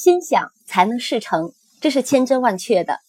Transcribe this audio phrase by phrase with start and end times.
[0.00, 3.00] 心想才能事成，这是千真万确的。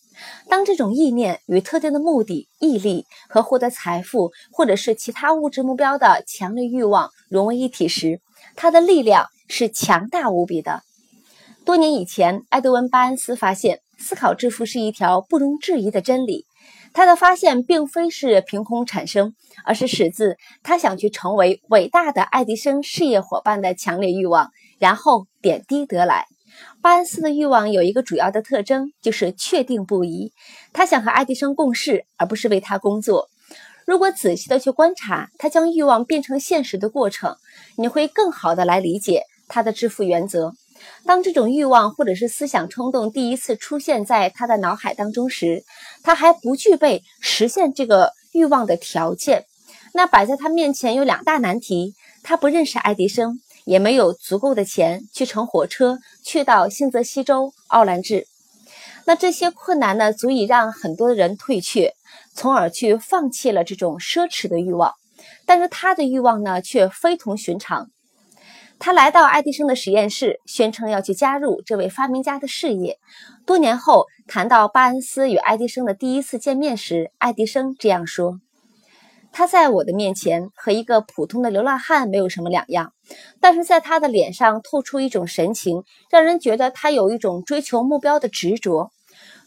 [0.49, 8.19] 当这种意念与特定的目的、毅力和获得财富或者是其他物质目标的强烈欲望融为一体时，
[8.57, 10.81] 它的力量是强大无比的。
[11.63, 16.45] 多年以前，埃德温·巴恩斯发现，思考致富是一条不容置疑的真理。
[16.91, 19.33] 他的发现并非是凭空产生，
[19.63, 26.25] 而是始自他想去成为伟大的爱迪生事业伙伴的强烈欲望，然后点滴得来。
[26.81, 30.31] 巴恩斯的欲望有一个主要的特征，就是确定不移。
[30.73, 33.29] 他想和爱迪生共事，而不是为他工作。
[33.85, 37.35] 如果仔细的去观察他将欲望变成现实的过程，
[37.77, 40.53] 你会更好的来理解他的致富原则。
[41.05, 45.63] 当这种欲望或者是思想冲动第一次出现在他的脑海当中时，
[46.03, 49.45] 他还不具备实现这个欲望的条件。
[49.93, 58.27] 那摆在他面前有两大难题：他不认识爱迪生，也没有足够的钱去乘火车去到新泽西州奥兰治。
[59.05, 61.93] 那这些困难呢，足以让很多人退却，
[62.33, 64.93] 从而去放弃了这种奢侈的欲望。
[65.45, 67.89] 但是他的欲望呢，却非同寻常。
[68.79, 72.97] 他来到爱迪生的实验室，宣称要去加入这位发明家的事业。
[73.45, 78.39] 多年后，谈到巴恩斯与爱迪生的第一次见面时，爱迪生这样说
[79.31, 82.93] ：“他在我的面前和一个普通的流浪汉没有什么两样，
[83.39, 88.91] 但是在他的脸上透出一种神情，让人觉得他有一种追求目标的执着。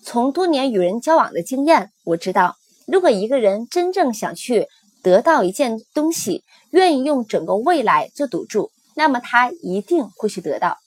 [0.03, 4.67] 从多年与人交往的经验，我知道，如果一个人真正想去
[5.03, 10.79] 得到一件东西，愿意用整个未来做赌注。”那么他一定会去得到。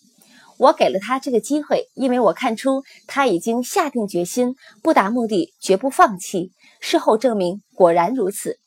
[0.58, 6.52] 我给了他这个机会，因为我看出他已经下定决心，不达目的绝不放弃。
[6.80, 8.58] 事后证明，果然如此。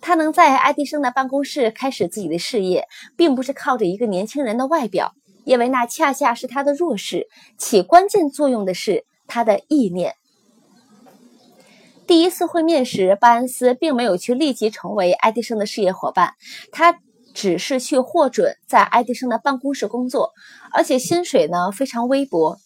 [0.00, 5.12] 他能在爱迪生的办公室开始自己的事业，并不是靠着一个年轻人的外表，
[5.44, 7.28] 因为那恰恰是他的弱势。
[7.58, 10.14] 起关键作用的是他的意念。
[12.06, 16.34] 第一次会面时，巴恩斯并没有去立即成为爱迪生的事业伙伴，
[16.72, 17.00] 他。
[17.32, 20.32] 只是去获准在爱迪生的办公室工作，
[20.72, 22.58] 而且薪水呢非常微薄。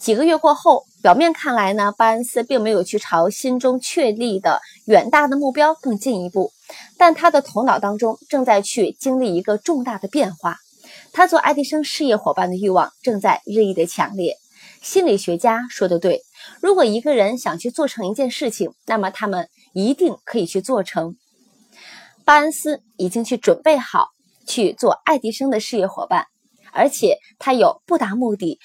[0.00, 6.52] 几个月过后，表面看来呢，巴恩斯并没有去朝心中确立的远大的目标更进一步，
[6.96, 10.56] 但他的头脑当中正在去经历一个重大的变化。
[11.12, 14.36] 他做爱迪生事业伙伴的欲望正在日益的强烈。
[14.80, 16.22] 心理学家说的对，
[16.62, 21.16] 如果一个人想去做成一件事情，那么他们一定可以去做成。
[22.24, 24.10] 巴恩斯已经去准备好
[24.46, 26.26] 去做爱迪生的事业伙伴，
[26.72, 28.60] 而且他有不达目的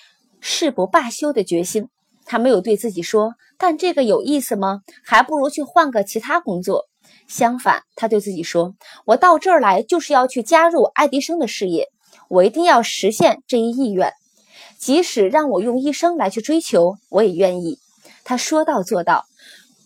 [0.45, 1.87] 誓不罢休的决心。
[2.25, 4.81] 他没有对自己说干这个有意思吗？
[5.05, 6.89] 还不如去换个其他工作。
[7.29, 8.75] 相反，他对自己说
[9.07, 11.87] ：“我到这儿来就是要去加入爱迪生的事业，
[12.27, 14.11] 我一定要实现这一意愿，
[14.77, 17.79] 即使让我用一生来去追求，我也愿意。”
[18.25, 19.23] 他说到做到。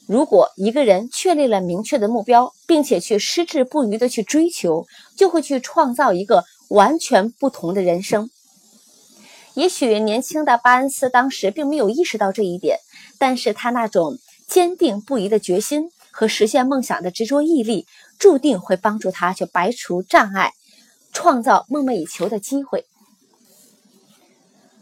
[0.07, 4.85] 如果一个人确立了明确的目标，并且去矢志不渝的去追求，
[5.15, 8.29] 就会去创造一个完全不同的人生。
[9.57, 12.77] 也许年轻的巴恩斯当时并没有意识到这一点，
[13.17, 17.87] 但是他那种坚定不移的决心和实现梦想的执着毅力，
[18.19, 20.51] 注定会帮助他去排除障碍，
[21.11, 22.85] 创造梦寐以求的机会。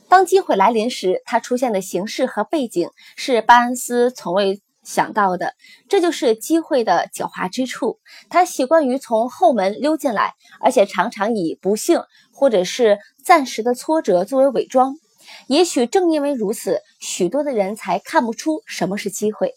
[0.10, 4.62] 当机会来临时，他出现的形式和背景是巴恩斯从未。
[4.88, 5.56] 想到的，
[5.90, 7.98] 这就是机会的狡猾之处。
[8.30, 12.04] 他习惯于从后门溜进来，而且常常以不幸
[12.36, 14.96] 或者是暂时的挫折作为伪装。
[15.48, 19.54] 也许正因为如此，许多的人才看不出什么是机会。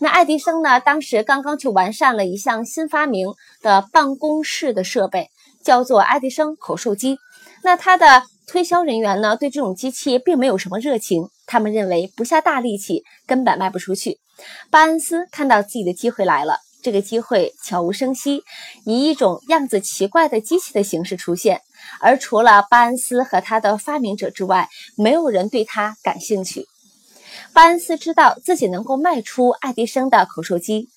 [0.00, 0.80] 那爱迪生呢？
[0.80, 3.28] 当时刚刚去完善了一项新发明
[3.62, 5.30] 的办公室的设备，
[5.62, 7.18] 叫做爱迪生口授机。
[7.62, 14.18] 那他的推销人员呢，对这种机器并没有什么热情，他们认为不下大力气根本卖不出去。
[14.70, 18.42] 巴恩斯看到自己的机会来了，这个机会悄无声息，
[18.84, 21.60] 以一种样子奇怪的机器的形式出现，
[22.00, 26.66] 而除了巴恩斯和他的发明者之外，没有人对他感兴趣。
[27.52, 30.88] 巴恩斯知道自己能够卖出爱迪生的口述机，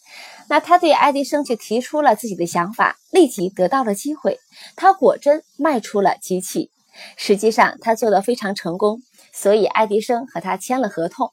[0.50, 4.39] 那他对爱迪生就提出了自己的想法，立即得到了机会。
[4.75, 6.71] 他果真卖出了机器，
[7.18, 9.01] 实际上他做得非常成功，
[9.33, 11.31] 所以爱迪生和他签了合同。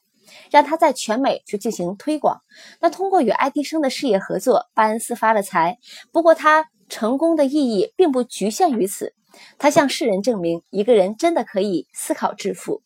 [0.49, 2.41] 让他在全美去进行推广。
[2.79, 5.77] 那通过与爱迪生的事业合作，巴恩斯发了财。
[6.11, 9.13] 不过他成功的意义并不局限于此，
[9.57, 12.81] 他向世人证明一个人真的可以思考致富。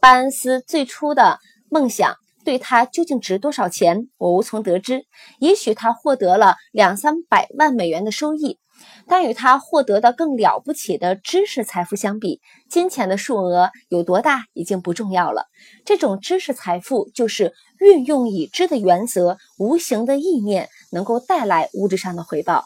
[0.00, 1.38] 巴恩斯最初的
[1.68, 5.04] 梦想对他究竟值多少钱，我无从得知。
[5.38, 8.58] 也许他获得了两三百万美元的收益，
[9.06, 12.40] 但与他获得的更了不起的知识财富相比，
[12.70, 15.48] 金钱的数额有多大已经不重要了。
[15.84, 22.64] 这种知识财富就是运用已知的原则，无形的意念能够带来物质上的回报。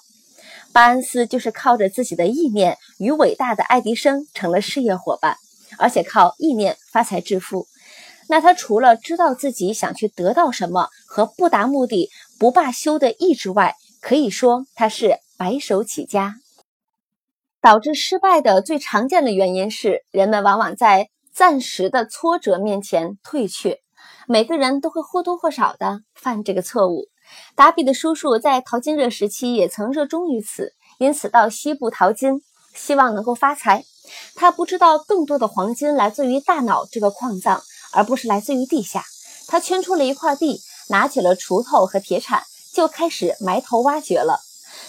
[0.75, 5.37] 巴恩斯就是靠着自己的意念与伟大的爱迪生成了事业伙伴，
[5.79, 7.69] 而且靠意念发财致富。
[8.29, 12.11] 那他除了知道自己想去得到什么和不达目的
[12.41, 16.35] 不罢休的意志外，可以说他是白手起家。
[17.61, 23.79] 导致失败的最常见的原因是，人们往往在暂时的挫折面前退却。
[24.27, 27.07] 每个人都会或多或少的犯这个错误。
[27.55, 32.43] 达比的叔叔在淘金热时期也曾热衷于此，因此到西部淘金，
[32.75, 33.85] 希望能够发财。
[34.35, 37.63] 他不知道更多的黄金来自于大脑这个矿藏，
[37.93, 39.05] 而不是来自于地下。
[39.47, 42.43] 他圈出了一块地，拿起了锄头和铁铲，
[42.75, 44.41] 就开始埋头挖掘了。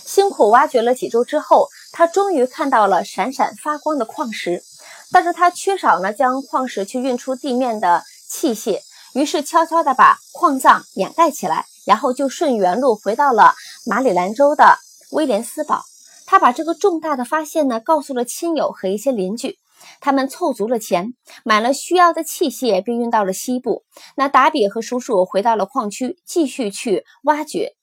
[0.03, 4.63] 辛苦挖掘了几周之后，他终于看到了闪闪发光的矿石，
[5.11, 8.81] 但是他缺少呢将矿石去运出地面的器械，
[9.13, 13.53] 于是悄悄地把矿藏掩盖起来，然后就顺原路回到了
[13.85, 14.77] 马里兰州的
[15.11, 15.83] 威廉斯堡。
[16.25, 19.59] 他把这个重大的发现呢告诉了亲友和一些邻居，
[20.01, 23.83] 他们凑足了钱，买了需要的器械，并运到了西部。
[24.15, 27.75] 那达比和叔叔回到了矿区，继续去挖掘。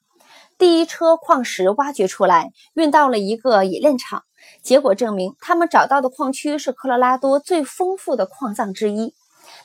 [0.58, 4.24] 第一车矿石挖掘出来，运到了一个冶炼厂。
[4.62, 9.14] 结果证明，他们找到的矿区是科罗拉多最丰富的矿藏之一。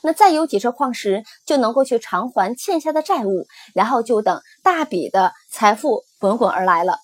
[0.02, 7.00] 那再有几车矿石，就能够去偿还欠下的债务，然后就等大笔的财富滚滚而来了。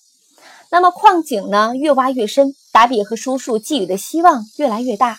[0.70, 5.18] 那么矿井呢，越挖越深，达比和叔叔寄予的希望越来越大。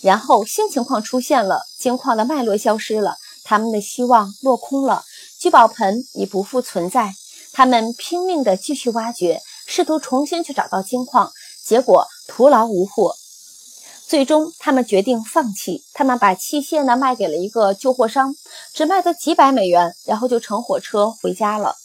[0.00, 5.04] 然后新情况出现了，金矿的脉络消失了，他们的希望落空了，
[5.40, 7.12] 聚宝盆已不复存在。
[7.52, 11.32] 他们拼命地继续挖掘，试图重新去找到金矿，
[11.64, 13.14] 结果徒劳无获。
[14.12, 15.84] 最终，他们决定放弃。
[15.94, 18.34] 他们把器械呢卖给了一个旧货商，
[18.74, 21.76] 只卖得几百美元，然后就乘火车回家了。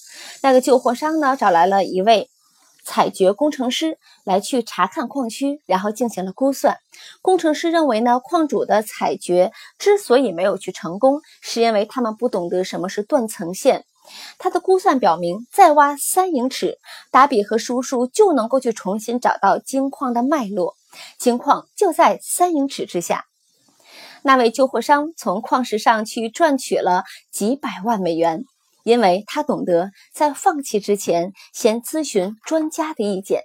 [0.41, 2.29] 那个旧货商呢找来了一位
[2.83, 6.79] 采掘工程师来去查看矿区，然后进行了估算。
[7.21, 13.85] 工程师认为呢，矿主的采掘之所以没有去成功，是因为他们不懂得什么是断层线。
[14.37, 16.77] 他的估算表明，再挖三英尺，
[17.09, 20.75] 达比和叔叔就能够去重新找到金矿的脉络。
[21.17, 23.25] 金矿就在三英尺之下。
[24.23, 28.43] 那位旧货商从矿石上去赚取了几百万美元，
[28.83, 33.43] 因为他懂得在放弃之前先咨询专家的意见。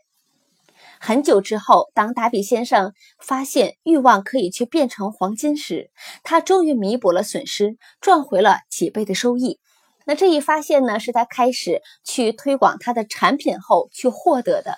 [0.98, 5.90] 很久之后，当达比先生发现欲望可以去变成黄金时，
[6.22, 9.58] 他终于弥补了损失，赚回了几倍的收益。
[10.04, 14.76] 那这一发现呢，是他开始去推广他的产品后去获得的。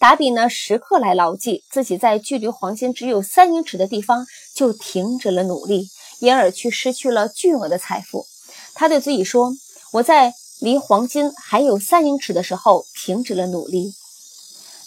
[0.00, 8.24] 达比呢，时刻来牢记自己在距离黄金只有三英尺的地方就停止了努力，因而去失去了巨额的财富。
[8.72, 9.52] 他对自己说
[9.92, 13.92] ：“我在离黄金还有三英尺的时候停止了努力。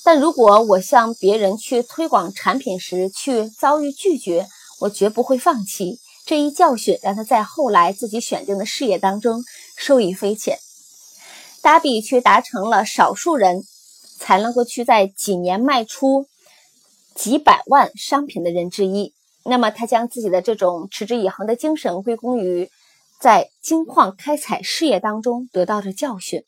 [0.03, 4.47] 但如果我向别人去推广产品时去遭遇拒绝，
[4.79, 9.43] 我绝不会放弃。”这一教训让他在后来自己选定的事业当中
[9.77, 10.57] 受益匪浅。
[11.61, 13.63] 达比却达成了少数人
[14.23, 16.27] 才能够去在几年卖出
[17.13, 19.13] 几百万商品的人之一。
[19.43, 22.69] 那么，他将自己的这种持之以恒的精神归功于
[23.19, 26.45] 在金矿开采事业当中得到的教训。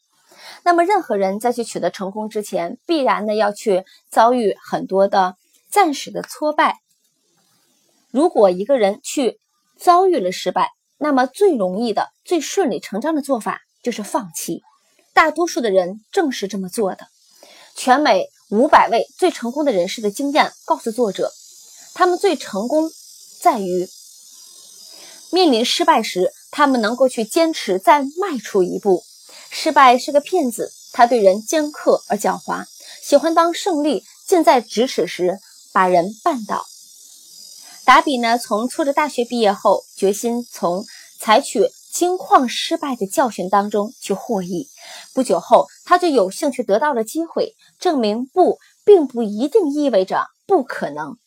[0.64, 5.36] 那么，任何人在去取得成功之前，必然呢要去遭遇很多的
[5.70, 6.78] 暂时的挫败。
[8.10, 9.38] 如果一个人去，
[9.78, 14.62] 遭遇了失败，那么最容易的、最顺理成章的做法就是放弃。
[15.14, 17.08] 大多数的人正是这么做的。
[17.76, 21.32] 全美五百位最成功的人士的经验告诉作者，
[21.94, 22.90] 他们最成功
[23.42, 23.88] 在于
[25.32, 29.04] 面临失败时，他们能够去坚持再迈出一步。
[29.50, 32.66] 失败是个骗子，他对人尖刻而狡猾，
[33.04, 35.40] 喜欢当胜利近在咫尺时
[35.74, 36.66] 把人绊倒。
[37.84, 40.86] 达比呢，从挫折大学毕业后，决心从
[41.20, 44.70] 采取金矿失败的教训当中去获益。
[45.14, 51.18] 不久后，他就有兴趣得到了机会，证明不并不一定意味着不可能。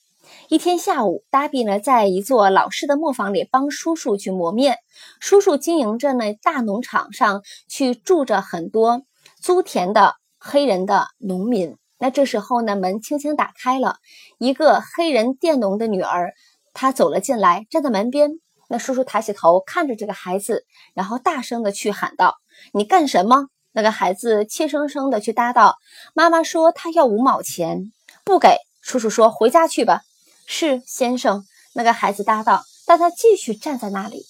[0.48, 4.76] 一天下午，达比呢在一座老式的磨坊里帮叔叔去磨面。
[5.20, 9.02] 叔叔经营着那大农场上去住着很多
[9.40, 11.76] 租田的黑人的农民。
[11.98, 13.96] 那这时候呢，门轻轻打开了，
[14.38, 16.32] 一个黑人佃农的女儿。
[16.74, 18.38] 她走了进来，站在门边。
[18.68, 22.36] 那叔叔抬起头看着这个孩子，然后大声的去喊道
[22.72, 25.76] ：“你干什么？”那个孩子怯生生的去答道
[26.14, 27.92] ：“妈妈说她要五毛钱，
[28.24, 30.02] 不给。”叔叔说：“回家去吧。”
[30.46, 31.44] 是先生。
[31.74, 34.26] 那个孩子答道，但他继续站在那里。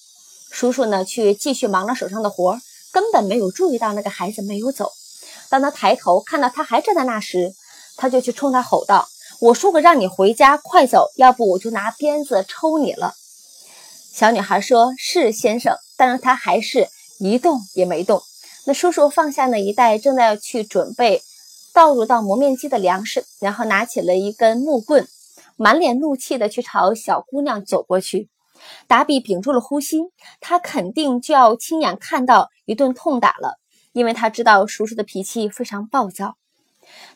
[0.51, 2.59] 叔叔呢，去继续忙了手上的活，
[2.91, 4.91] 根本没有注意到那个孩子没有走。
[5.49, 7.55] 当他抬头看到他还站在那时，
[7.95, 9.07] 他就去冲他吼道
[9.39, 13.15] ：“我说过让你回家，快走，要不我就拿鞭子抽你了。”
[14.13, 18.21] 小女孩说：“是先生。”但是她还是一动也没动。
[18.65, 21.21] 那叔叔放下那一袋正在去准备
[21.73, 25.07] 倒入到磨面机的粮食，然后拿起了一根木棍，
[25.55, 28.29] 满脸怒气的去朝小姑娘走过去。
[28.87, 29.97] 达比屏住了呼吸，
[30.41, 33.57] 他肯定就要亲眼看到一顿痛打了，
[33.93, 36.35] 因为他知道叔叔的脾气非常暴躁。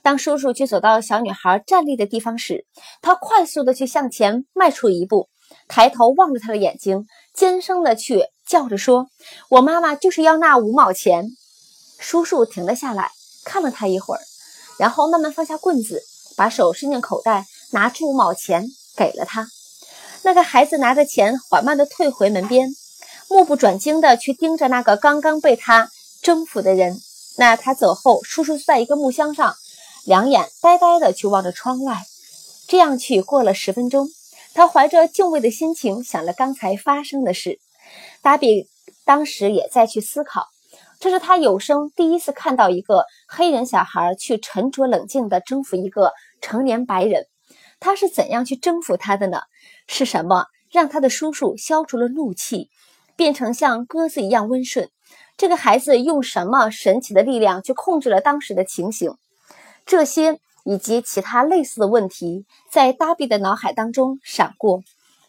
[0.02, 2.66] 当叔叔去走到小女孩站立的地方时，
[3.02, 5.30] 他快速的去向前迈出一步，
[5.68, 9.08] 抬头望着她的眼睛，尖声的去叫着说
[9.50, 11.36] ：“我妈妈就是要那五毛钱。”
[12.00, 13.12] 叔叔停了下来，
[13.46, 14.22] 看了他一会儿，
[14.78, 16.04] 然后慢慢放下棍子，
[16.36, 19.48] 把手伸进口袋，拿出五毛钱给了他。
[20.24, 22.70] 那个孩子拿着钱，缓慢地退回门边，
[23.30, 25.90] 目不转睛地去盯着那个刚刚被他
[26.22, 27.00] 征服的人。
[27.38, 29.56] 那他走后，叔叔坐在一个木箱上，
[30.06, 32.04] 两眼呆呆地去望着窗外。
[32.68, 34.10] 这样去过了十分钟，
[34.54, 37.60] 他怀着敬畏的心情想了刚才发生的事。
[38.22, 38.68] 达比
[39.06, 40.48] 当时也在去思考，
[41.00, 47.26] 这是他有生第一次看到一个黑人小孩去沉着冷静地征服一个成年白人。
[47.80, 49.42] 他是怎样去征服他的呢？
[49.88, 52.70] 是什么让他的叔叔消除了怒气，
[53.18, 54.90] 变成像鸽子一样温顺？
[55.36, 59.16] 这个孩子用什么神奇的力量去控制了当时的情形？
[59.86, 64.82] 这些以及其他类似的问题在达比的脑海当中闪过，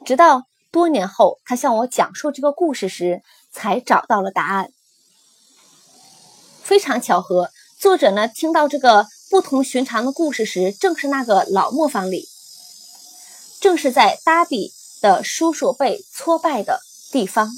[0.05, 0.45] 直到
[0.75, 4.73] 多年后他向我讲述这个故事时，才找到了答案。
[6.65, 12.29] 非常巧合，作者呢听到这个不同寻常的故事时，正是那个老磨坊里。
[13.61, 16.81] 正是在达比的叔叔被挫败的
[17.13, 17.53] 地方，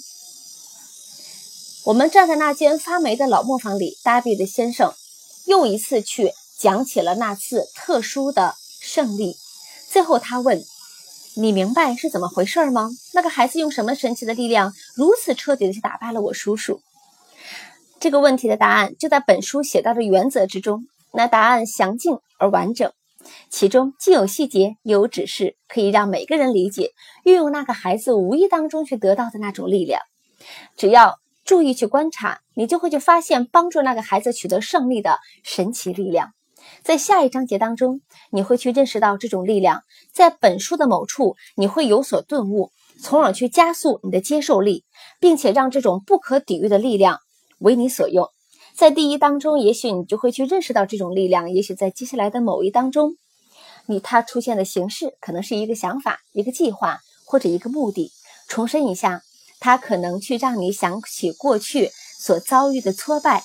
[1.87, 3.96] 我们站在那间发霉的老磨坊里。
[4.02, 4.92] 达比的先生
[5.46, 9.38] 又一次去讲起了那次特殊的胜利。
[9.90, 10.62] 最后，他问
[11.38, 12.88] ：“你明白是怎么回事吗？
[13.12, 16.80] 那个孩子用什么神奇的力量，如此彻底的去打败了我叔叔？”
[18.00, 20.86] 这个问题的答案就在本书写到的原则之中。
[21.12, 22.90] 那答案详尽而完整。
[23.50, 26.92] 其中既有细节，又有指示，可以让每个人理解，
[27.24, 30.00] 运用那个孩子无意当中去得到的那种力量。
[30.76, 36.32] 只要注意去观察，你就会去发现帮助那个孩子取得胜利的神奇力量。
[36.82, 39.82] 在下一章节当中，你会去认识到这种力量。
[40.12, 42.70] 在本书的某处，你会有所顿悟，
[43.00, 44.85] 从而去加速你的接受力，
[45.20, 47.20] 并且让这种不可抵御的力量
[47.58, 48.28] 为你所用。
[48.75, 53.16] 在第一当中，也许你就会去认识到这种力量；也许在接下来的某一当中，
[53.87, 58.12] 你它出现的形式可能是一个想法、一个计划或者一个目的。
[58.49, 59.23] 重申一下，
[59.61, 63.42] 它可能去让你想起过去所遭遇的挫败，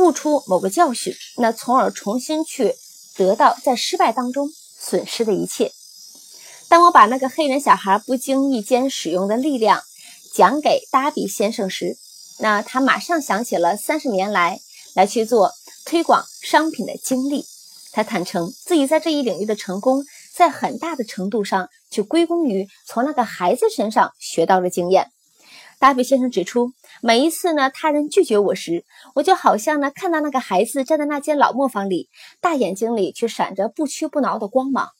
[0.00, 2.74] 悟出某个教训，那从而重新去
[3.16, 5.72] 得到在失败当中损失的一切。
[6.68, 9.82] 当我把那个黑人小孩不经意间使用的力量
[10.32, 11.96] 讲给达比先生时，
[12.38, 14.60] 那他马上想起了三十年来
[14.94, 15.52] 来去做
[15.84, 17.44] 推广商品的经历。
[17.92, 25.10] 他坦诚自己在这一领域的成功，在很大的程度上就归功于从那个孩子身上学到的经验。
[25.80, 32.08] 达比先生指出，每一次呢，他人拒绝我时，我就好像呢看到那个孩子站在那间老磨坊里，
[32.40, 34.90] 大眼睛里却闪着不屈不挠的光芒。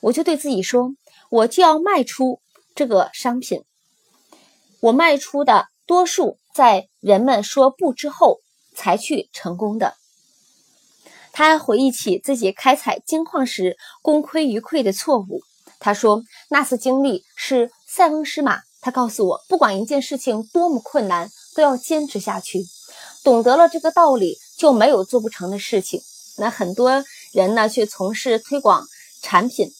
[0.00, 0.94] 我就对自己说，
[1.30, 2.40] 我就要卖出
[2.74, 3.64] 这个商品，
[4.80, 5.66] 我卖出的。
[5.88, 8.40] 多数在人们说不之后
[8.74, 9.94] 才去成功的。
[11.32, 15.40] 他还回忆起自己开采金矿时功亏一篑的错误。
[15.80, 22.64] 他说：“那次经历是塞翁失马。”他告诉我，不管一件事情多么困难，都要坚持下去。
[23.24, 26.00] 懂得了这个道理，就没有做不成的事情。
[26.38, 28.86] 那很多人呢，去从事推广
[29.20, 29.70] 产品，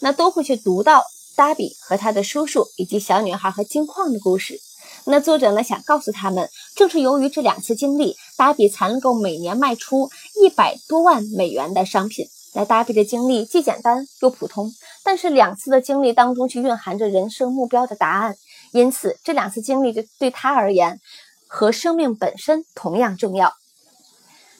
[0.00, 1.04] 那都会去读到
[1.36, 4.60] 达比和他的叔叔以及小女孩和金矿的故事。
[5.04, 10.10] 那作者呢想告诉他们，正是由于这两次经历，达比才能够每年卖出
[10.42, 12.26] 一百多万美元的商品。
[12.54, 14.72] 那达比的经历既简单又普通，
[15.04, 18.36] 但是两次的经历当中却蕴含着人生目标的答案，
[18.72, 21.00] 因此这两次经历就对他而言
[21.46, 23.52] 和生命本身同样重要。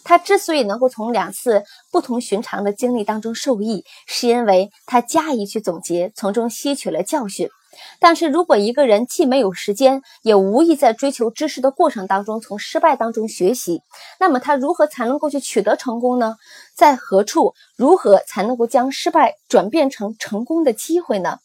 [0.05, 7.51] 他之所以能够从两次不同寻常的经历当中受益，是因为他加以去总结，从中吸取了教训。
[8.01, 13.83] 但是如果一个人既没有时间，也无意在追求知识的过程当中从失败当中学习，
[14.19, 16.37] 那么他如何才能够去取得成功呢？
[16.75, 21.39] 在何处，如何才能够将失败转变成成功的机会呢？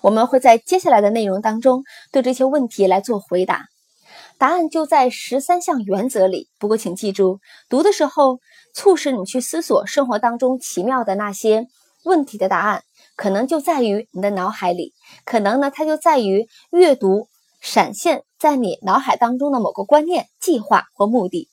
[0.00, 3.66] 我们会在接下来的内容当中对这些问题来做回答，
[4.38, 6.48] 答案就在十三项原则里。
[6.58, 8.40] 不过请记住，读的时候
[8.74, 11.66] 促使你去思索生活当中奇妙的那些
[12.04, 12.82] 问题的答案。
[13.14, 17.28] 可能就在于你的脑海里，可能呢，它就在于阅读
[17.60, 21.48] 闪现在你脑海当中的某个观念、计划或目的。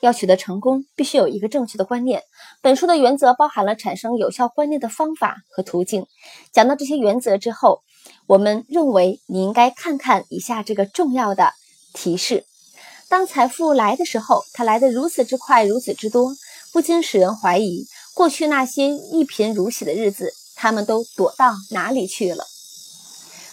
[0.00, 2.22] 要取得成功，必须有一个正确的观念。
[2.62, 6.06] 本书的原则包含了产生有效观念的方法和途径。
[6.52, 7.82] 讲到这些原则之后，
[8.26, 11.52] 我们认为你应该看看以下这个重要的
[11.92, 12.44] 提示：
[13.08, 16.36] 当财富来的时候，它来得如此之快，如此之多，
[16.72, 20.32] 不禁使人怀疑过去那些一贫如洗的日子。
[20.58, 22.46] 他们都躲到哪里去了？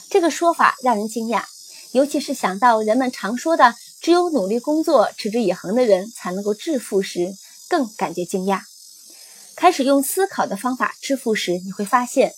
[0.10, 1.44] 这个说法让人惊讶，
[1.92, 7.34] 尤其是想到人们常说的“只有努力工作、持之以恒的人才能够致富”时，
[7.70, 8.60] 更感觉惊讶。
[9.56, 12.34] 开始用思考的方法致富时，你会发现，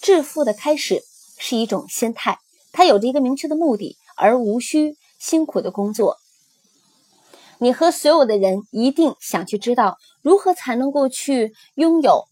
[0.00, 1.02] 致富的开始
[1.36, 2.38] 是一种心态，
[2.70, 6.16] 它有着一个明确的目的，而无需辛苦的工作。
[7.58, 12.28] 你和所有的人一定想去知道如何才能够去拥有。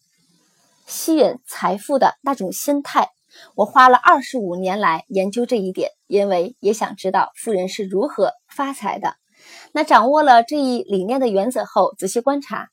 [0.86, 3.10] 吸引财富的那种心态，
[3.54, 9.16] 我花了二十五年来研究这一点，因为也想知道富人是如何发财的。
[9.72, 12.68] 那掌握了这一理念的原则后，仔细观察，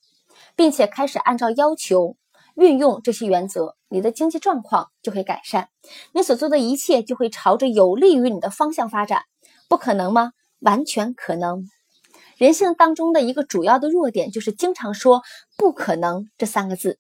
[0.56, 2.18] 并且开始按照要求
[2.56, 5.70] 运用这些原则，你的经济状况就会改善，
[6.14, 9.22] 你所做的一切就会朝着有利于你的方向发展。
[9.68, 10.32] 不可能吗？
[10.60, 11.66] 完全可能。
[12.38, 15.22] 人性当中的一个主要的弱点就是经常说
[15.58, 17.00] “不可能”这三个字。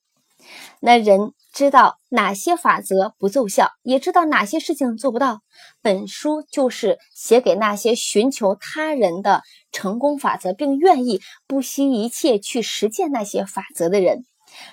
[0.80, 5.40] 那人知道哪些法则不奏效，也知道哪些事情做不到。
[5.82, 14.25] 本书就是写给那些寻求他人的成功法则，并愿意不惜一切去实践那些法则的人。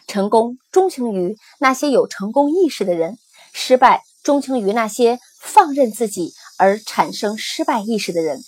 [0.07, 3.19] 成功钟情于那些有成功意识的人，
[3.52, 8.41] 失败钟情于那些放任自己而产生失败意识的人。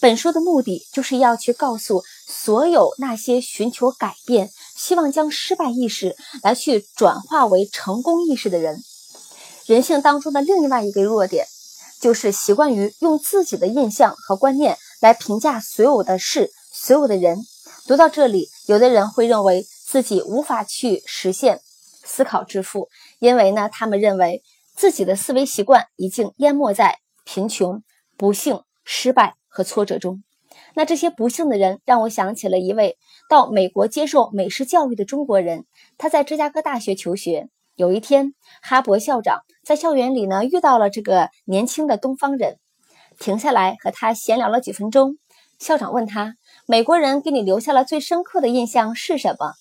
[0.00, 4.50] 本书的目的就是要去告诉所有那些寻求改变。
[4.76, 8.82] 希望将失败意识来去转化为成功意识的人，
[9.64, 11.46] 人性当中的另外一个弱点，
[12.00, 17.38] 就是习惯于用自己的印象和观念来评价所有的事、所有的人。
[17.86, 21.62] 读到这里，有的人会认为自己无法去实现
[22.04, 24.42] 思考致富，因为呢，他们认为
[24.74, 27.82] 自己的思维习惯已经淹没在贫穷、
[28.16, 30.22] 不幸、失败和挫折中。
[30.76, 32.98] 那这些不幸的人让我想起了一位
[33.30, 35.64] 到美国接受美式教育的中国人。
[35.96, 37.48] 他在芝加哥大学求学。
[37.76, 42.58] 有一天，哈勃校长在校园里呢遇到了这个年轻的东方人，
[43.18, 45.16] 停下来和他闲聊了几分钟。
[45.58, 46.36] 校长问他
[46.68, 49.54] ：“美国人给你留下了最深刻的印象是什么？”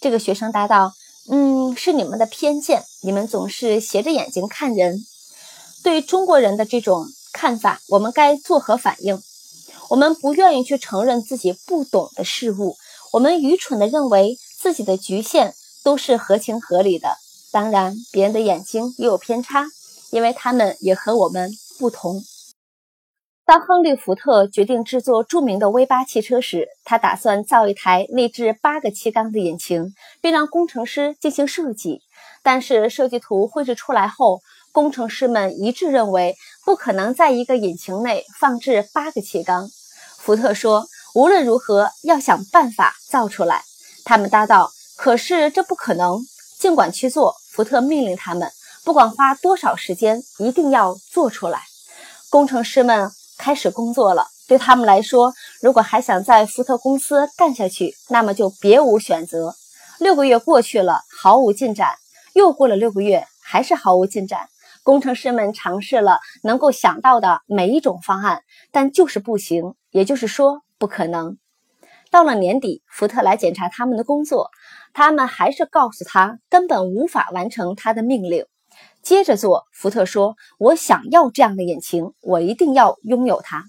[0.00, 0.92] 这个学生答道
[1.30, 4.98] ：“嗯，是你们的偏见，你们总是斜着眼睛看人。
[5.82, 9.20] 对于中国人的这种看法，我们该作何反应？”
[9.90, 12.76] 我们不愿意去承认自己不懂的事物，
[13.12, 17.16] 我们愚蠢地认为自己的局限都是合情合理的。
[17.50, 19.66] 当然，别人的眼睛也有偏差，
[20.12, 22.22] 因为他们也和我们不同。
[23.44, 32.02] 当亨利·福特决定制作著名的 V 八汽车时，他打算造一台内置八个气缸的引擎，并让工程师进行设计。
[32.44, 34.38] 但是设计图绘制出来后，
[34.70, 39.68] 工程师们一致认为不可能在一个引擎内放置八个气缸。
[40.22, 43.64] 福特说：“无论如何，要想办法造出来。”
[44.04, 46.20] 他们答道：“可是这不可能。”
[46.60, 48.52] 尽管去做，福特命令他们，
[48.84, 51.62] 不管花多少时间，一定要做出来。
[52.28, 54.28] 工程师们开始工作了。
[54.46, 59.54] 对他们来说，如果还想在福特公司干下去，那么就别无选择。
[59.98, 61.94] 六个月过去了，毫无进展。
[62.34, 64.48] 又过了六个月，还是毫无进展。
[64.82, 71.38] 工程师们尝试了能够想到的每一种方案，但就是不行，也就是说不可能。
[72.10, 74.50] 到了年底，福特来检查他们的工作，
[74.92, 78.46] 他们还是告诉他根本无法完成他的命令。
[79.02, 83.64] 接着做，福特说：“我想要这样的引擎，我一定要拥有它。”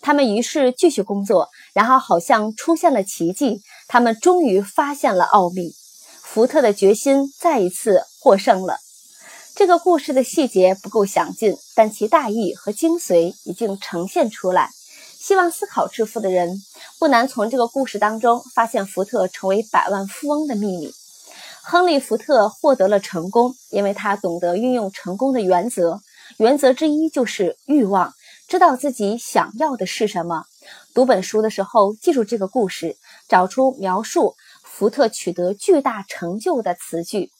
[0.00, 5.72] 他们于是继续工作，然后好像出现了奇迹，他们终于发现了奥秘。
[6.22, 8.78] 福特的决心再一次获胜了。
[9.54, 14.70] 这个故事的细节不够详尽，但其大意和精髓已经呈现出来。
[15.22, 16.60] 希望思考致富的人
[16.98, 20.92] 不难从这个故事当中发现福特成为百万富翁的秘密。
[21.62, 26.00] 亨利·福特获得了成功，因为他懂得运用成功的原则。
[26.38, 28.12] 原则之一就是欲望，
[28.48, 30.42] 知道自己想要的是什么。
[30.92, 32.96] 读本书的时候，记住这个故事，
[33.28, 37.30] 找出描述福特取得巨大成就的词句。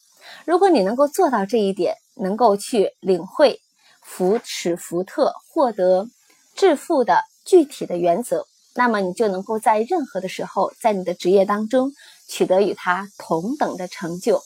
[0.45, 3.61] 如果你能够做到这一点，能够去领会
[4.01, 6.07] 福使福特获得
[6.55, 11.93] 致富的具体的原则，那么你就能够在任何的时候，在你的职业当中
[12.29, 14.43] 取得与他同等的成就。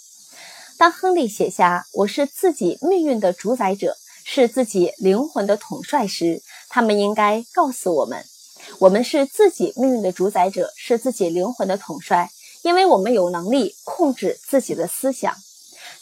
[0.78, 8.24] 当亨利写下“我是自己命运的主宰者，是自己灵魂的统帅”时，他们应该告诉我们：
[8.80, 12.30] 我们是自己命运的主宰者，是自己灵魂的统帅，
[12.62, 15.34] 因为我们有能力控制自己的思想。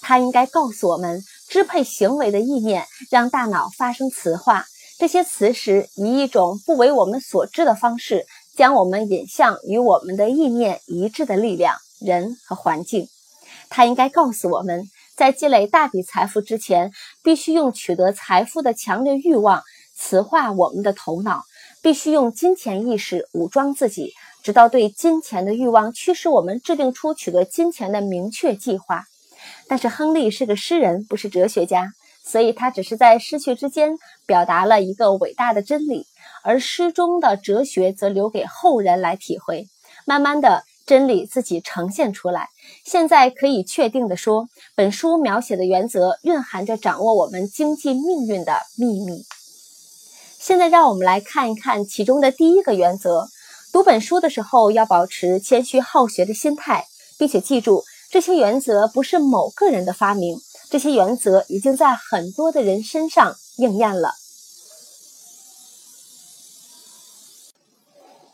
[0.00, 4.66] 他应该告诉我们，支配行为的意念让大脑发生词化。
[4.98, 8.26] 这些磁石以一种不为我们所知的方式，
[8.56, 13.08] 将我们引向与我们的意念一致的力量、人和环境。
[13.68, 14.84] 它应该告诉我们，
[15.16, 16.92] 在积累大笔财富之前，
[17.24, 19.62] 必须用取得财富的强烈欲望
[19.96, 21.42] 磁化我们的头脑，
[21.82, 24.12] 必须用金钱意识武装自己，
[24.44, 29.04] 直到对金钱的欲望驱使我们制定出取得金钱的明确计划。
[29.66, 31.92] 但是，亨利是个诗人，不是哲学家。
[32.26, 36.06] 所以，他只是在失去之间表达了一个伟大的真理，
[36.42, 39.68] 而诗中的哲学则留给后人来体会。
[40.06, 42.48] 慢慢的，真理自己呈现出来。
[42.84, 49.24] 现在可以确定的说，本书描写的原则蕴含着掌握我们经济命运的秘密。
[50.38, 53.28] 现在，让我们来看一看其中的第一个原则：
[53.72, 56.86] 读本书的时候要保持谦虚好学的心态，
[57.18, 60.38] 并且记住，这些原则不是某个人的发明。
[60.74, 64.12] 这些原则已经在很多的人身上应验了。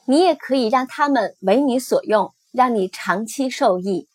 [0.07, 4.09] 你也可以让他们为你所用，让你长期受益。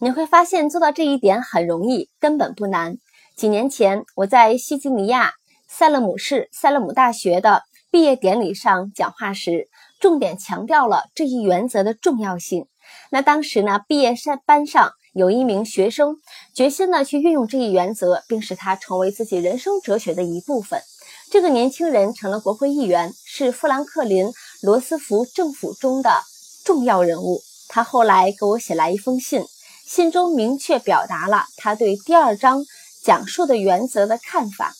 [0.00, 2.96] 你会发现做到这一点很容易，根本不难。
[3.36, 5.34] 几年前，我在西吉尼亚
[5.68, 9.68] 塞勒姆市塞勒姆大学的毕业典礼上讲话时，
[10.00, 12.66] 重点强调了这一原则的重要性。
[13.12, 14.92] 那当时呢，毕业班班上。
[15.12, 16.16] 有一名学生
[16.54, 20.82] 决心呢去运用这一原则，并使它成为自己人生哲学的一部分。
[21.30, 24.26] 这个年轻人成了国会议员，是富兰克林·
[24.62, 26.22] 罗斯福政府中的
[26.64, 27.42] 重要人物。
[27.68, 29.44] 他后来给我写来一封信，
[29.86, 32.64] 信中明确表达了他对第二章
[33.04, 34.74] 讲述的原则的看法。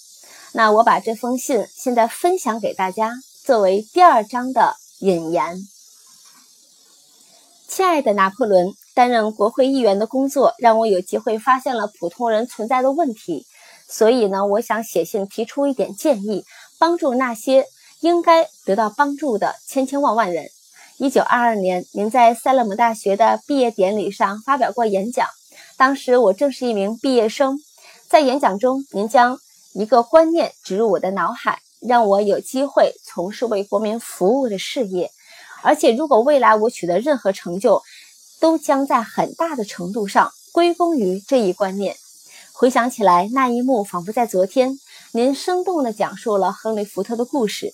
[0.52, 3.14] 那我把这封信现在分享给大家，
[3.44, 5.68] 作为第二章的引言。
[7.68, 8.79] 亲爱的拿破仑。
[8.94, 13.46] 担任国会议员的工作让我有机会发现了普通人存在的问题，
[13.88, 16.44] 所以呢，我想写信提出一点建议，
[16.78, 17.66] 帮助那些
[18.00, 20.46] 应该得到帮助的千千万万人。
[20.98, 25.26] 一九二二年，您在塞勒姆大学的毕业典礼上发表过演讲，
[25.78, 27.58] 当时我正是一名毕业生。
[28.08, 29.38] 在演讲中，您将
[29.72, 35.10] 一个观念植入我的脑海，让我有机会从事为国民服务的事业。
[35.62, 37.82] 而且，如果未来我取得任何成就，
[38.40, 41.94] 都将在很大的程度上归功于这一观念。
[42.52, 44.78] 回想起来，那一幕仿佛在昨天。
[45.12, 47.72] 您生动地讲述了亨利·福特的故事。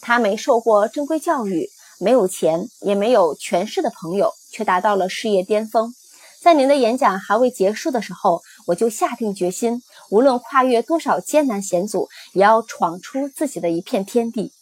[0.00, 1.68] 他没受过正规教育，
[1.98, 5.92] 没有钱，也没有权势的朋友，却达到了事业巅峰。
[6.40, 14.52] 在您的演讲还未结束的时候，我就下定决心，无论跨越多少艰难险阻，也要闯出自己的一片天地。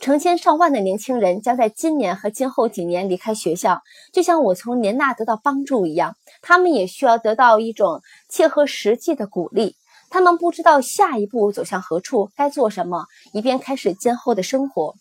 [0.00, 3.82] 成千上万的年轻人将在今年和今后几年离开学校，
[4.12, 9.74] 就像我从您那得到帮助一样，他们也需要得到一种切合实际的鼓励。
[10.08, 14.94] 他们不知道下一步走向何处，该做什么，以便开始今后的生活。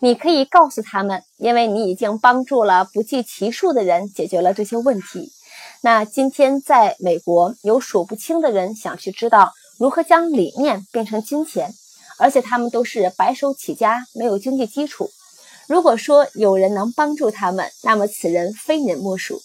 [0.00, 5.30] 你可以告诉他们，因为你已经帮助了不计其数的人解决了这些问题。
[5.82, 11.72] 那今天在美国，有数不清的人想去知道如何将理念变成金钱。
[12.20, 15.10] 而且他们都是白手起家，没有经济基础。
[15.66, 19.40] 如果说有人能帮助他们，那么此人非您莫属。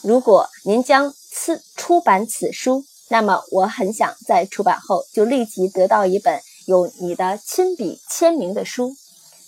[0.00, 8.96] 如果您将此出版此书，那么我很想在出版后就立即得到一本有你的亲笔签名的书。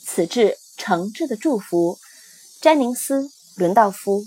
[0.05, 1.99] 此致诚挚的祝福，
[2.61, 3.23] 詹宁斯·
[3.57, 4.27] 伦道夫。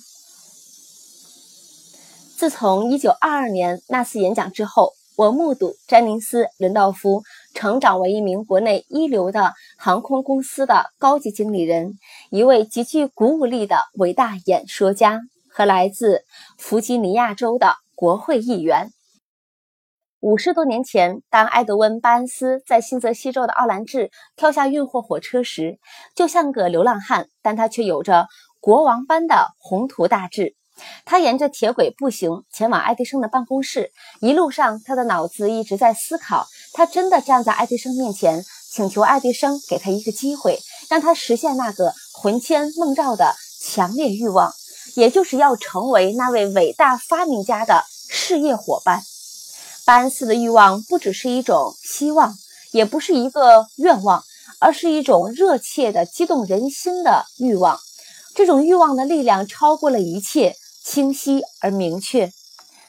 [2.36, 4.94] 自从1922年那次演讲之后。
[5.18, 7.24] 我目睹詹宁斯·伦道夫
[7.58, 11.98] 成长为一名国内一流的航空公司的高级经理人，
[12.30, 16.24] 一位极具鼓舞力的伟大演说家和来自
[16.60, 18.92] 弗吉尼亚州的国会议员。
[20.20, 25.80] 五十多年前，当埃德温·巴恩斯在新泽西州的奥兰治跳下运货火车时，
[26.14, 28.28] 就像个流浪汉，但他却有着
[28.60, 30.56] 国王般的宏图大志。
[31.06, 40.60] 他沿着铁轨步行前往爱迪生的办公室，一路上他的脑子一直在思考：他真的站在爱迪生面前，请求爱迪生给他一个机会，
[40.90, 44.54] 让他实现那个魂牵梦绕的强烈欲望，
[44.96, 49.02] 也就是要成为那位伟大发明家的事业伙伴。
[49.86, 52.36] 巴恩斯的欲望不只是一种希望，
[52.72, 54.24] 也不是一个愿望，
[54.60, 57.80] 而是一种热切的、激动人心的欲望。
[58.36, 60.56] 这种欲望的力量超过了一切，
[60.90, 62.30] 清晰而明确。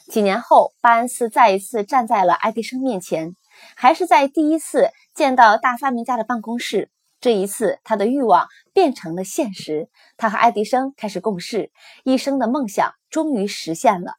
[0.07, 3.35] 几年后，巴恩斯再一次站在了爱迪生面前，
[3.75, 6.89] 还是在第一次见到大发明家的办公室。
[7.19, 9.89] 这一次，他的欲望变成了现实。
[10.15, 11.73] 他和爱迪生开始共事，
[12.05, 14.13] 一生的梦想终于实现了。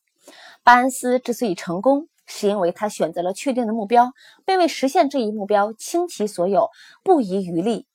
[0.62, 2.08] 巴恩斯之所以成功。
[2.26, 4.12] 是因为他选择了确定的目标，
[4.44, 6.68] 并为实现这一目标倾其所有，
[7.02, 7.86] 不遗余力。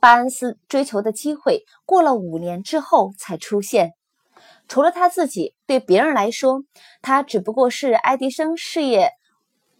[0.00, 3.92] 巴恩斯追求的机会过了五年之后才出现。
[4.72, 6.62] 除了他自己，对别人来说，
[7.02, 9.10] 他只不过是爱迪生事业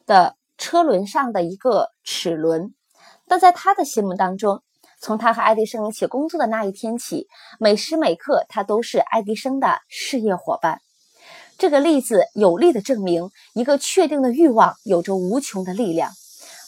[0.05, 2.75] 的车轮上的一个齿轮。
[3.27, 4.63] 但在他的心目当中，
[5.01, 7.27] 从他和爱迪生一起工作的那一天起，
[7.59, 10.83] 每时每刻他都是爱迪生的事业伙伴。
[11.57, 16.13] 这个例子有力的证明，一个确定的欲望有着无穷的力量。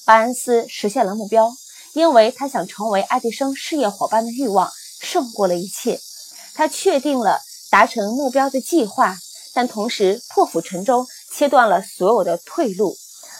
[0.06, 1.50] 巴恩斯实现了目标，
[1.92, 4.70] 因为他想成为爱迪生事业伙伴的欲望
[5.02, 6.00] 胜过了一切。
[6.54, 7.40] 他确定了
[7.74, 9.16] 达成目标的计划，
[9.52, 12.96] 但同时破釜沉舟，切断了所有的退路。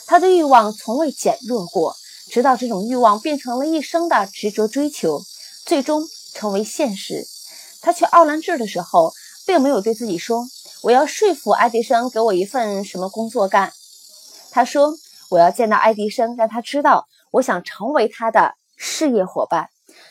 [0.09, 1.95] 他的欲望从未减弱过，
[2.33, 5.23] 直到这种欲望变成了一生的执着追求，
[5.65, 6.03] 最终
[6.35, 7.25] 成为现实。
[7.81, 9.13] 他去奥兰治的时候，
[9.47, 10.45] 并没有对自己说。
[10.83, 13.73] 我要说服爱迪生给我一份什么工作干。
[14.51, 14.97] 他说
[15.31, 19.69] ：“我要见到爱迪生，让他知道我想成为他的事业伙伴。”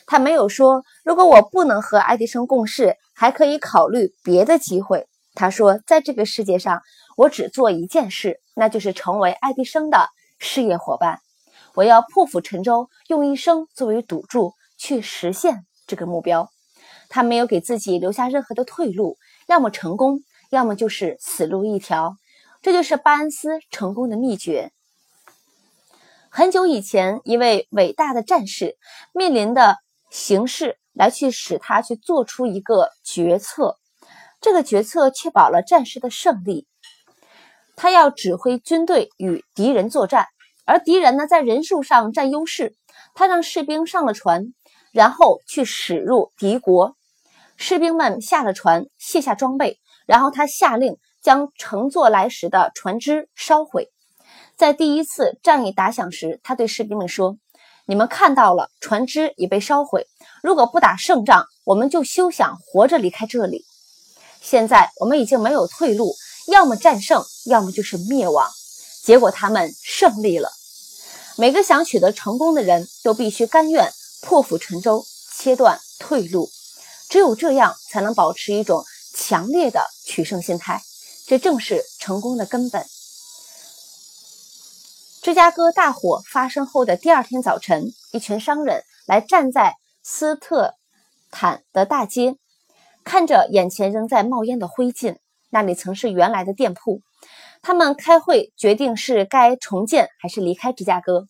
[0.08, 6.82] 他没有说：“如果我不能和爱迪生共事，还可以考虑别的机会。”他说：“在这个世界上，
[7.16, 11.20] 我只做一件事，那就是成为爱迪生的事业伙伴。
[11.74, 16.50] 我要破釜沉舟，用一生作为赌注去实现这个目标。”
[17.08, 20.20] 他没有给自己留下任何的退路，要么成功。
[20.50, 22.16] 要么就是死路一条，
[22.62, 24.70] 这就是巴恩斯成功的秘诀。
[26.28, 28.76] 很久以前，一位伟大的战士
[29.12, 29.78] 面临的
[30.10, 33.76] 形势来去使他去做出一个决策，
[34.40, 36.66] 这个决策确保了战士的胜利。
[37.76, 40.28] 他要指挥军队与敌人作战，
[40.64, 42.74] 而敌人呢在人数上占优势。
[43.14, 44.54] 他让士兵上了船，
[44.92, 46.96] 然后去驶入敌国。
[47.56, 49.78] 士兵们下了船，卸下装备。
[50.06, 53.88] 然后他下令将乘坐来时的船只烧毁。
[54.54, 57.38] 在第一次战役打响时，他对士兵们说
[57.86, 60.06] ：“你们看到了，船只已被烧毁。
[60.44, 63.64] 如果不打胜仗，我们就休想活着离开这里。
[64.42, 66.14] 现在我们已经没有退路，
[66.48, 68.52] 要么战胜，要么就是灭亡。
[69.02, 70.52] 结果他们胜利了。
[71.38, 76.50] 每个想取得成功的人都必须甘愿破釜沉舟，切断退路。
[77.08, 78.84] 只有这样，才能保持一种。”
[79.16, 80.82] 强烈的取胜心态，
[81.24, 82.84] 这正是成功的根本。
[85.22, 90.74] 芝加哥大火发生后的第二天早晨，一群商人来站在斯特
[91.30, 92.36] 坦的大街，
[93.04, 95.16] 看着眼前仍在冒烟的灰烬，
[95.48, 97.00] 那里曾是原来的店铺。
[97.62, 101.26] 他们开会决定是该重建还是离开芝加哥，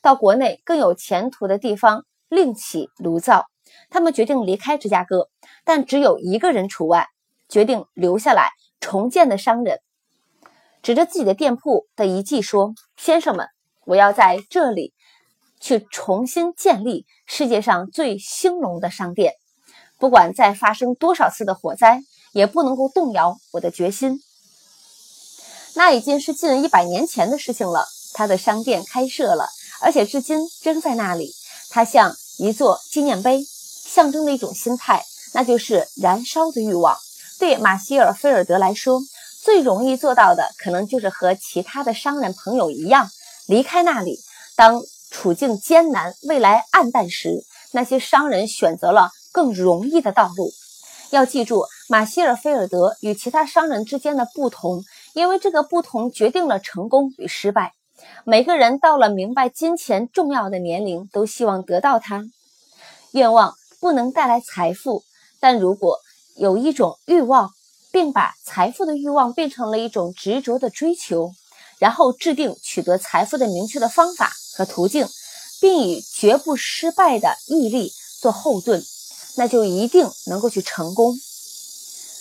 [0.00, 3.44] 到国内更有前途的地方另起炉灶。
[3.90, 5.28] 他们决定离开芝加哥，
[5.62, 7.08] 但只有一个人除外。
[7.46, 8.48] 决定留下来
[8.80, 9.80] 重建的商人，
[10.82, 13.46] 指着自己的店铺的遗迹说：“先生们，
[13.84, 14.93] 我要在这里
[15.64, 19.32] 去重新建立世界上最兴隆的商店，
[19.98, 24.20] 不管再发生多少次的火灾，也不能够动摇我的决心。”
[25.74, 27.86] 那已经是近一百年前的事情了。
[28.12, 29.48] 他的商店开设了，
[29.80, 31.32] 而且至今仍在那里。
[31.70, 36.98] 它像一座纪念碑，象征的一种心态，那就是燃烧的欲望。
[37.38, 39.00] 对马歇尔·菲尔德来说，
[39.42, 43.10] 最容易做到的，可能就是和其他的商人朋友一样，
[43.46, 44.20] 离开那里。
[44.54, 44.80] 当
[45.14, 50.50] 处境艰难、未来暗淡时，那些商人选择了更容易的道路。
[51.10, 54.82] 要记住，马歇尔·菲尔德与其他商人之间的不同，
[55.14, 57.74] 因为这个不同决定了成功与失败。
[58.24, 62.24] 每个人到了明白金钱重要的年龄，都希望得到它。
[63.12, 65.04] 愿望不能带来财富，
[65.38, 66.00] 但如果
[66.34, 67.50] 有一种欲望，
[67.92, 71.30] 并把财富的欲望变成了一种执着的追求，
[71.84, 75.06] 然后制定取得财富的明确的方法和途径，
[75.60, 77.92] 并以绝不失败的毅力
[78.22, 78.82] 做后盾，
[79.36, 81.14] 那就一定能够去成功。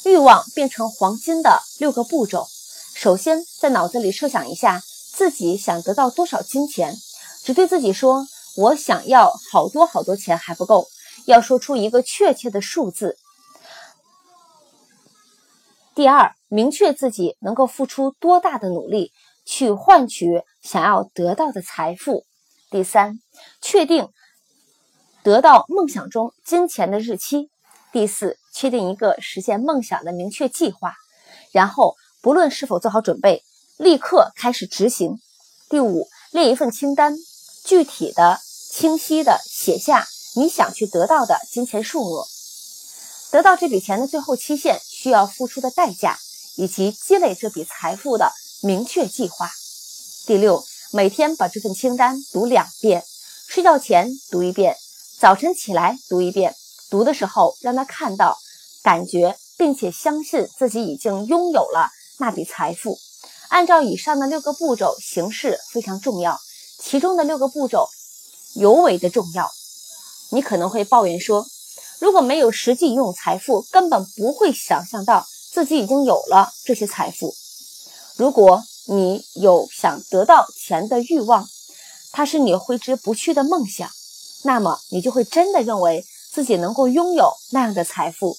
[0.03, 2.49] 欲望变成黄金的六个步骤。
[2.93, 6.97] 首先，在脑子里设想一下自己想得到多少金钱，
[7.45, 10.89] 只对自己说：“我想要好多好多钱还不够，
[11.25, 13.17] 要说出一个确切的数字。”
[15.95, 19.13] 第二，明确自己能够付出多大的努力
[19.45, 22.25] 去换取想要得到的财富。
[22.69, 23.19] 第三，
[23.61, 24.09] 确定
[25.23, 27.49] 得到梦想中金钱的日期。
[27.91, 30.95] 第四，确定一个实现梦想的明确计划，
[31.51, 33.43] 然后不论是否做好准备，
[33.77, 35.19] 立刻开始执行。
[35.69, 37.15] 第五，列一份清单，
[37.63, 38.39] 具体的、
[38.71, 42.25] 清晰的写下你想去得到的金钱数额。
[43.31, 46.17] 得到这笔钱的最后期限需要付出的代价，
[46.55, 48.31] 以及积累这笔财富的
[48.65, 49.51] 明确计划。
[50.25, 53.03] 第六，每天把这份清单读两遍，
[53.45, 54.77] 睡觉前读一遍，
[55.19, 56.55] 早晨起来读一遍。
[56.89, 58.37] 读的时候让他看到、
[58.81, 62.97] 感觉，并且相信自己已经拥有了那笔财富。
[63.49, 66.39] 按照以上的六个步骤行事非常重要，
[66.79, 67.89] 其中的六个步骤
[68.55, 69.51] 尤为的重要。
[70.29, 71.45] 你可能会抱怨说。
[71.99, 77.35] 如果没有实际拥有财富，根本不会想象到自己已经有了这些财富。
[78.15, 81.47] 如果你有想得到钱的欲望，
[82.11, 83.89] 它是你挥之不去的梦想，
[84.43, 88.37] 那么你就会真的认为自己能够拥有那样的财富。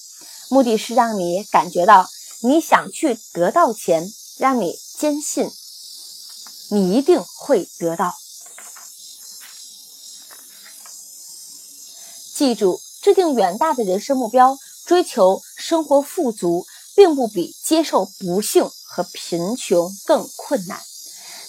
[0.49, 2.07] 目的是让你感觉到
[2.41, 5.51] 你想去得到钱，让你坚信
[6.69, 8.13] 你一定会得到。
[12.35, 12.81] 记住。
[13.01, 20.81] 制定远大的人生目标，追求生活富足，并不比接受不幸和贫穷更困难。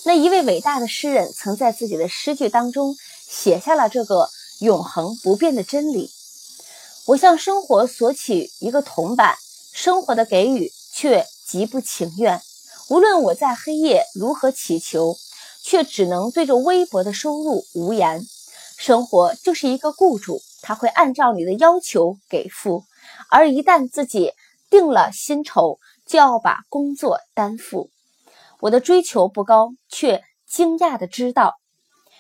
[0.05, 2.97] 那一位伟大的诗人曾在自己的诗句当中
[3.29, 4.29] 写下了这个
[4.61, 6.11] 永恒不变的真理：
[7.07, 9.37] 我向生活索取一个铜板，
[9.73, 12.41] 生活的给予却极不情愿。
[12.89, 15.17] 无论我在黑夜如何祈求，
[15.63, 18.27] 却只能对着微薄的收入无言。
[18.77, 20.43] 生活就是一个雇主。
[20.63, 22.83] 他会按照你的要求给付，
[23.31, 24.33] 而一旦自己
[24.71, 27.91] 定了薪酬，就要把工作担负。
[28.61, 31.55] 我的追求不高，却惊讶的知道，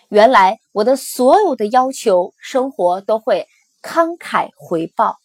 [0.09, 3.47] 原来我的所有的要求，生活都会
[3.83, 5.17] 慷慨回报。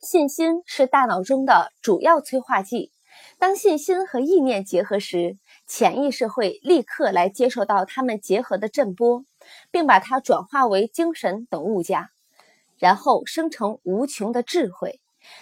[0.00, 2.92] 信心是大脑中的主要催化剂，
[3.38, 9.24] 当信心和意念结合时，潜意识会立刻来接受到它们结合的震波。
[9.70, 12.10] 并把它转化为精神等物价，
[12.76, 15.00] 然后生成无穷的智慧。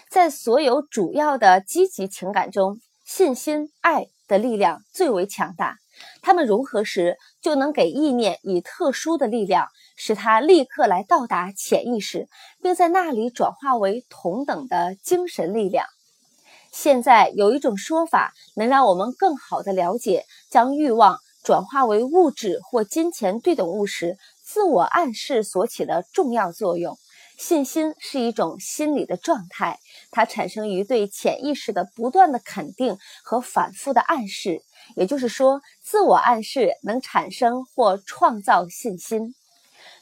[0.09, 5.77] 在所有主要的积极情感中，信心、爱的力量最为强大。
[6.21, 12.27] 它们融合时，就能给意念以特殊的力量，使它立刻来到达潜意识，
[12.61, 15.85] 并在那里转化为同等的精神力量。
[16.71, 21.17] 现在有一种说法，能让我们更好地了解将欲望。
[21.43, 26.97] 转化为物质或金钱对等物时，自我暗示所起的重要作用。
[27.37, 34.63] 信心是一种心理的状态，它产生于对潜意识的不断的肯定和反复的暗示。
[34.95, 39.35] 也就是说，自我暗示能产生或创造信心。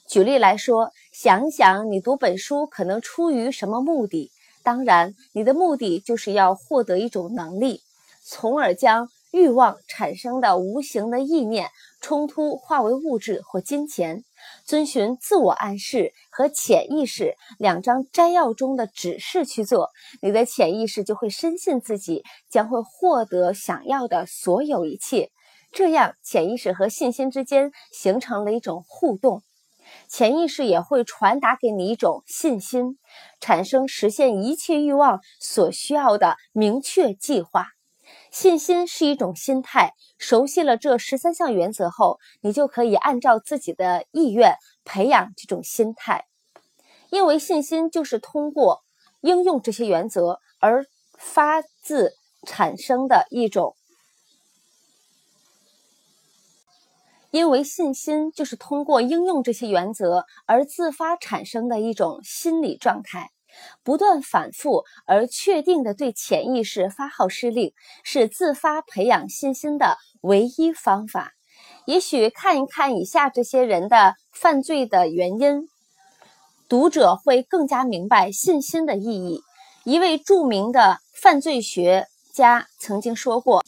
[0.07, 4.31] 举例来说，想想你读本书可能出于什么目的？
[4.63, 7.81] 当然，你的目的就是要获得一种能力，
[8.23, 9.09] 从而将。
[9.31, 11.69] 欲望产生的无形的意念
[11.99, 14.23] 冲突化为物质或金钱，
[14.65, 25.29] 遵循自我暗示和潜意识两张摘要中的指示去做，你的潜意识就会深信自己将会获得想要的所有一切。
[25.71, 29.43] 这样，潜意识和信心之间形成了一种互动，
[30.07, 32.97] 潜意识也会传达给你一种信心，
[33.39, 37.74] 产生实现一切欲望所需要的明确计划。
[38.35, 46.25] 信心是一种心态，熟悉了这十三项原则后，你就可以按照自己的意愿培养这种心态。
[47.11, 48.83] 因为信心就是通过
[49.21, 50.85] 应用这些原则而
[51.17, 52.11] 发自
[52.45, 53.77] 产生的一种，
[57.31, 63.31] 因为信心就是通过应用这些原则而自发产生的一种心理状态。
[63.83, 67.73] 不断反复而确定的对潜意识发号施令，
[68.03, 71.33] 是自发培养信心的唯一方法。
[71.85, 75.69] 也许看一看以下这些人的犯罪的原因，
[76.67, 79.41] 读者会更加明白信心的意义。
[79.83, 83.63] 一位著名的犯罪学家曾经说过：“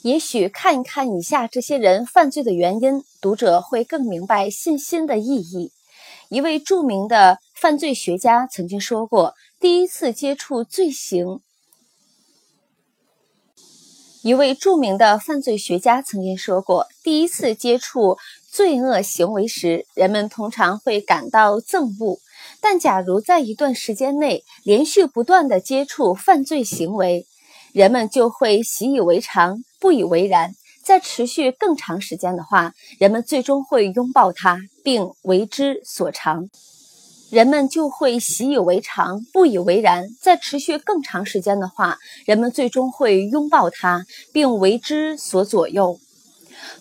[0.00, 5.70] 也许看一看以下这些人犯罪的原因，读者会更明白信心的意义。”
[6.30, 11.40] 一位著名的犯罪学家曾经说过，第一次接触罪行。
[14.22, 18.16] 一位著名的犯罪学家曾经说过，第一次接触
[18.50, 22.18] 罪恶行为时，人们通常会感到憎恶，
[22.60, 27.26] 但假如在一段时间内连续不断的接触犯罪行为，
[27.74, 30.54] 人们就会习以为常，不以为然。
[30.84, 36.48] 在持续更长时间的话，人们最终会拥抱它，并为之所长。”
[37.30, 40.10] 人们就会习以为常、不以为然。
[40.20, 45.98] 在持续更长时间的话，人们最终会拥抱它，并为之所左右。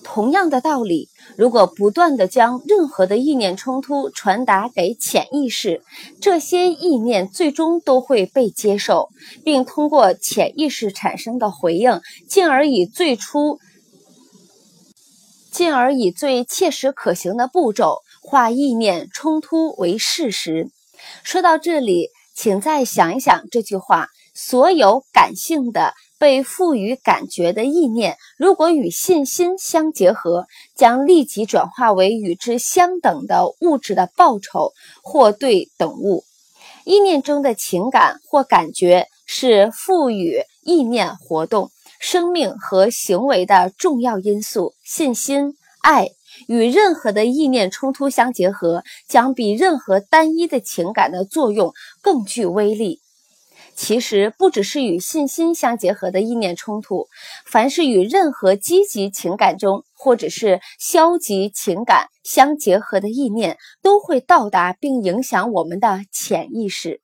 [0.04, 5.82] 同样的道理，如果不断地将任何的意念冲突传达给潜意识，
[6.22, 9.10] 这些意念最终都会被接受，
[9.44, 13.60] 并通过潜意识产生的回应，进而以最初，
[15.54, 18.00] 进而以最切实可行的步骤。
[18.22, 20.72] 化意念冲突为事实。
[21.24, 34.72] 说到这里，请再想一想这句话：所有感性的被赋予感觉的意念，如果与信心相结合，将立即转化为与之相等的物质的报酬
[35.04, 36.24] 或对等物。
[36.86, 41.72] 意念中的情感或感觉是赋予意念活动、
[42.04, 44.74] 生命和行为的重要因素。
[44.84, 46.10] 信心、爱。
[46.50, 53.00] 与任何的意念冲突相结合，将比任何单一的情感的作用更具威力。
[53.74, 57.08] 其实，不只是与信心相结合的意念冲突，
[57.46, 67.03] 凡是与任何积极情感中或者是消极情感相结合的意念，都会到达并影响我们的潜意识。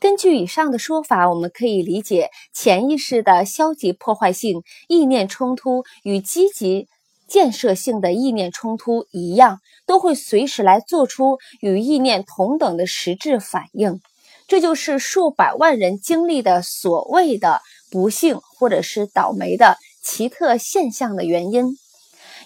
[0.00, 6.88] 根据以上的说法，我们可以理解潜意识的消极破坏性意念冲突与积极。
[7.28, 14.02] 建设性的意念冲突一样，都会随时来做出与意念同等的实质反应。
[14.46, 21.78] 这就是数百万人经历的所谓的不幸或者是倒霉的奇特现象的原因。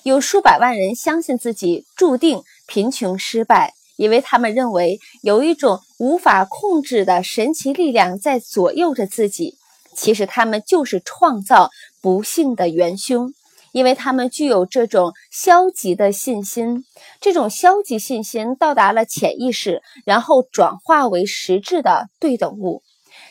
[0.04, 9.56] 有数百万人相信自己注定贫穷失败，因为他们认为有一种无法控制的神奇力量在左右着自己。
[9.94, 11.70] 其实他们就是创造
[12.00, 13.32] 不幸的元凶。
[13.72, 16.86] 因为他们具有这种消极的信心，
[17.20, 22.82] 这种消极信心到达了潜意识，然后转化为实质的对等物。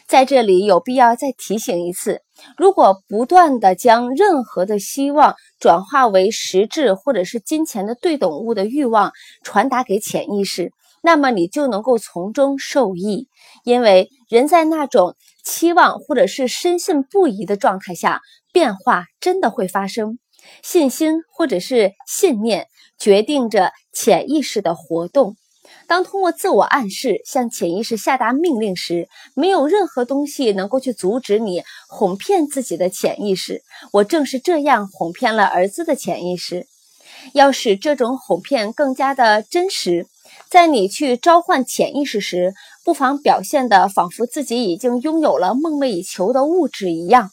[0.08, 2.22] 在这里有必要再提醒一次：
[2.58, 13.28] 如果不断的将任何的希望转化为实质或者是金钱的对等物的欲望传达给潜意识，那么你就能够从中受益。
[13.64, 18.22] 因为人在那种期望或者是深信不疑的状态下，
[18.54, 20.20] 变化真的会发生。
[20.62, 22.68] 信心或者是信念
[23.00, 25.36] 决定着潜意识的活动。
[25.88, 33.62] 当通过自我暗示向潜意识下达命令时，没有任何东西能够去阻止你哄骗自己的潜意识。
[33.92, 36.68] 我正是这样哄骗了儿子的潜意识。
[37.34, 40.08] 要使这种哄骗更加的真实，
[40.50, 47.30] 在你去召唤潜意识时，不妨表现的仿佛自己已经拥有了梦寐以求的物质一样。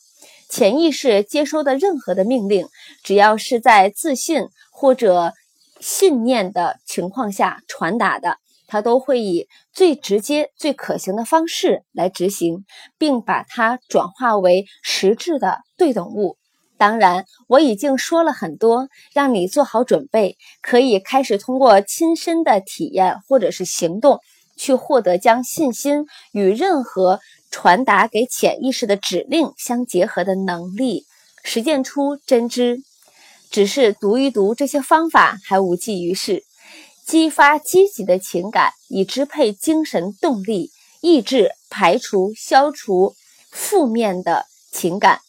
[0.48, 2.68] 潜意识接收的任何的命令，
[3.02, 5.32] 只要是在自信或者
[5.82, 12.64] 信念的情况下传达的，它都会以最直接、最可行的方式来执行，
[12.96, 16.38] 并把它转化为实质的对等物。
[16.78, 24.20] 当然，我已经说了很多，让你做好准备，可以开始通过亲身的体验或者是行动，
[24.56, 27.20] 去获得将信心与任何。
[27.54, 31.04] 传达给潜意识的指令相结合的能力，
[31.44, 32.78] 实践出真知。
[33.52, 36.44] 只是读一读这些方法还无济于事。
[37.04, 40.70] 激发积极的情感，以支配精神动力，
[41.02, 43.14] 抑制、排除、消除
[43.50, 45.20] 负面的情感，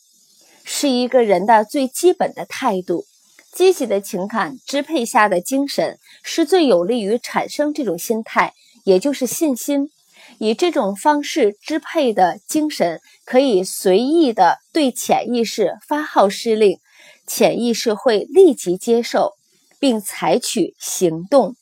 [0.64, 3.06] 是一个人的最基本的态度。
[3.52, 8.54] 积极的情感支配下的精神，是最有利于产生这种心态，
[8.86, 9.90] 也就是信心。
[10.40, 16.80] 以这种方式支配的精神，可以随意的对潜意识发号施令，
[17.26, 19.34] 潜意识会立即接受
[19.80, 21.56] 并采取行动。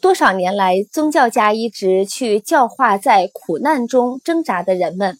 [0.00, 5.18] 多少年来，宗教家一直去教化在苦难中挣扎的人们，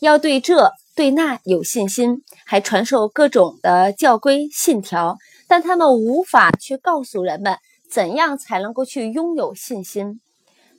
[0.00, 10.20] 要对这对那有信心，还传授各种的教规信条，但他们无法去告诉人们怎样才能够去拥有信心。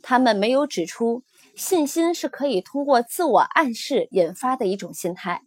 [0.02, 1.24] 他们没有指出，
[1.56, 5.42] 信心是可以通过自我暗示引发的一种心态。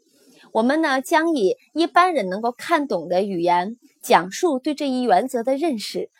[0.53, 6.11] 我们呢，将以一般人能够看懂的语言讲述对这一原则的认识。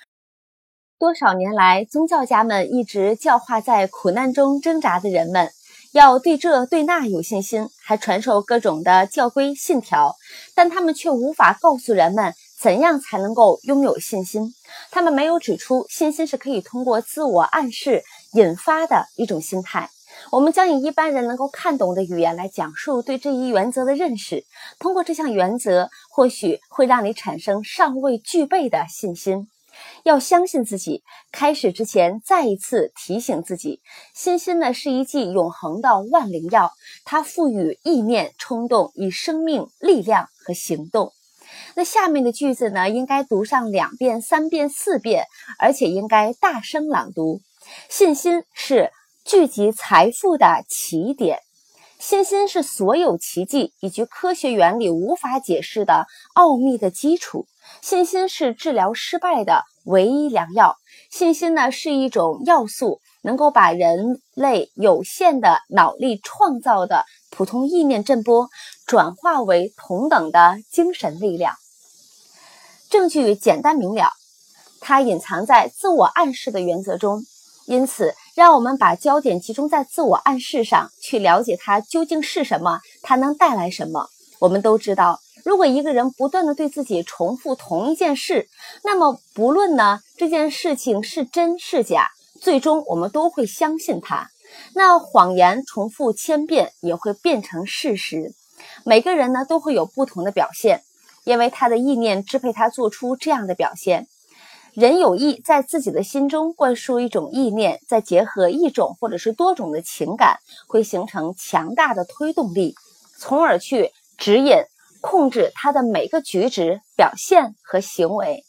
[0.99, 5.51] 多少年来，宗教家们一直教化在苦难中挣扎的人们，
[5.93, 10.17] 要对这对那有信心，还传授各种的教规信条，
[10.55, 14.53] 但他们却无法告诉人们怎样才能够拥有信心。
[14.91, 18.03] 他们没有指出，信心是可以通过自我暗示
[18.33, 19.91] 引发的一种心态。
[20.31, 24.45] 我们将以一般人能够看懂的语言来讲述对这一原则的认识。
[24.79, 29.49] 通过这项原则，或许会让你产生尚未具备的信心。
[30.03, 31.05] 要相信自己。
[31.31, 33.81] 开始之前，再一次提醒自己：
[34.13, 36.73] 信心呢是一剂永恒的万灵药，
[37.05, 41.13] 它赋予意念、冲动以生命力量和行动。
[41.77, 45.27] 那下面的句子呢，应该读上两遍、三遍、四遍，
[45.61, 47.41] 而且应该大声朗读。
[47.89, 48.91] 信心是
[49.29, 51.43] 聚集财富的起点，
[51.99, 57.47] 信心是所有奇迹以及科学原理无法解释的奥秘的基础。
[57.83, 60.79] 信心是治疗失败的唯一良药。
[61.11, 68.49] 信心呢是一种要素，能够把人类有限的脑力创造的普通意念振波
[68.87, 71.55] 转化为同等的精神力量。
[72.89, 74.09] 证据简单明了，
[74.81, 77.25] 它隐藏在自我暗示的原则中。
[77.67, 84.07] 因此，让我们把焦点集中在自我暗示上，去了解它究竟是什么，它能带来什么。
[84.39, 85.19] 我们都知道。
[85.45, 88.49] 如果一个人不断的对自己重复同一件事，
[88.85, 92.11] 那么不论呢这件事情是真是假，
[92.41, 94.29] 最终我们都会相信它。
[94.73, 98.35] 那谎言重复千遍也会变成事实。
[98.85, 100.85] 每个人呢都会有不同的表现，
[101.25, 104.07] 因为他的意念支配他做出这样的表现。
[104.79, 112.77] 人有意在自己的心中灌输一种意念，再结合一种或者是多种的情感，会形成强大的推动力，
[113.19, 114.55] 从而去指引。
[115.01, 118.45] 控制他的每个举止、表现和行为。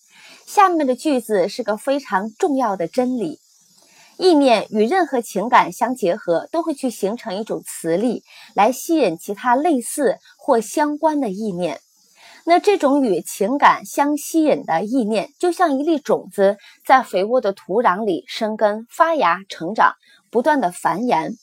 [0.48, 3.40] 下面的句子是个非常重要的真理：
[4.18, 8.24] 意念与任何情感相结合，都会去形成一种磁力，
[8.56, 11.82] 来吸引其他类似或相关的意念。
[12.50, 19.94] 那这种与情感相吸引的意念，就像一粒种子在肥沃的土壤里生根、发芽、成长，
[20.32, 21.36] 不断的繁衍，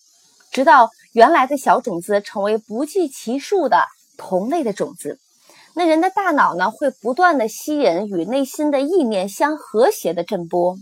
[0.50, 3.86] 直到原来的小种子成为不计其数的。
[4.16, 5.20] 同类的种子，
[5.74, 10.76] 那人的大脑呢会不断的吸引与内心的意念相和谐的振波。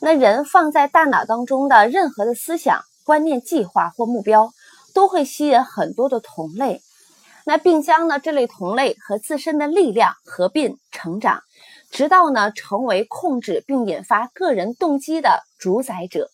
[0.00, 4.50] 那人放在大脑当中的任何的思想、观念、计划或目标，
[4.94, 6.80] 都会吸引很多的同类。
[7.44, 11.42] 那并将呢这类同类和自身的力量合并成长，
[11.90, 16.30] 直到呢成为控制并引发个人动机的主宰者。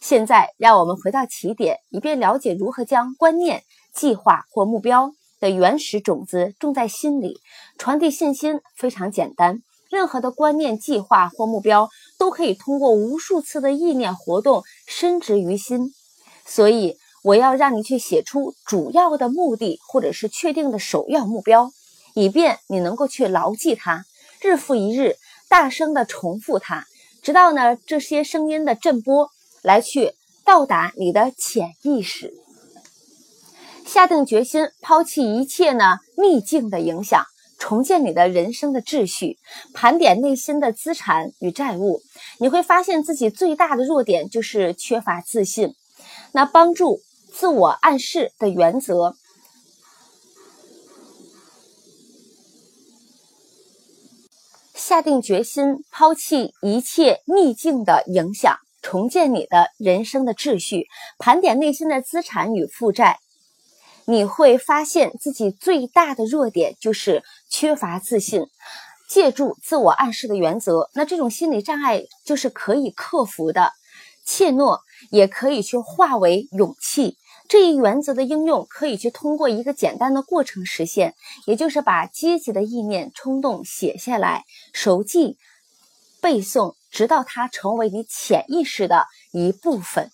[0.00, 3.62] 现在让我们回到起点，以便了解如何将观念、
[3.94, 5.12] 计划或目标。
[5.40, 7.40] 的原始种子种在心里，
[7.78, 9.62] 传递信心非常简单。
[9.88, 11.88] 任何的观念、计划或目标
[12.18, 15.94] 都可以通过无数次的意念活动深植于心。
[16.44, 21.70] 所以，我要让你去写出主要的目的，或者是确定的首要目标，
[22.14, 24.04] 以便你能够去牢记它，
[24.40, 25.16] 日复一日，
[25.48, 26.86] 大声的重复它，
[27.22, 29.28] 直到呢这些声音的震波
[29.62, 30.14] 来去
[30.44, 32.32] 到达你的潜意识。
[33.84, 37.26] 下定决心抛弃一切呢逆境的影响，
[37.58, 39.38] 重建你的人生的秩序，
[39.74, 42.00] 盘点内心的资产与债务，
[42.38, 45.74] 你会发现自己最大的弱点就是缺乏自信。
[46.32, 47.02] 那帮助
[47.32, 49.16] 自我暗示的原则：
[54.74, 63.20] 下定决心抛弃一切逆境的影响，重建你的人生的秩序，盘点内心的资产与负债。
[64.06, 68.46] 你会发现自己最大的弱点就是缺乏自信。
[69.08, 73.72] 借助自我暗示的原则，那这种心理障碍就是可以克服的。
[74.24, 74.78] 怯懦
[75.10, 77.18] 也可以去化为勇气。
[77.50, 85.36] 这一原则的应用可以去通过一个简单的过程实现，也就是把积极的意念冲动写下来、熟记、
[86.22, 90.12] 背诵，直到它成为你潜意识的一部分。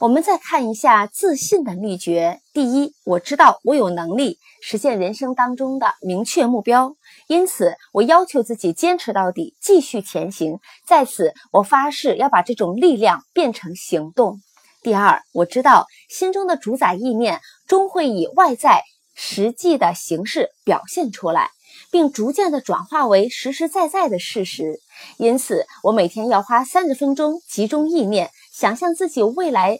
[0.00, 2.40] 我们再看一下自信的秘诀。
[2.52, 6.96] 第一，我知道我有能力实现人生当中的明确目标，
[7.28, 10.58] 因此我要求自己坚持到底，继续前行。
[10.84, 14.40] 在此，我发誓要把这种力量变成行动。
[14.82, 18.82] 第二，我知道心中的主宰意念终会以外在
[19.14, 21.50] 实际的形式表现出来，
[21.90, 24.80] 并逐渐的转化为实实在在的事实。
[25.18, 29.78] 因此，我每天要花三十分钟集中意念，想象自己未来。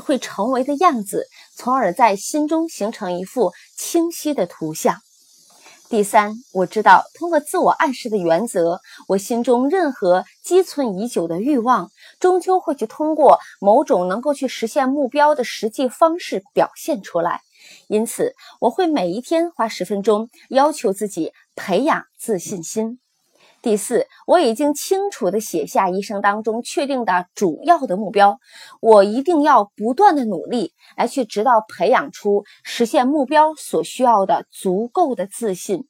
[0.00, 1.26] 会成为的样子，
[1.56, 5.00] 从而在心中形成一幅清晰的图像。
[5.88, 11.90] 第三，我知道通过自我暗示的原则，我心中任何积存已久的欲望，
[12.20, 17.40] 终究会去通过某种能够去实现目标的实际方式表现出来。
[17.88, 23.00] 因此，我会每一天花十分钟，要求自己培养自信心。
[23.62, 28.38] 第四，我已经清楚地写下一生当中确定的主要的目标，
[28.80, 35.86] 我一定要不断的努力来去，直到培养出实现目标所需要的足够的自信。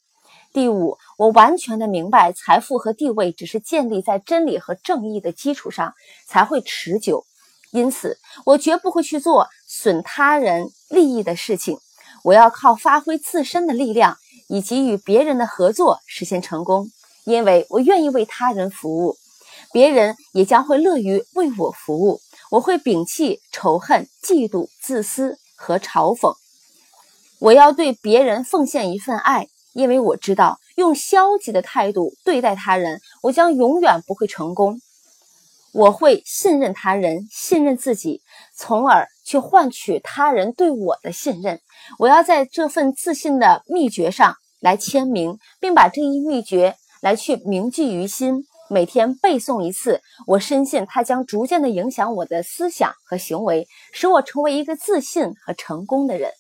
[0.53, 5.95] 第五，我完全的明白，财富和地位只是建立在真理和正义的基础上
[6.27, 7.25] 才会持久，
[7.71, 11.79] 因此我绝不会去做损他人利益的事情。
[12.25, 16.91] 我要靠发挥自身的力量以及与别人的合作实现成功。
[17.25, 19.17] 因为我愿意为他人服务，
[19.73, 22.21] 别人也将会乐于为我服务。
[22.51, 26.35] 我会摒弃仇恨、嫉妒、自私和嘲讽。
[27.39, 34.81] 我要对别人奉献一份爱，因为我知道用消极的态度对待他人，我将永远不会成功。
[35.73, 38.21] 我会信任他人，信任自己，
[38.57, 41.61] 从而去换取他人对我的信任。
[41.99, 46.77] 我要在这份自信的秘诀上来签名，并把这一秘诀。
[47.03, 50.03] 来去铭记于心，每天背诵一次。
[50.27, 56.31] 我深信它将逐渐的影响我的思想和行为，使我成为一个自信和成功的人。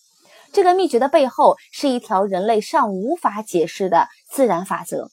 [0.52, 5.10] 这个秘诀的背后是一条人类尚无法解释的自然法则。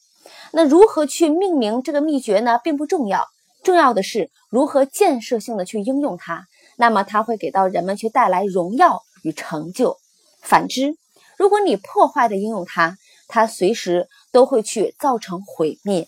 [0.51, 2.59] 那如何去命名这个秘诀呢？
[2.63, 3.25] 并不重要，
[3.63, 6.47] 重要的是如何建设性的去应用它。
[6.77, 9.97] 那么它会给到人们去带来荣耀与成就。
[10.41, 10.95] 反之，
[11.37, 14.07] 如果你破坏的应用它，它随时。
[14.33, 16.07] 都会去造成毁灭。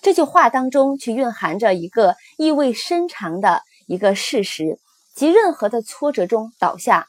[0.00, 4.78] 这句话当中去蕴含着一个意味深长的一个事实，
[5.14, 7.08] 即任何的挫折中倒下，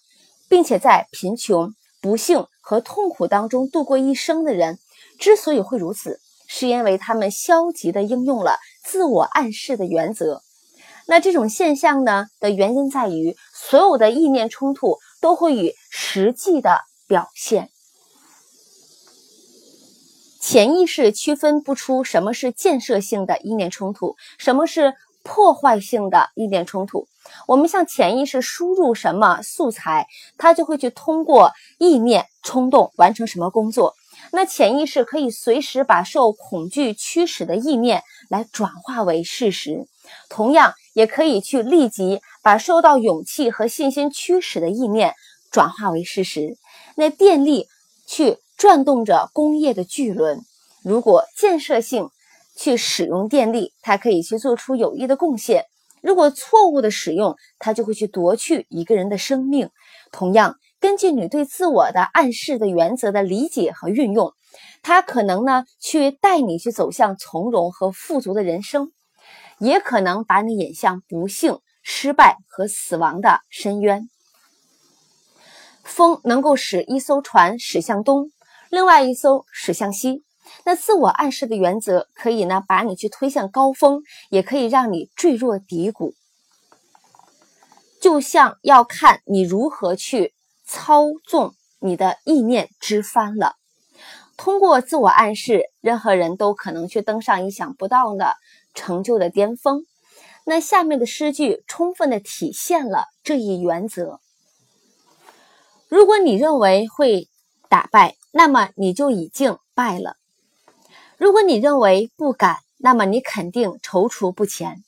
[0.49, 4.79] 并且在贫穷、不幸和痛苦当中度过一生的人，
[5.19, 10.41] 之所以会如此，是因为他们消极的应用了自我暗示的原则。
[11.05, 17.69] 那这种现象呢的原因在于，所有的意念冲突都会与实际的表现。
[20.39, 24.93] 潜意识区分不出什么是建设性的意念冲突，什么是
[25.29, 27.07] 破坏性的意念冲突。
[27.45, 30.07] 我们向潜意识输入什么素材，
[30.39, 33.93] 它就会去通过意念冲动完成什么工作。
[34.31, 39.85] 那潜意识可以随时把受恐惧驱使的意念来转化为事实，
[40.29, 45.13] 同样也可以去立即把受到勇气和信心驱使的意念
[45.51, 46.57] 转化为事实。
[46.95, 47.67] 那电力
[48.07, 48.39] 去。
[48.59, 50.41] 转动着工业的巨轮，
[50.83, 52.09] 如果建设性
[52.55, 55.63] 去使用电力，它可以去做出有益的贡献；
[56.01, 59.69] 如果错误的使用，它就会去夺去一个人的生命。
[60.11, 64.33] 同样，根据你对自我的暗示的原则的理解和运用，
[64.81, 68.91] 它可能呢去带你去走向从容和富足的人生，
[69.59, 74.09] 也可能把你引向不幸、失败和死亡的深渊。
[75.83, 78.31] 风能够使一艘船驶向东。
[78.69, 80.23] 另外一艘驶向西，
[80.65, 86.13] 那自我暗示的原则可以呢把你去推向高峰，也可以让你坠落低谷。
[88.01, 90.33] 就像要看你如何去
[90.65, 93.55] 操纵你的意念之帆了。
[94.37, 98.35] 通过自我暗示，任何人都可能去登上意想不到的
[98.73, 99.85] 成就的巅峰。
[100.45, 104.21] 那下面的诗句充分的体现了这一原则。
[105.89, 107.27] 如果你认为会
[107.67, 110.15] 打败，那么你就已经败了。
[111.19, 114.85] 如果你认为不敢，那么你肯定踌躇不前。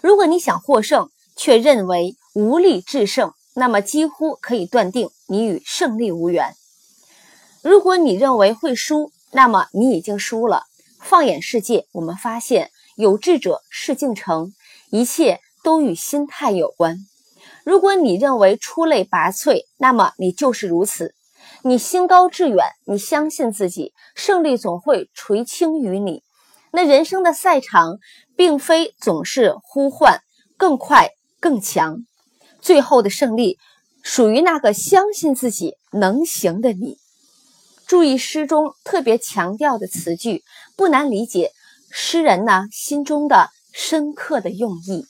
[0.00, 6.54] 如果你想获胜，却认为无力制胜，那么几乎可以断定你与胜利无缘。
[7.60, 10.62] 如果你认为会输，那么你已经输了。
[11.00, 14.54] 放眼世界，我们发现有志者事竟成，
[14.90, 17.04] 一切都与心态有关。
[17.64, 21.16] 如果你认为出类拔萃，那么你就是如此。
[21.66, 26.22] 你心高志远，你相信自己，胜利总会垂青于你。
[26.70, 27.96] 那人生的赛场，
[28.36, 30.20] 并非总是呼唤
[30.58, 31.08] 更快
[31.40, 32.04] 更强，
[32.60, 33.56] 最后的胜利
[34.02, 36.98] 属于那个相信自己能行的你。
[37.86, 40.44] 注意诗中特别强调的词句，
[40.76, 41.50] 不难理解
[41.90, 45.06] 诗人呢心中的深刻的用意。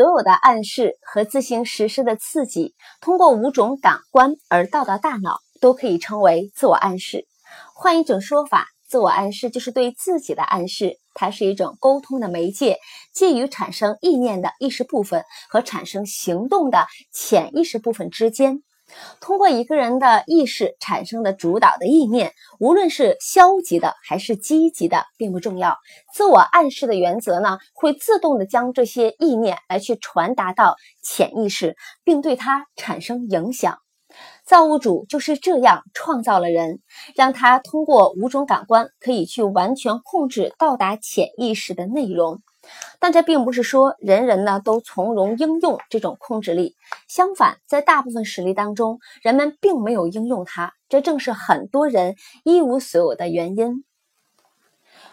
[0.00, 7.26] 所有的暗示和自行实施的刺激，通过五种感官而到达大脑，都可以称为自我暗示。
[7.74, 12.78] 换一种说法，自我暗示就是对自己的暗示，它是一种沟通的媒介，
[13.12, 18.62] 介于产生意念的意识部分和产生行动的潜意识部分之间。
[19.20, 25.76] 通过一个人的意识产生的主导的意念，无论是消极的还是积极的，并不重要。
[26.14, 33.78] 自我暗示的原则呢，会自动的将这些意念来去传达到潜意识，并对它产生影响。
[34.44, 36.80] 造物主就是这样创造了人，
[37.14, 42.42] 让他通过五种感官可以去完全控制到达潜意识的内容。
[42.98, 46.76] 但这并不是说人人呢都从容应用这种控制力，
[47.08, 53.84] 相反，在大部分实例当中，人们并没有应用它，这正是很多人一无所有的原因。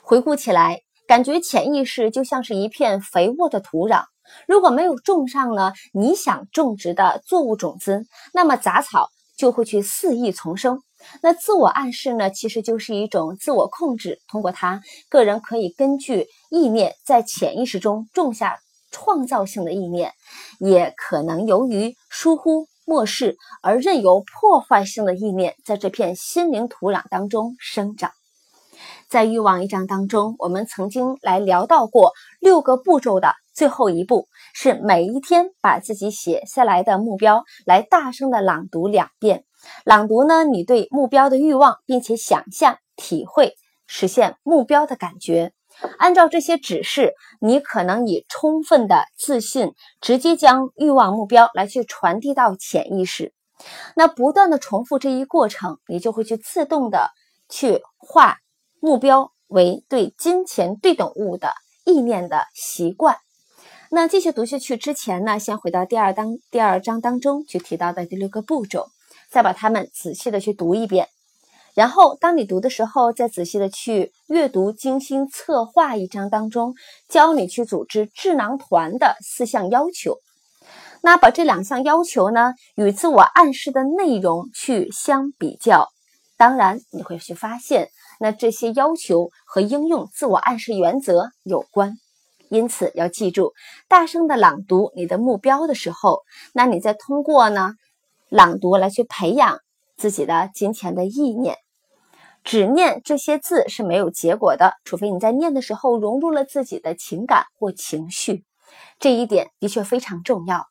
[0.02, 4.06] 回顾起来，感觉潜意识就像是一片肥沃的土壤，
[4.48, 10.82] 如果没有种上呢你想种植的作物种子，那么杂草就会去肆意丛生。
[11.22, 14.20] 那自我暗示呢，其实就是一种自我控制。
[14.28, 18.60] 通过它，个人可以根据意念在潜意识中种下
[18.92, 20.14] 创造性的意念，
[20.60, 28.12] 也可能由于疏忽漠视而任由破坏性的意念在这片心灵土壤当中生长。
[29.10, 39.46] 在欲望一章当中，我们曾经来聊到过六个步骤的最后一步是每一天把自己写下来的目标来大声的朗读两遍。
[39.86, 43.56] 朗读呢，你对目标的欲望，并且想象、体会
[43.86, 45.54] 实现目标的感觉。
[46.00, 53.34] 按照这些指示，你可能以充分的自信，直接将欲望目标来去传递到潜意识。
[53.96, 57.12] 那不断的重复这一过程，你就会去自动的
[57.48, 58.38] 去化
[58.80, 61.54] 目标为对金钱对等物的
[61.86, 63.18] 意念的习惯。
[63.90, 68.88] 那继续读下去之前呢，先回到第二章第二章当中去提到的第六个步骤。
[69.30, 71.10] 再把它们仔细的去读一遍，
[71.76, 76.74] 然后当你读的时候，再仔细的去阅读精心策划一章当中
[77.08, 80.18] 教你去组织智囊团的四项要求。
[81.02, 85.90] 那把这两项要求呢与自我暗示的内容去相比较，
[86.38, 91.94] 当然你会去发现，那这些要求和应用自我暗示原则有关。
[92.50, 93.54] 因此要记住，
[93.90, 96.22] 大声的朗读你的目标的时候，
[96.54, 97.74] 那你再通过呢。
[98.30, 99.60] 朗读来去培养
[99.96, 101.58] 自己的金钱的意念，
[102.44, 108.44] 只念这些字是没有结果的，除非你在念的时候融入了自己的情感或情绪，
[109.00, 110.66] 这一点的确非常重要。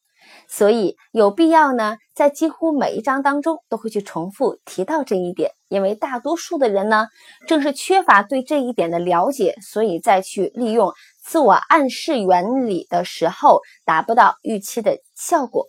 [0.49, 7.07] 所以有必要呢，在几乎每一章当中都会去重复提到这一点，因为大多数的人呢，
[7.47, 10.93] 正是缺乏对这一点的了解，所以再去利用
[11.23, 15.69] 自我暗示原理的时候，达不到预期的效果。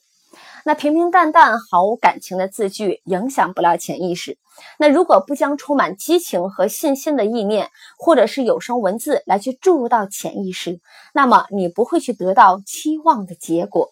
[0.68, 4.38] 那平平淡淡、毫无感情的字句影响不了潜意识。
[4.78, 10.82] 那如果不将充满激情和信心的意念，或者是有声文字来去注入到潜意识，
[11.13, 13.91] 那么你不会去得到期望的结果。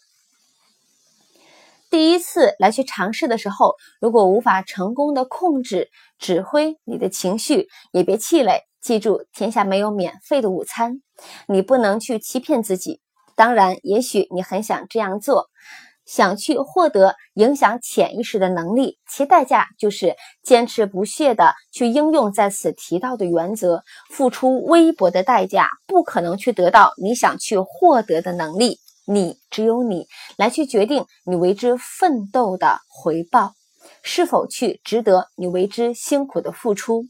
[1.90, 5.88] 第一次来去尝试的时候，如果无法成功的控制、
[6.20, 8.64] 指挥你的情绪，也别气馁。
[8.82, 11.02] 记住，天下没有免费的午餐，
[11.48, 13.00] 你不能去欺骗自己。
[13.38, 15.50] 当然，也许你很想这样做。
[16.06, 28.80] 想去获得影响潜意识的能力，其代价就是坚持不懈地去应用在此提到的原则，付出微薄的代价，不可能去得到你想去获得的能力。
[29.08, 33.54] 你只有你来去决定你为之奋斗的回报。
[34.08, 37.06] 是否去值得你为之辛苦的付出？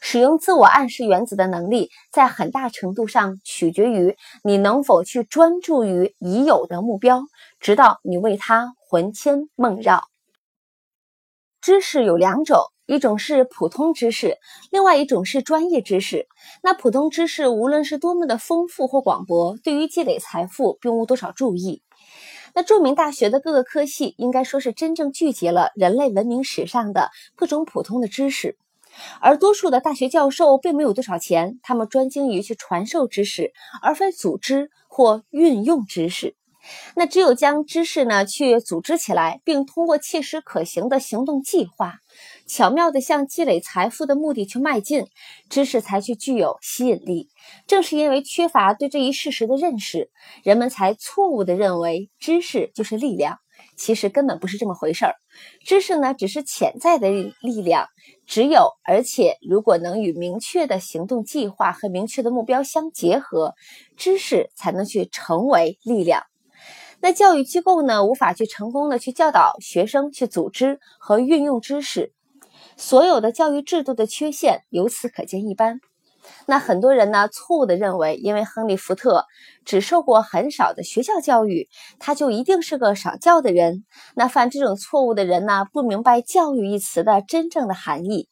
[0.00, 7.22] 使用自我暗示原则的能力，在很大程度上取决于你能否去专注于已有的目标，
[7.60, 10.02] 直到你为它魂牵梦绕。
[11.60, 14.36] 知识有两种，一种是普通知识，
[14.72, 16.26] 另外一种是专业知识。
[16.64, 21.84] 那普通知识无论是多么的丰富或广博，对于积累财富并无多少注意。
[22.54, 28.56] 那著名大学的各个科系，应该说是真正聚集了人类文明史上的各种普通的知识，
[29.20, 36.34] 而多数的大学教授并没有多少钱，他们专精于去传授知识，而非组织或运用知识。
[36.94, 42.00] 那只有将知识呢去组织起来，并通过切实可行的行动计划，
[42.50, 45.06] 巧妙地向积累财富的目的去迈进，
[45.48, 47.28] 知识才去具有吸引力。
[47.68, 50.10] 正是因为缺乏对这一事实的认识，
[50.42, 53.38] 人们才错误地认为知识就是力量。
[53.76, 55.14] 其实根本不是这么回事儿，
[55.64, 57.08] 知识呢只是潜在的
[57.40, 57.86] 力量，
[58.26, 63.54] 只有而且如果能与明确的行动计划和明确的目标相结合，
[63.96, 66.24] 知识才能去成为力量。
[67.00, 72.12] 那教育机构呢，无法去成功的去教导学生去组织和运用知识，
[72.80, 75.80] 所有的教育制度的缺陷由此可见一斑。
[76.46, 79.26] 那很多人呢，错误的认为，因为亨利·福特
[79.66, 81.68] 只受过很少的学校教育，
[81.98, 83.84] 他就一定是个少教的人。
[84.14, 88.28] 那犯这种错误的人呢，不明白“教育”一词的真正的含义。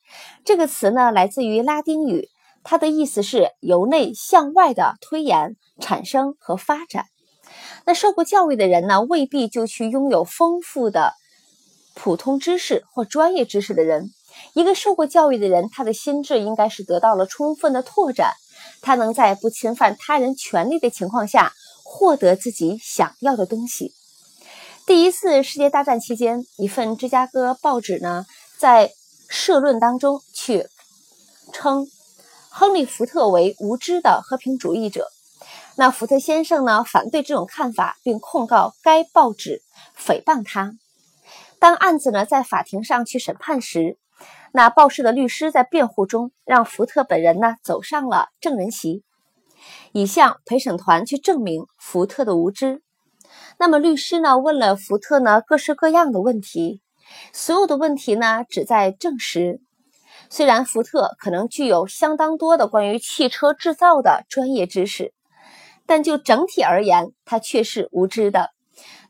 [0.46, 2.30] 这个词呢，来自于拉丁语，
[2.64, 7.04] 它的意思是由内向外的推演、产生和发展。
[7.84, 11.12] 那受过教育的人呢，未必就去拥有丰富的
[11.94, 14.10] 普通知识或专业知识的人。
[14.54, 18.32] 一个受过教育的人，他的心智应该是得到了充分的拓展，
[18.80, 21.52] 他能在不侵犯他人权利的情况下
[21.84, 23.94] 获得自己想要的东西。
[24.86, 28.24] 第一次世界大战期间，一份芝加哥报纸呢，
[28.56, 28.90] 在
[29.28, 30.66] 社论当中去
[31.52, 31.86] 称
[32.48, 35.08] 亨利·福特为无知的和平主义者。
[35.76, 39.62] 那福特先生呢，反对这种看法，并控告该报纸
[39.96, 40.72] 诽谤他。
[41.60, 43.98] 当案子呢在法庭上去审判时，
[44.52, 49.04] 那报社的律师在辩护中让福特本人呢走上了证人席，
[49.92, 52.82] 以向陪审团去证明福特的无知。
[53.58, 56.80] 那么律师呢问了福特呢各式各样的问题，
[57.32, 59.60] 所有的问题呢旨在证实，
[60.30, 65.12] 虽然福特可能具有相当多的关于汽车制造的专业知识，
[65.84, 68.50] 但就整体而言，他却是无知的。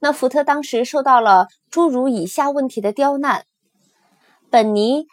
[0.00, 3.44] 那福特当时受到了诸如以下问题的刁难：
[4.50, 5.06] 本尼。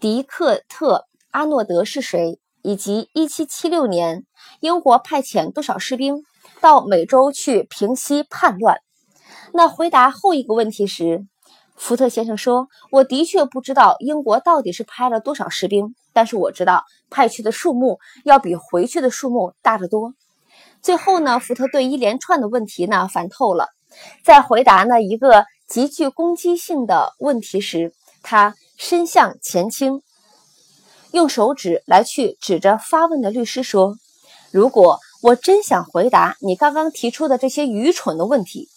[0.00, 0.96] 迪克特·
[1.30, 2.40] 阿诺德是谁？
[2.62, 4.24] 以及1776年
[4.60, 6.22] 英国派遣多少士兵
[6.62, 8.78] 到美洲去平息叛乱？
[9.52, 11.26] 那回答后一个问题时，
[11.76, 20.14] 福特先生说：“我的确不知道英国到底是派了多少士兵，但是我知道派去的数目要比回去的数目大得多。”
[20.80, 23.68] 最后呢，福特对一连串的问题呢烦透了，
[24.24, 27.92] 在回答呢一个极具攻击性的问题时，
[28.22, 28.54] 他。
[28.82, 30.00] 身向前倾，
[31.12, 33.98] 用手指来去指着发问的律师说
[34.50, 38.70] ：“如果我真想回答你刚刚提出的这些愚蠢的问题，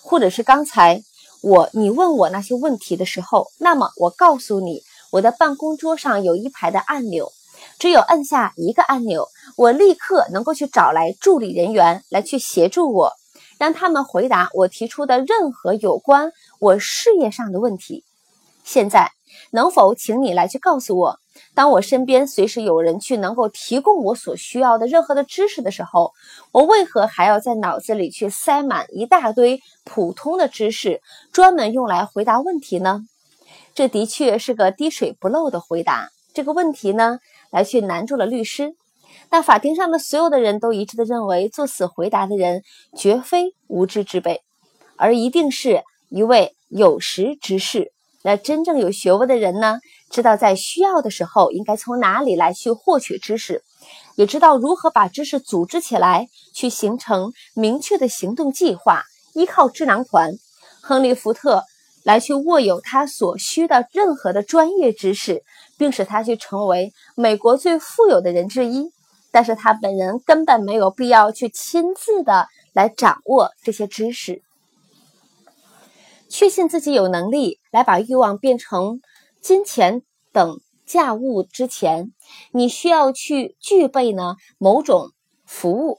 [0.00, 1.02] 或者是刚才
[1.42, 7.32] 我你问我那些问题的时候，那么我告诉你，我的办公桌上有一排的按钮，
[7.80, 13.12] 只有按下一个按钮，我立刻能够去找来助理人员来去协助我，
[13.58, 16.30] 让他们回答我提出的任何有关
[16.60, 18.04] 我事业上的问题。
[18.62, 19.10] 现在。”
[19.50, 21.20] 能否请你来去告诉我，
[21.54, 26.12] 当我身边随时有人去能够提供我所需要的任何的知识的时候，
[26.52, 31.00] 我为何还要在脑子里去塞满一大堆普通的知识，
[31.32, 33.04] 专门用来回答问题呢？
[33.74, 36.10] 这的确是个滴水不漏的回答。
[36.34, 37.20] 这个问题呢，
[37.50, 38.74] 来去难住了律师。
[39.30, 42.62] 但法庭上的所有的人都一致的认为，作此回答的人
[42.96, 44.42] 绝非无知之辈，
[44.96, 47.92] 而一定是一位有识之士。
[48.22, 49.78] 那真正有学问的人呢，
[50.10, 53.62] 知道在需要的时候应该从哪里来去获取知识，
[54.16, 59.04] 也知道如何把知识组织起来，去形成明确的行动计划。
[59.34, 60.32] 依靠智囊团，
[60.82, 61.62] 亨利·福特
[62.02, 65.44] 来去握有他所需的任何的专业知识，
[65.76, 68.90] 并使他去成为美国最富有的人之一。
[69.30, 74.42] 但是他本人根本没有必要去亲自的来掌握这些知识。
[76.30, 79.00] 确信自己有能力来把欲望变成
[79.40, 80.02] 金钱
[80.32, 82.12] 等价物之前，
[82.52, 85.10] 你需要去具备呢某种
[85.44, 85.98] 服务、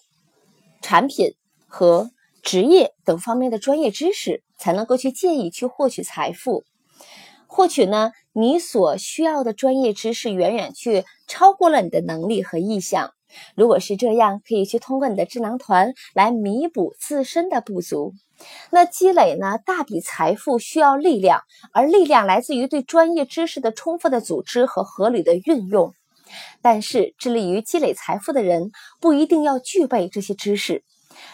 [0.82, 1.36] 产品
[1.68, 2.10] 和
[2.42, 6.64] 职业等方面的专业知识，才能够去建议去获取财富。
[7.48, 13.12] 获取呢你所需要的专业知识远远去超过了你的能力和意向。
[13.56, 18.14] 如果是这样，可以去通过你的智囊团来弥补自身的不足。
[18.72, 19.58] 那积累呢？
[19.66, 21.42] 大笔财富需要力量，
[21.74, 25.94] 而力量来自于对专业知识的充分的组织和合理的运用。
[26.62, 28.72] 但是，致力于积累财富的人
[29.02, 30.84] 不一定要具备这些知识。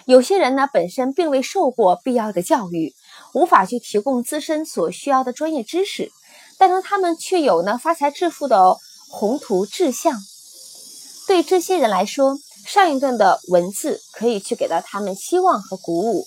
[0.06, 2.93] 有些人呢，本身并未受过必要的教育，
[3.34, 6.12] 无法去提供自身所需要的专业知识，
[6.58, 8.78] 但是他们却有呢发财致富的
[9.12, 10.18] 宏图志向。
[11.28, 16.26] 对这些人来说，上一段的文字可以去给到他们希望和鼓舞。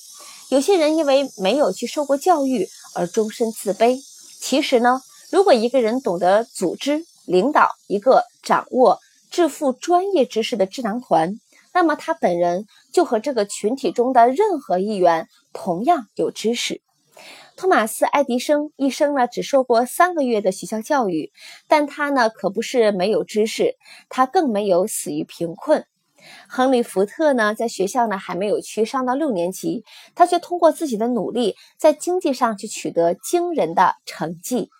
[0.51, 4.01] 有些人因为没有去受过教育而终身自卑。
[4.40, 8.99] 其实呢，如果一个人懂得组织、领导一个掌握
[9.30, 11.38] 致富专业知识的智囊团，
[11.74, 16.80] 那么他本人就和这个群体中的任何一员同样有知识。
[17.55, 21.30] 托马斯·爱迪生一生呢只受过三个月的学校教育，
[21.66, 23.74] 但他呢可不是没有知识，
[24.09, 25.84] 他更没有死于贫困。
[26.49, 34.70] 亨利·福特呢，在学校呢还没有去上到六年级，他却通过自己的努力，在经济上去取得惊人的成绩。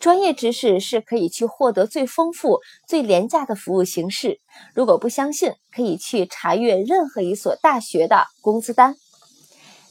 [0.00, 2.58] 专业知识是可以去获得最丰富、
[2.88, 4.40] 最廉价的服务形式。
[4.74, 8.96] 如果不相信，可以去查阅任何一所大学的工资单。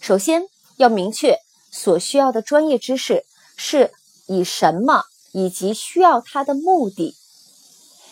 [0.01, 0.43] 首先
[0.75, 1.37] 要明确
[1.71, 3.23] 所需要的专业知识
[3.55, 3.91] 是
[4.27, 7.15] 以什么，以及需要它的目的。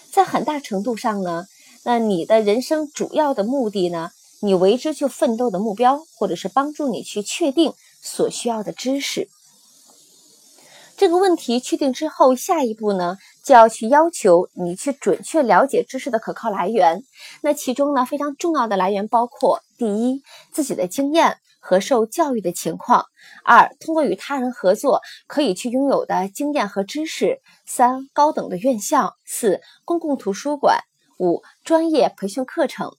[0.09, 1.43] 在很大程度上呢，
[1.83, 4.11] 那你的人生主要的目的呢，
[4.41, 9.29] 你为之去奋斗的目标，或者是帮助你去确定所需要的知识。
[10.97, 17.03] 这个问题确定之后，下一步呢，就要去要求你去准确了解知识的可靠来源。
[17.41, 20.21] 那其中呢，非常重要的来源包括：第一，
[20.51, 23.05] 自己的经验和受教育的情况；
[23.45, 30.79] 二，通过与他人合作可以去拥有的经验和知识；三，高等的院校；四，公共图书馆；
[31.19, 32.95] 五，专业培训课程。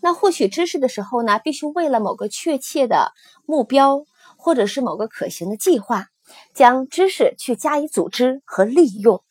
[0.00, 3.12] 那获取知识的时候呢，必须为了某个确切的
[3.46, 4.04] 目标，
[4.36, 6.06] 或者是某个可行的计划。
[6.52, 9.22] 将知识去加以组织和利用。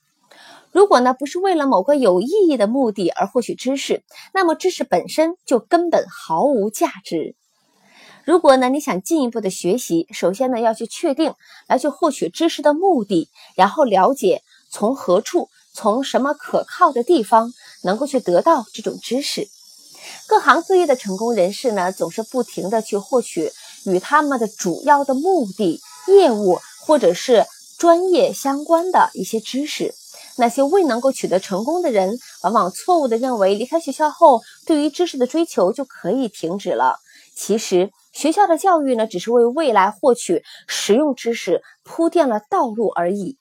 [0.71, 4.01] 如果呢不是为了某个有意义的目的而获取知识，
[4.33, 7.35] 那么知识本身就根本毫无价值。
[8.23, 11.33] 如果呢你想进一步的学习，首先呢要去确定
[11.67, 17.51] 来去获取知识的目的，然后了解从何处、从什么可靠的地方
[17.85, 19.47] 能够去得到这种知识。
[20.27, 23.53] 各行各业的成功人士呢，总是不停的去获取
[23.85, 25.79] 与他们的主要的目的、
[26.09, 26.59] 业务。
[26.87, 27.47] 或者是
[27.79, 29.95] 专业相关的一些知识，
[30.37, 36.99] 那些未能够取得成功的人，往往错误的认为离开学校后，对于知识的追求就可以停止了。
[37.35, 43.39] 其实，学校的教育呢，只是为未来获取实用知识铺垫了道路而已。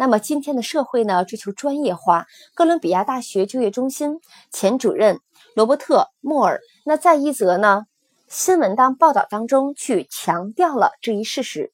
[0.00, 2.28] 那么，今天的社会呢，追求专业化。
[2.54, 4.20] 哥伦比亚大学就业中心
[4.52, 5.18] 前主任
[5.56, 7.82] 罗伯特·莫尔，那在一则呢
[8.28, 11.72] 新闻当报道当中去强调了这一事实。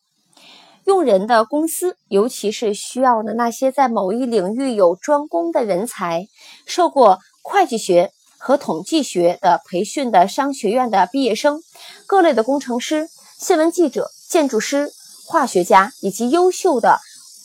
[0.86, 6.26] 用人的公司，尤其是需要的那些在某一领域有专攻的人才，
[6.64, 11.60] 受过会计学和统计学的培训的商学院的毕业生，
[12.06, 13.06] 各类的工程师、
[13.38, 14.90] 新闻记者、建筑师、
[15.26, 17.00] 化学家，以及优秀的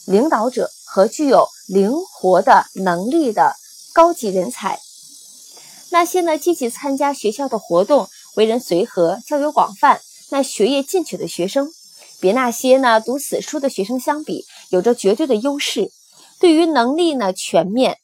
[0.10, 3.54] 领导者和具有灵活的能力的
[3.94, 4.80] 高级人才。
[5.92, 10.02] 那些呢积极参加学校的活动、为人随和、交友广泛、
[10.32, 11.70] 那学业进取的学生。
[12.20, 15.92] 比那些呢读死书的学生相比，有着绝对的优势。
[16.40, 17.98] 对于能力呢全面，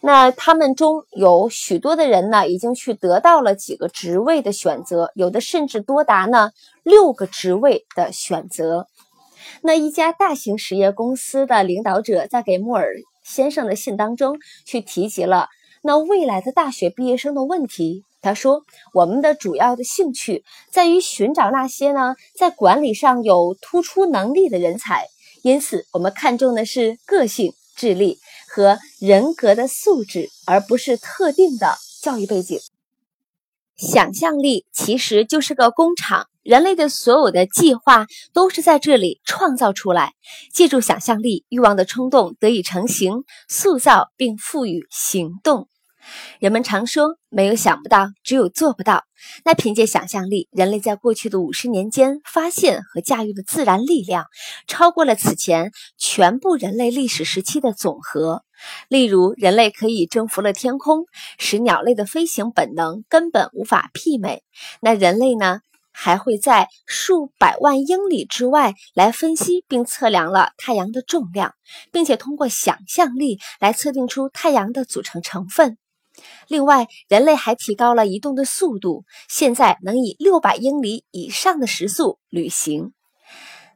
[0.00, 6.52] 那他们中有许多的人呢已经去得到了几个职位的选择，有的甚至多达呢
[6.84, 8.86] 六个职位的选择。
[9.62, 12.94] 那一家大型实业公司的领导者在给莫尔
[13.24, 15.48] 先生的信当中去提及了
[15.82, 18.04] 那未来的大学毕业生的问题。
[18.22, 25.06] 他说：“我们的主要的兴趣在于寻找那些呢，在管理上有突出能力的人才。
[25.42, 28.18] 因此，我们看重的是个性、智力
[28.48, 32.58] 和人格的素质，而不是特定的教育背景。
[33.76, 40.14] 想象力其实就是个工厂，人类的所有的计划都是在这里创造出来。
[40.52, 45.68] 借助想象力，欲望的冲动得以成型、塑造并赋予行动。”
[46.38, 49.04] 人们常说，没有想不到，只有做不到。
[49.44, 54.26] 那凭借想象力，人类在过去的五十年间发现和驾驭的自然力量，
[54.66, 58.42] 超过了此前全部人类历史时期的总和。
[58.88, 61.04] 例如，人类可以征服了天空，
[61.38, 64.42] 使鸟类的飞行本能根本无法媲美。
[64.80, 65.60] 那人类呢，
[65.92, 71.54] 还会在数百万英里之外来分析并测量了太阳的重量，
[71.90, 75.78] 并且通过想象力来测定出太阳的组成成分。
[76.48, 82.92] 另外，人类还提高了移动的速度，现在能以六百英里以上的时速旅行。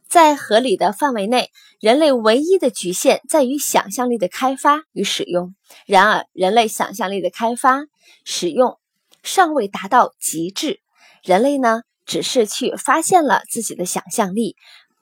[0.09, 5.55] 在合理的范围内，人类唯一的局限在于想象力的开发与使用。
[5.87, 7.85] 然而，人类想象力的开发、
[8.25, 8.79] 使用
[9.23, 10.81] 尚未达到极致。
[11.23, 14.57] 人类呢，只是去发现了自己的想象力，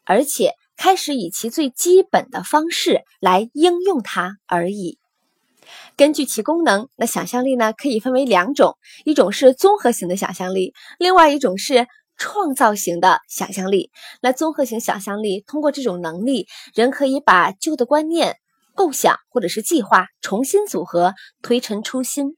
[0.05, 4.99] 而且开始以其最基本的方式来应用它而已。
[5.97, 13.91] 根据其功能，那想象力呢可以分为两种，一种是综合型的想象力，另外一种是创造型的想象力。
[14.21, 18.37] 那综合型想象力通过这种能力，人可以把旧的观念、
[18.75, 22.37] 构想或者是计划重新组合，推陈出新。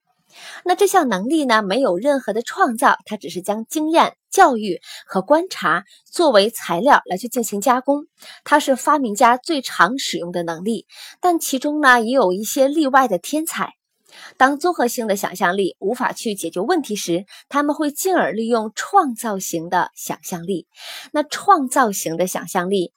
[0.65, 8.07] 那这项能力呢，没有任何的创造，它只是将经验、教育和观察作为材料来去进行加工。
[8.45, 10.87] 它是发明家最常使用的能力，
[11.21, 13.75] 但其中呢也有一些例外的天才。
[14.37, 20.67] 当综合性的想象力无法去解决问题时，他们会进而利用创造型的想象力。
[21.13, 22.93] 那创造型的想象力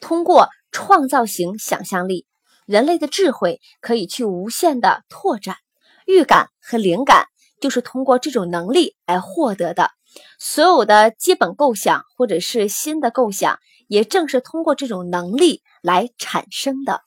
[0.00, 2.26] 通过创造型想象力，
[2.66, 5.56] 人类的智慧可以去无限的拓展，
[6.06, 7.26] 预感和灵感
[7.58, 9.90] 就是通过这种能力来获得的。
[10.38, 17.02] 所有的基本构想或者是新的构想，也正是通过这种能力来产生的。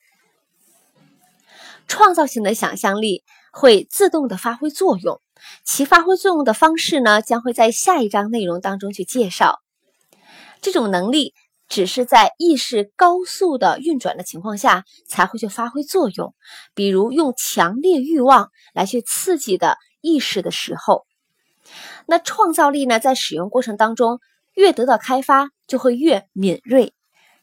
[1.88, 5.22] 创造性的想象力会自动的发挥作用，
[5.66, 9.60] 其发挥作用的方式呢，将会在下一章内容当中去介绍。
[10.62, 11.34] 这种能力
[11.68, 16.34] 只是在意识高速的运转的情况下才会去发挥作用，
[16.76, 21.06] 比如用强烈欲望来去刺激的意识的时候。
[22.06, 24.20] 那创造力呢，在使用过程当中
[24.54, 26.94] 越得到开发，就会越敏锐。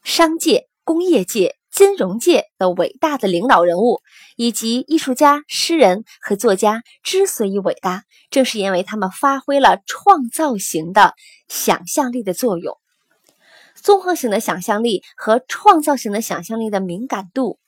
[0.03, 3.99] 商界、工业界、金融界的伟大的领导人物，
[4.35, 11.13] 以及艺术家、诗人和作家之所以伟大，正是因为他们发挥了创造型的
[11.47, 12.77] 想象力的作用。
[13.75, 17.59] 综合型的想象力和创造型的想象力的敏感度，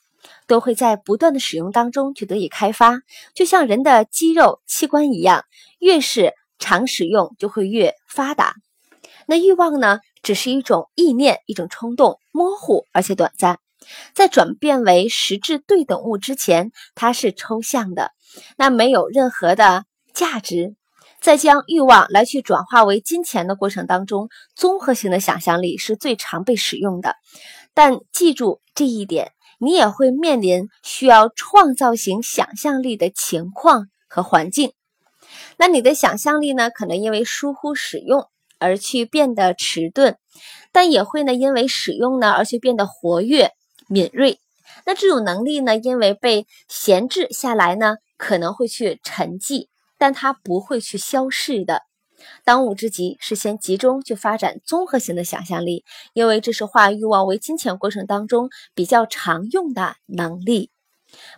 [0.45, 2.99] 都会在不断的使用当中去得以开发，
[3.33, 5.45] 就像人的肌肉器官一样，
[5.79, 8.55] 越是常使用就会越发达。
[9.27, 13.59] 那欲望呢，只是一种意念，一种冲动，模糊而且短暂。
[14.13, 18.11] 在转变为实质对等物之前，它是抽象的，
[18.55, 20.75] 那没有任何的价值。
[21.19, 27.15] 在将欲望来去转化为金钱的过程当中，综合型的想象力是最常被使用的。
[27.73, 34.73] 但记住这一点，你也会面临需要创造型想象力的情况和环境。
[35.61, 40.15] 那你的想象力呢，可能因为疏忽使用而去变得迟钝，
[40.71, 43.51] 但也会呢因为使用呢而去变得活跃、
[43.87, 44.39] 敏锐。
[44.87, 49.67] 那这种能力呢，因为被闲置下来呢，可能会去沉寂，
[49.99, 51.83] 但它不会去消逝的。
[52.43, 55.85] 当务之急是先集中去发展综合型的想象力，
[56.15, 60.71] 因为这是化欲望为金钱过程当中比较常用的能力，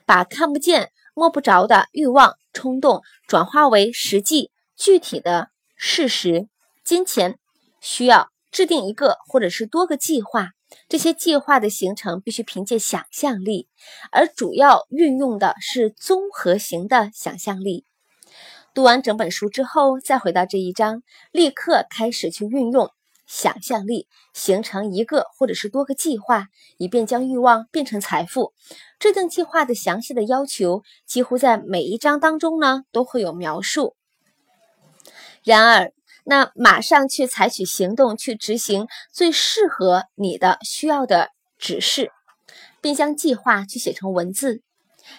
[0.06, 0.92] 把看不见。
[1.14, 6.48] 摸不着的欲望冲动转化为实际具体的事实，
[6.84, 7.38] 金钱
[7.82, 10.50] 需要制定一个或者是多个计划，
[10.88, 13.68] 这些计划的形成必须凭借想象力，
[14.12, 17.86] 而主要运用的是综合型的想象力。
[18.74, 22.90] 读完整本书之后，再回到这一章，立刻开始去运用。
[23.36, 28.54] 想象力形成一个或者是多个计划，以便将欲望变成财富。
[29.00, 33.96] 制定计划的详细的要求，几乎在每一章当中呢都会有描述。
[35.44, 35.92] 然而，
[36.26, 42.12] 那马上去采取行动去执行最适合你的需要的指示，
[42.82, 44.62] 并将计划去写成文字。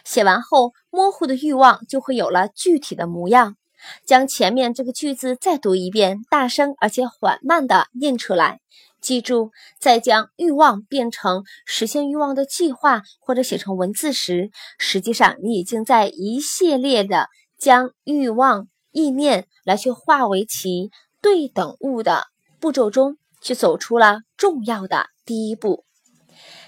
[0.04, 3.56] 写完后，模糊的欲望就会有了具体的模样。
[4.04, 8.60] 将前面这个句子再读一遍，大声而且缓慢地念出来。
[9.00, 17.28] 记住，在将欲望变成实现欲望的计划或者写成文字时，实际上你已经在一系列的
[17.58, 22.28] 将欲望意念来去化为其对等物的
[22.58, 25.84] 步骤中去走出了重要的第一步。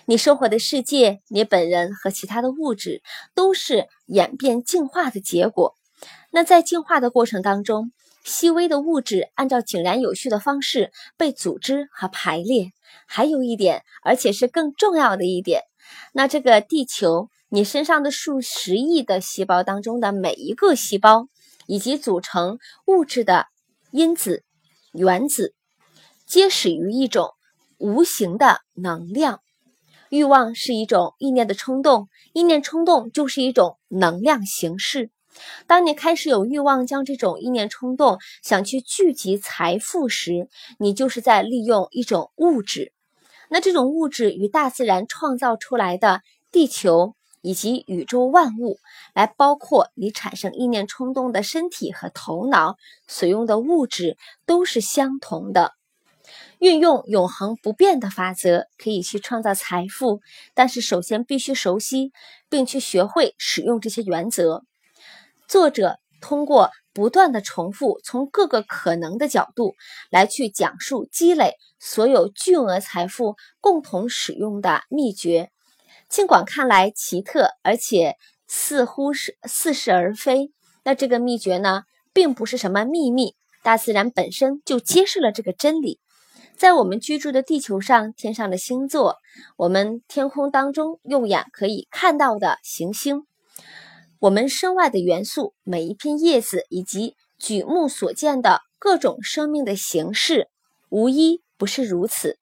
[0.05, 3.03] 你生活的世界，你本人和其他的物质，
[3.35, 5.75] 都是演变进化的结果。
[6.37, 12.73] 那在进化的过程当中，细微的物质按照井然有序的方式被组织和排列。
[13.07, 15.63] 还有一点，而且是更重要的一点，
[16.13, 21.29] 那这个地球，你身上的数十亿的细胞当中的每一个细胞，
[21.67, 23.47] 以及组成物质的
[23.91, 24.45] 因子、
[24.93, 25.55] 原子，
[26.27, 27.31] 皆始于一种
[27.79, 29.41] 无形的能量。
[30.11, 35.11] 欲望是一种意念的冲动，意念冲动就是一种能量形式。
[35.67, 42.93] 当你开始有欲望将这种意念冲动想去聚集财富时，你就是在利用一种物质。
[43.49, 46.21] 那这种物质与大自然创造出来的
[46.51, 48.79] 地球以及宇宙万物，
[49.15, 52.77] 来包括你产生意念冲动的身体和头脑
[53.07, 55.73] 所用的物质都是相同的。
[56.59, 60.21] 运用永恒不变的法则可以去创造财富，
[60.55, 62.11] 但是首先必须熟悉
[62.49, 64.65] 并去学会使用这些原则。
[65.49, 69.75] 作者通过不断的重复，从各个可能的角度
[70.11, 75.51] 来去讲述积累所有巨额财富共同使用的秘诀。
[76.09, 78.17] 尽管看来奇特，而且
[78.47, 80.53] 似乎是似是而非，
[80.85, 81.83] 那这个秘诀呢，
[82.13, 83.35] 并不是什么秘密。
[83.63, 86.01] 大自然本身就揭示了这个真理。
[86.57, 89.17] 在我们居住的地球上，天上的星座，
[89.57, 93.27] 我们天空当中用眼可以看到的行星。
[94.19, 100.49] 我们身外的元素，每一片叶子以及举目所见的各种生命的形式，
[100.89, 102.39] 无一不是如此。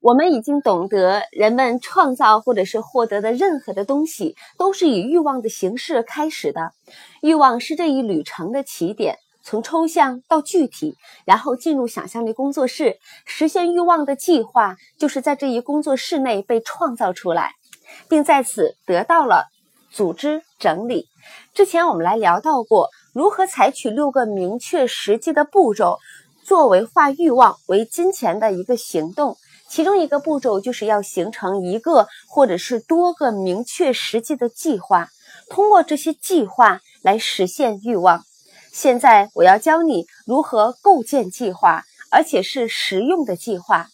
[0.00, 6.72] 我们已经懂得，人们创造或者是获得的任何的东西，都是以欲望的形式开始的。
[7.22, 17.52] 欲望是这一旅程的起点，从抽象到具体，然后进入想象力工作室，实现欲望的计划，就是在这一工作室内被创造出来，
[18.08, 19.46] 并在此得到了
[19.92, 21.06] 组织整理。
[21.54, 25.98] 之前我们来聊到过，如何采取六个明确实际的步骤，
[26.44, 29.36] 作为化欲望为金钱的一个行动。
[29.68, 35.08] 其中一个步骤就是要形成一个或者是多个明确实际的计划，
[35.50, 38.24] 通过这些计划来实现欲望。
[38.72, 43.88] 现在我要教你如何构建计划，而且是实用的计划。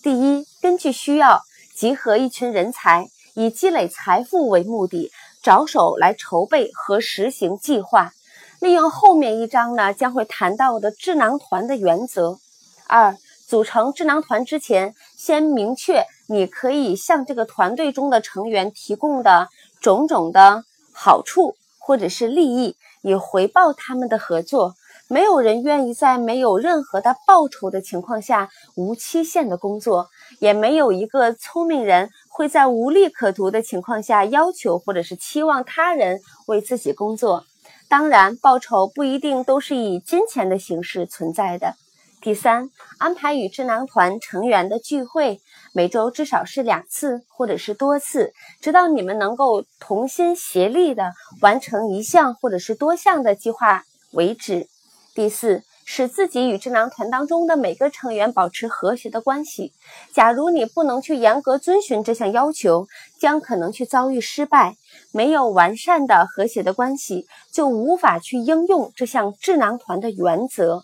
[0.00, 1.42] 第一，根据需要，
[1.74, 5.10] 集合一群人才，以积累财富为目的，
[5.46, 8.10] 着手来筹备和实行计划。
[8.58, 12.40] 利用后面一章呢将会谈到的智囊团的原则。
[12.88, 13.16] 二。
[13.46, 19.46] 组成智囊团之前，先明确你可以向这个团队中的成员提供的
[19.80, 24.74] 种种的好处或者是利益，以回报他们的合作。
[25.06, 30.08] 没有人愿意在没有任何的报酬的情况下无期限的工作，
[30.40, 37.46] 也没有一个聪明人会在无利可图的情况下要求或者是期望他人为自己工作。
[37.88, 41.76] 当然，报酬不一定都是以金钱的形式存在的。
[42.20, 42.68] 第三，
[42.98, 45.40] 安排与智囊团成员的聚会，
[45.72, 54.66] 每周至少是两次或者是多次，直到你们能够同心协力的完成一项或者是多项的计划为止。
[55.14, 59.72] 第四，使自己与智囊团当中的每个成员保持和谐的关系。
[60.12, 62.88] 假如你不能去严格遵循这项要求，
[63.20, 64.74] 将可能去遭遇失败。
[65.12, 70.82] 没有完善的和谐的关系，就无法去应用这项智囊团的原则。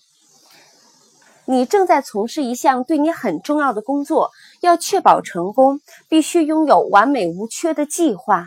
[1.46, 4.30] 你正在从事一项对你很重要的工作，
[4.60, 8.46] 要确保成功，必须拥有完美无缺的计划。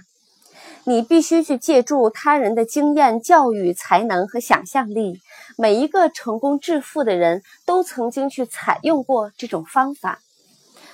[0.86, 5.20] 你必须去借助他人的经验、教育、才能和想象力。
[5.58, 10.20] 每一个成功致富的人都曾经去采用过这种方法。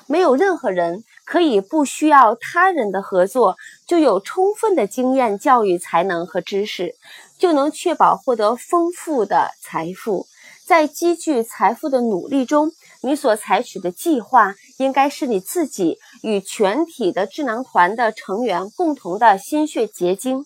[0.08, 3.56] 没有任何人可以不需要他人的合作，
[3.88, 6.96] 就有充分的经验、教育、才能和知识，
[7.38, 10.28] 就能确保获得丰富的财富。
[10.66, 12.72] 在积聚财富的努力中，
[13.02, 20.46] 你所采取的计划应该是你自己与全体的智囊团的成员共同的心血结晶。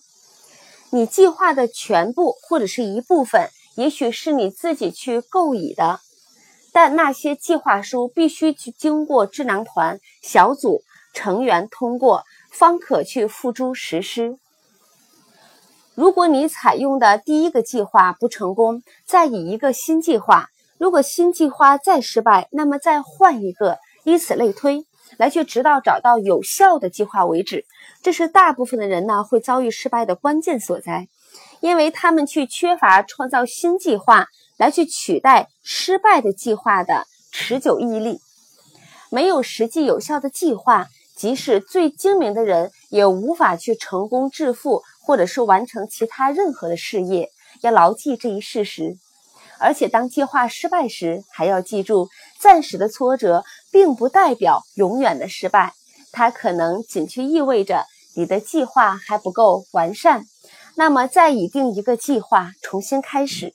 [0.90, 6.00] 你计划的全部或者是一部分，也许是你自己去构拟的，
[6.72, 10.82] 但那些计划书必须去经过智囊团小组
[11.14, 14.38] 成员通过，方可去付诸实施。
[15.94, 20.46] 如果你采用的第一个计划不成功，再以一个新计划；
[20.78, 24.84] 如果新计划再失败，那么再换一个，以此类推，
[25.16, 27.64] 来去直到找到有效的计划为止。
[28.02, 31.08] 这是大部分的人呢会遭遇失败的关键所在，
[31.60, 34.26] 因为他们去缺乏创造新计划
[34.56, 38.20] 来去取代失败的计划的持久毅力。
[39.10, 40.86] 没有实际有效的计划，
[41.16, 44.82] 即使最精明的人也无法去成功致富。
[45.06, 47.30] 或者是完成其他任何的事业，
[47.60, 48.98] 要牢记这一事实。
[49.60, 52.08] 而且，当计划失败时，还要记住，
[52.40, 55.74] 暂时的挫折并不代表永远的失败，
[56.10, 57.86] 它可能仅去意味着
[58.16, 60.24] 你的计划还不够完善。
[60.76, 63.54] 那么，再拟定一个计划，重新开始。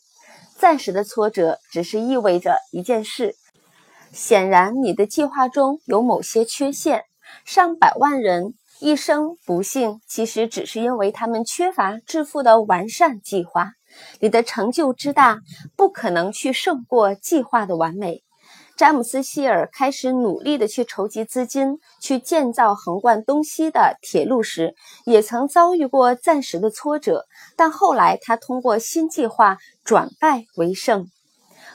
[0.57, 3.35] 暂时的挫折只是意味着一件事：
[4.11, 7.03] 显然，你的计划中有某些缺陷。
[7.45, 8.56] 上百万人。
[8.84, 13.73] 一生不幸，其实只是因为他们缺乏致富的完善计划。
[14.19, 15.38] 你的成就之大，
[15.76, 18.23] 不可能去胜过计划的完美。
[18.81, 24.73] 詹姆斯·希尔开始努力的去筹集资金，去建造横贯东西的铁路时，
[25.05, 31.05] 也曾遭遇过暂时的挫折，但后来他通过新计划转败为胜。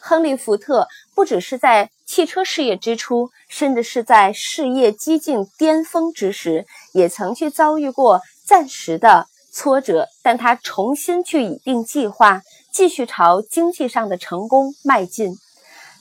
[0.00, 12.42] 亨利·福特不只是在汽车事业之初，甚至是在事业激进巅峰之时，也曾去遭遇过暂时的挫折，但他重新去拟定计划，
[12.72, 15.36] 继续朝经济上的成功迈进。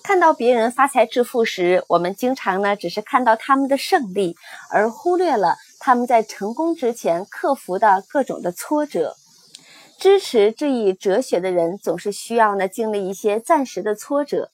[0.08, 4.36] 看到别人发财致富时，我们经常呢只是看到他们的胜利，
[4.70, 9.16] 而忽略了他们在成功之前克服的各种的挫折。
[9.98, 14.52] 支持这一哲学的人总是需要呢经历一些暂时的挫折，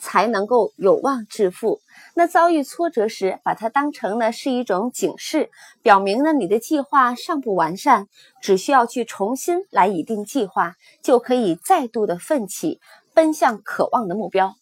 [0.00, 1.80] 才能够有望致富。
[2.12, 5.48] 那遭遇挫折时，把它当成呢是一种警示，
[5.80, 8.06] 表明呢你的计划尚不完善，
[8.42, 12.82] 只需要去重新来拟定计划，就可以再度的奋起，
[13.14, 14.54] 奔向渴望的目标。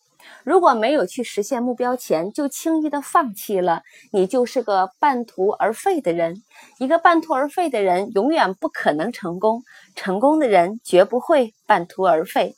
[0.44, 3.82] 如果没有去实现目标前就轻易的放弃了，
[4.12, 6.42] 你就是个半途而废的人。
[6.78, 9.62] 一个半途而废的人永远不可能成功，
[9.94, 12.54] 成功的人绝不会半途而废。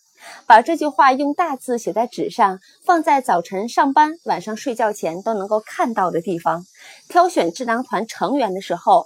[0.47, 6.65] 把这句话用大字写在纸上，放在早晨上班、晚上睡觉前都能够看到的地方。
[7.11, 9.05] 挑选智囊团成员的时候，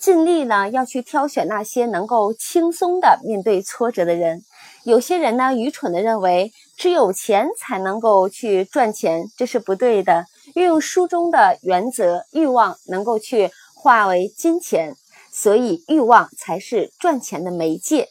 [0.00, 4.42] 尽力呢要去挑选那些能够轻松的面对挫折的人。
[4.84, 10.26] 有些人呢，愚蠢的认为只有钱才能够去赚钱，这是不对的。
[10.54, 14.94] 运用书中的原则，欲望能够去化为金钱，
[15.32, 18.08] 所以欲望才是赚钱的媒介。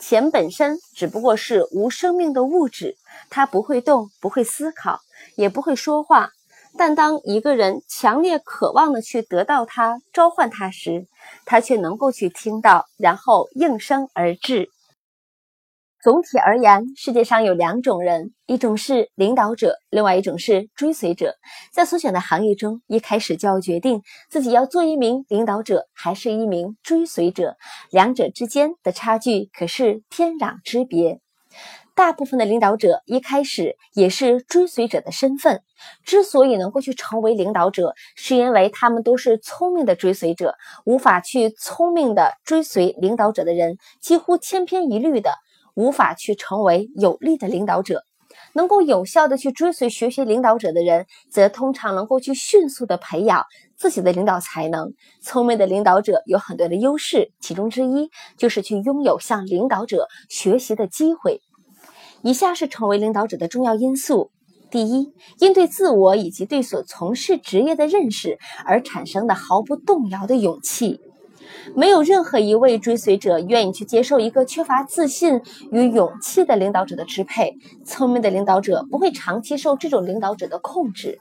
[0.00, 2.96] 钱本身只不过是无生命的物质，
[3.30, 5.00] 它不会动，不会思考，
[5.36, 6.30] 也不会说话。
[6.76, 11.06] 但当一个人强烈渴望的去得到它、召唤它时，
[11.44, 14.70] 他却能够去听到，然后应声而至。
[16.02, 21.36] 总体而言，世界上有两种人，一种是领导者，另外一种是追随者。
[21.72, 27.56] 在所选的行业中，一开始就要决定自己要做一名领导者，还是一名追随者。
[27.92, 31.20] 两者之间的差距可是天壤之别。
[31.94, 35.62] 大部分的领导者一开始也是追随者的身份，
[36.04, 40.56] 之所以能够去成为领导者，是因为他们都是聪明的追随者。
[40.84, 45.30] 无法去聪明的追随领导者的人，几乎千篇一律的。
[45.74, 48.04] 无法去成为有力的领导者，
[48.54, 53.44] 能够有效的去追随学习领导者的人，则通常能够去迅速的培养
[53.76, 54.92] 自己的领导才能。
[55.22, 61.40] 聪明的领导者有很多的优势，其中之一就是去拥有向领导者学习的机会。
[62.22, 64.30] 以下是成为领导者的重要因素：
[64.70, 71.00] 第一，因对自我以及对所从事职业的认识而产生的毫不动摇的勇气。
[71.74, 75.40] 没有任何一位追随者愿意去接受一个缺乏自信
[75.70, 77.54] 与勇气的领导者的支配。
[77.84, 81.18] 聪明的领导者不会长期受这种领导者的控制。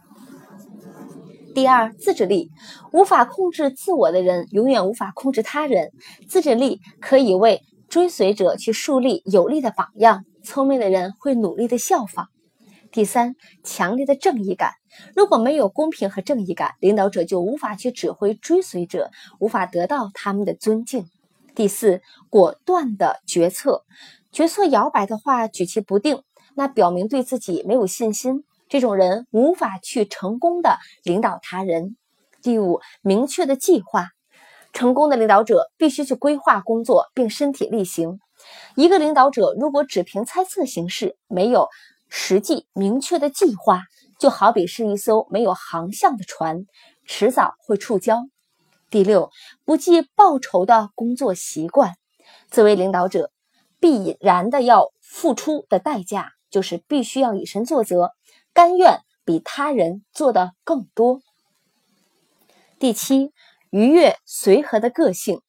[1.54, 2.50] 第二，自制力，
[2.94, 5.92] 无法控制自我的人，永远无法控制他人。
[6.30, 10.24] 自制力可以为追随者去树立有力的榜样。
[10.44, 12.28] 聪明的人会努力的效仿。
[12.92, 14.81] 第三，强烈的正义感。
[15.16, 21.10] 如果没有公平和正义感，领导者就无法去指挥追随者，无法得到他们的尊敬。
[21.54, 23.84] 第四，果断的决策，
[24.32, 26.24] 决策摇摆的话，举棋不定，
[26.56, 28.44] 那表明对自己没有信心。
[28.70, 31.98] 这种人无法去成功的领导他人。
[32.42, 34.12] 第五，明确的计划，
[34.72, 38.20] 成功的领导者必须去规划工作并身体力行。
[38.76, 41.68] 一个领导者如果只凭猜测形式，没有
[42.08, 43.84] 实际明确的计划。
[44.22, 46.68] 就好比是一艘没有航向的船，
[47.06, 48.30] 迟早会触礁。
[48.92, 49.32] 第六，
[49.66, 51.96] 不计报酬的工作习惯。
[52.52, 53.32] 作为领导者，
[53.80, 58.12] 必然的要付出的代价就是必须要以身作则，
[58.54, 61.20] 甘愿比他人做的更多。
[62.78, 63.34] 第七，
[63.72, 65.42] 愉悦随和的个性。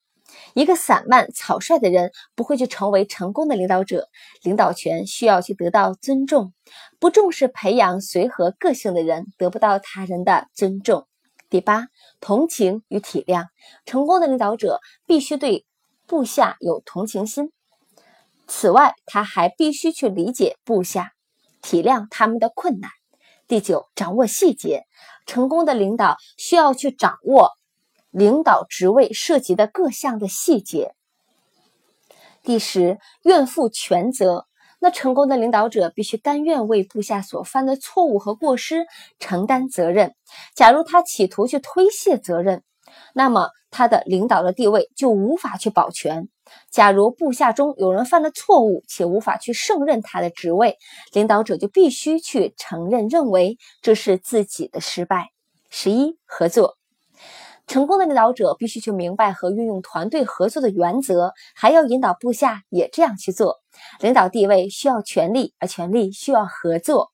[0.55, 4.09] 一个散漫草率的人不会去成为成功的领导者。
[4.43, 6.53] 领导权需要去得到尊重，
[6.99, 11.07] 不重视培养随和个性的人得不到他人的尊重。
[11.49, 11.89] 第八，
[12.21, 13.47] 同情与体谅。
[13.85, 15.67] 成功的领导者必须对
[16.07, 17.53] 部下有同情心，
[18.47, 21.13] 此外他还必须去理解部下，
[21.61, 22.91] 体谅他们的困难。
[23.47, 24.85] 第九，掌握细节。
[25.25, 27.53] 成功的领导需要去掌握。
[28.13, 30.95] 领导职位涉及的各项的细节。
[32.45, 34.47] 第十，愿负全责。
[34.79, 38.87] 那成功的领导者必须甘愿为部下所犯的错误和过失
[39.21, 40.17] 承担责任。
[40.57, 42.65] 假如他企图去推卸责任，
[43.15, 46.29] 那么他的领导的地位就无法去保全。
[46.69, 50.77] 假如部下中有人犯了错误且无法去胜任他的职位，
[51.13, 55.29] 领导者就必须去承认，认为这是自己的失败。
[55.71, 56.77] 十一，合作。
[57.67, 63.61] 成功的领导者必须去明白和运用团队合作的原则，还要引导部下也这样去做。
[64.01, 67.13] 领导地位需要权力，而权力需要合作。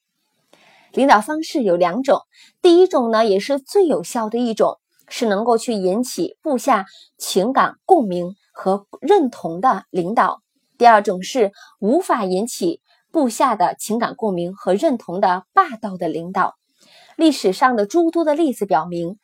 [0.92, 2.22] 领导方式有两种，
[2.60, 6.86] 第一种呢，也是最有效的一种，是能够去引起部下
[7.18, 10.40] 情感共鸣和认同的领导；
[10.76, 12.80] 第二种是无法引起
[13.12, 16.56] 部下的情感共鸣和认同的霸道的领导。
[17.16, 19.18] 历史上的诸多的例子表明。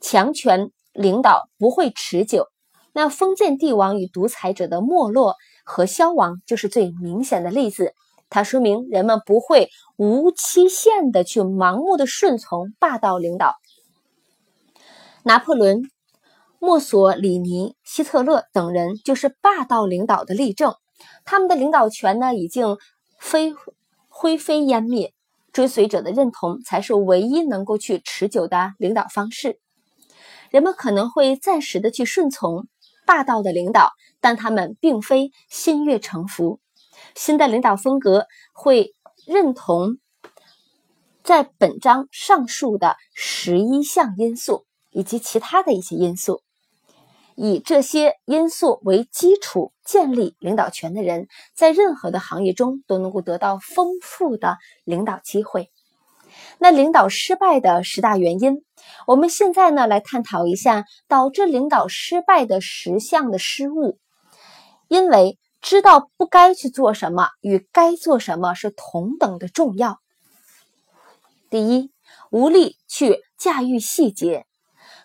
[0.00, 2.48] 强权领导不会持久，
[2.92, 7.94] 那封建帝王与独裁者的没落和消亡就是最明显的例子。
[8.28, 13.56] 它说明人们不会无期限的去盲目的顺从霸道领导。
[15.24, 15.82] 拿破仑、
[16.58, 20.74] 墨索里尼、希特勒等人就是霸道领导的例证。
[21.24, 22.78] 他们的领导权呢，已经
[23.18, 23.52] 飞
[24.08, 25.12] 灰飞烟灭。
[25.52, 29.58] 追随者的认同才是唯一能够去持久的领导方式。
[30.50, 32.66] 人们可能会暂时的去顺从
[33.06, 36.60] 霸道的领导，但他们并非心悦诚服。
[37.14, 38.94] 新的领导风格会
[39.26, 39.98] 认同
[41.22, 46.42] 在本章上述的十一项因素以及其他的一些因素。
[47.36, 55.70] 以这些因素为基础建立领导权的人，在任何的行业中都能够得到丰富的领导机会。
[56.62, 58.62] 那领导失败的十大原因，
[59.06, 63.98] 我们现在呢来探讨一下导致领导失败的十项的失误。
[64.86, 70.00] 因为知道不该去做什么与该做什么是同等的重要。
[71.48, 71.90] 第一，
[72.30, 74.44] 无力去驾驭细节。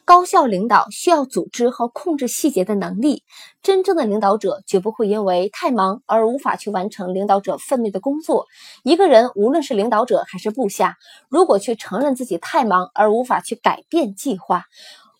[0.05, 3.23] 高效领导需要组织和控制细节的能力。
[3.63, 8.45] 真正的领导者绝不会因为太忙而无法去完成领导者分内的工作。
[8.83, 10.95] 一个人，无论是领导者还是部下，
[11.27, 14.65] 如果去承认自己太忙而无法去改变计划，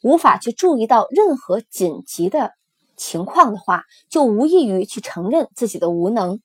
[0.04, 2.52] 无法去注意到任何紧急的
[2.96, 6.40] 情况的话，就无异于去承认自己的无能。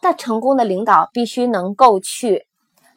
[0.00, 2.46] 那成功的领导必须能够去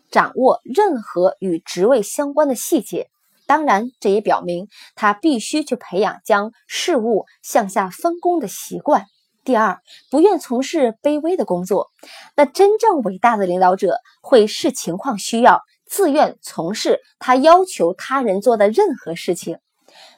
[0.10, 3.10] 掌握任何与职位相关的细节。
[3.50, 9.08] 当然，这也表明他必须去培养将事物向下分工的习惯。
[9.44, 9.80] 第二，
[10.12, 11.88] 不愿从事卑微的工作。
[12.36, 19.58] 那真正伟大的领导者会视情况需要，自愿从事他要求他人做的任何事情。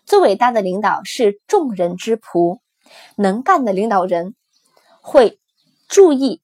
[0.06, 2.60] 最伟大的领导是众人之仆。
[3.16, 4.36] 能干的领导人
[5.02, 5.40] 会
[5.88, 6.42] 注意，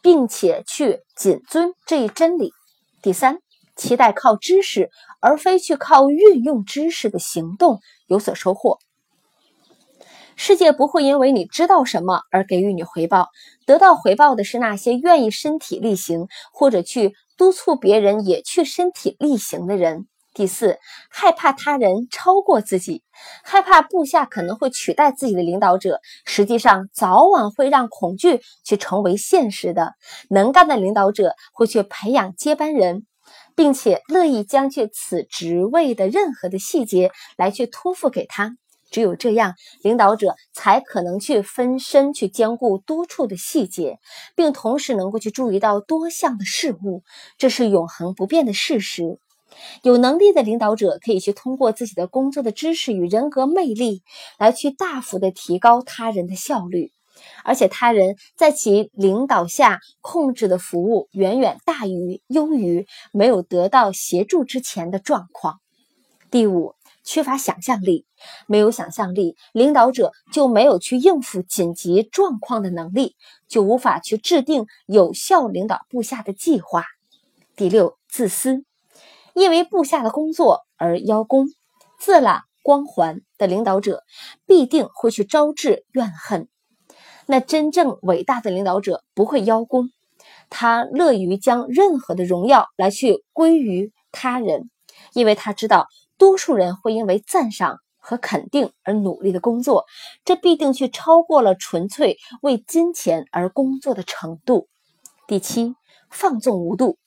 [0.00, 2.52] 并且去谨遵这一真理。
[3.02, 3.40] 第三。
[3.80, 4.90] 期待靠知识，
[5.20, 8.78] 而非去靠运用知识的行动有所收获。
[10.36, 13.28] 世界不会因为你知道什么而给予你回报，
[13.64, 20.06] 得到回报的是那些愿意身体力行或者去督促别人也去身体力行的人。
[20.32, 20.78] 第四，
[21.10, 23.02] 害怕他人超过自己，
[23.42, 29.94] 害怕部下可能会取代自己的领导者，实际上早晚会让恐惧去成为现实的。
[30.28, 33.06] 能干的领导者会去培养接班人。
[33.54, 38.56] 并且乐意将去此职位的任何的细节来去托付给他，
[38.90, 43.98] 只有这样，领导者才可能去分身去兼顾多处的细节，
[44.34, 47.02] 并同时能够去注意到多项的事物，
[47.38, 49.18] 这是永恒不变的事实。
[49.82, 54.02] 有能力的领导者可以去通过自己的工作的知识与人格魅力，
[54.38, 56.92] 来去大幅的提高他人的效率。
[57.50, 65.58] 而且他人在其领导下控制的服务远远大于优于没有得到协助之前的状况。
[66.30, 68.06] 第五，缺乏想象力，
[68.46, 73.16] 没有想象力，领导者就没有去应付紧急状况的能力，
[73.48, 76.84] 就无法去制定有效领导部下的计划。
[77.56, 78.62] 第六，自私，
[79.34, 81.48] 因为部下的工作而邀功、
[81.98, 84.04] 自揽光环的领导者，
[84.46, 86.48] 必定会去招致怨恨。
[87.30, 89.90] 那真正伟大的领导者不会邀功，
[90.48, 94.68] 他乐于将任何的荣耀来去归于他人，
[95.12, 95.86] 因为他知道
[96.18, 99.84] 多数人会因为赞赏和肯定而努力的工作，
[100.24, 104.66] 这必定去超过了纯粹为金钱而工作的程度。
[105.28, 105.76] 第七，
[106.10, 106.98] 放纵无度，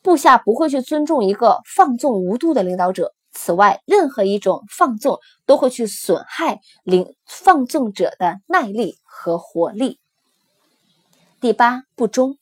[0.00, 3.12] 部下不会去尊重一个放纵无度的领导者。
[3.32, 9.98] 此外，任何一种放纵都会去损害领放纵者的耐力和活力。
[11.40, 12.36] 第八，不忠，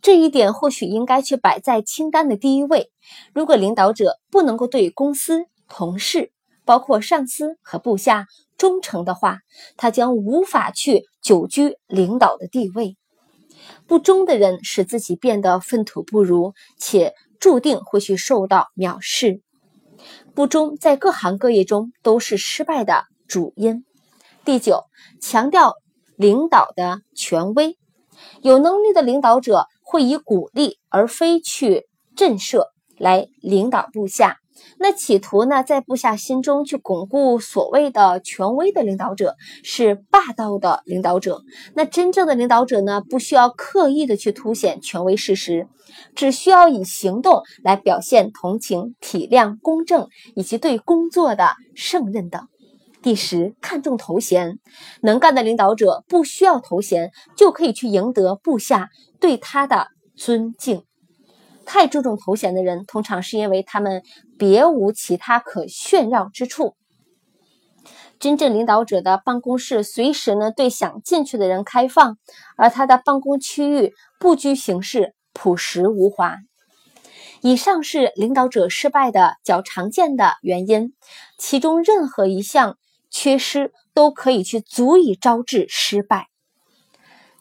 [0.00, 2.90] 这一点或许应该去摆在清单的第一位。
[3.34, 6.32] 如果领导者不能够对公司、同事，
[6.64, 8.26] 包括上司和部下
[8.56, 9.40] 忠诚的话，
[9.76, 12.96] 他将无法去久居领导的地位。
[13.86, 19.42] 不忠的人使自己变得粪土不如，且注定会去受到藐视。
[20.40, 23.84] 不忠在各行各业中都是失败的主因。
[24.42, 24.84] 第九，
[25.20, 25.74] 强调
[26.16, 27.76] 领导的权威。
[28.40, 31.86] 有能力的领导者会以鼓励而非去
[32.16, 34.38] 震慑来领导部下。
[34.78, 41.42] 那企图呢，在部下心中去巩固所谓的权威的领导者是霸道的领导者。
[41.74, 45.68] 那真正的领导者呢，不需要刻意的去凸显权威事实，
[46.14, 52.48] 只需要以行动来表现同情、体谅、公正以及对工作的胜任等。
[53.02, 54.58] 第十，看重头衔，
[55.00, 60.82] 能干的领导者不需要头衔就可以去赢得部下对他的尊敬。
[61.72, 64.02] 太注重头衔的人，通常是因为他们
[64.36, 66.74] 别无其他可炫耀之处。
[68.18, 72.18] 真正领导者的办公室随时呢对想进去的人开放，
[72.56, 76.38] 而他的办公区域不拘形式、朴实无华。
[77.40, 80.92] 以上是领导者失败的较常见的原因，
[81.38, 82.78] 其中任何一项
[83.10, 86.29] 缺失都可以去足以招致失败。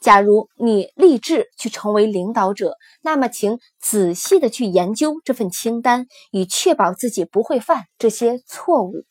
[0.02, 9.04] 假如你立志去成为领导者，那么请仔细的去研究这份清单，以确保自己不会犯这些错误。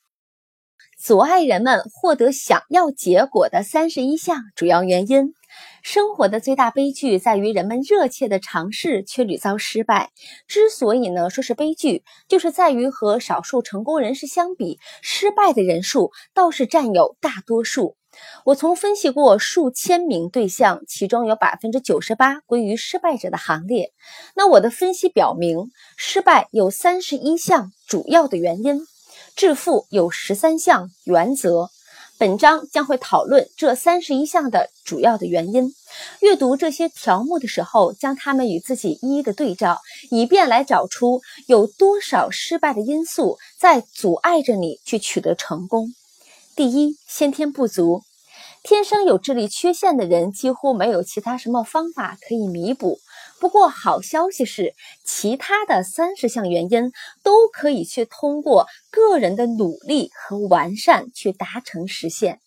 [0.99, 5.35] 阻碍人们获得想要结果的三十一项主要原因。
[5.83, 10.11] 生活的最大悲剧在于人们热切的尝试却屡遭失败。
[10.47, 17.97] 之所以呢说是悲剧，就是在于和少数成功人士相比，失败的人数倒是占有大多数。
[18.45, 23.93] 我从分析过数千名对象，其中有百分之九十八归于失败者的行列。
[24.35, 28.87] 那我的分析表明，失败有三十一项主要的原因，
[29.37, 31.71] 致富有十三项原则。
[32.17, 35.73] 本章将会讨论这三十一项的主要的原因。
[36.19, 39.81] 阅读这些条目的时候，将它们与自己一一的对照，
[40.11, 45.95] 以便来找出有多少失败的因素在阻碍着你去取得成功。
[46.57, 48.03] 第一，先天不足。
[48.69, 52.99] 天生有智力缺陷的人几乎没有其他什么方法可以弥补。
[53.41, 54.75] 不过好消息是，
[55.07, 56.93] 其他的三十项原因
[57.23, 62.41] 都可以去通过个人的努力和完善去达成实现。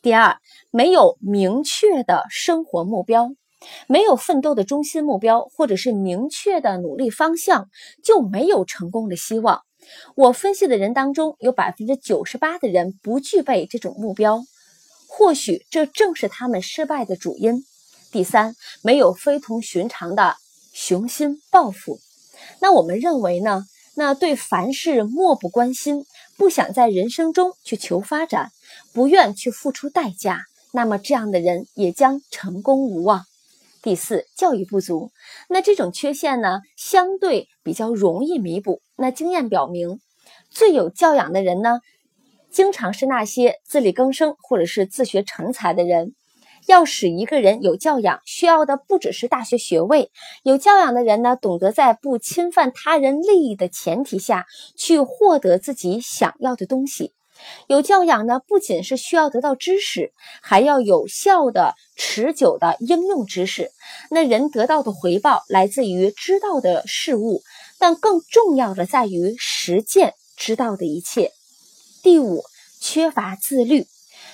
[0.00, 0.38] 第二，
[0.70, 3.32] 没有明确的生活目标，
[3.88, 7.68] 没有奋斗的中心目标，或者是明确的努力方向，
[8.04, 9.62] 就没有成功的希望。
[10.14, 14.44] 我分析的人当中，有百分之九十八的人不具备这种目标。
[15.12, 17.64] 或许这正是他们失败的主因。
[18.12, 20.36] 第三，没有非同寻常的
[20.72, 21.98] 雄心抱负。
[22.60, 23.66] 那我们认为呢？
[23.96, 26.06] 那对凡事漠不关心，
[26.38, 28.50] 不想在人生中去求发展，
[28.94, 33.26] 不愿去付出代价，那么这样的人也将成功无望。
[33.82, 35.10] 第四，教育不足。
[35.48, 38.80] 那这种缺陷呢，相对比较容易弥补。
[38.96, 40.00] 那经验表明，
[40.50, 41.80] 最有教养的人呢？
[42.50, 46.14] 经常是那些自力更生或者是自学成才的人。
[46.66, 50.10] 要使一个人有教养，需要的不只是大学学位。
[50.42, 54.44] 有教养的人呢，懂得在不侵犯他人利益的前提下
[54.76, 57.12] 去获得自己想要的东西。
[57.66, 60.12] 有教养呢，不仅是需要得到知识，
[60.42, 63.70] 还要有效的、持久的应用知识。
[64.10, 67.40] 那人得到的回报来自于知道的事物，
[67.78, 71.32] 但更重要的在于实践知道的一切。
[72.02, 72.44] 第五，
[72.80, 73.86] 缺乏自律。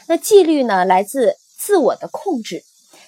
[0.08, 2.64] 那纪律呢，来自自我的控制。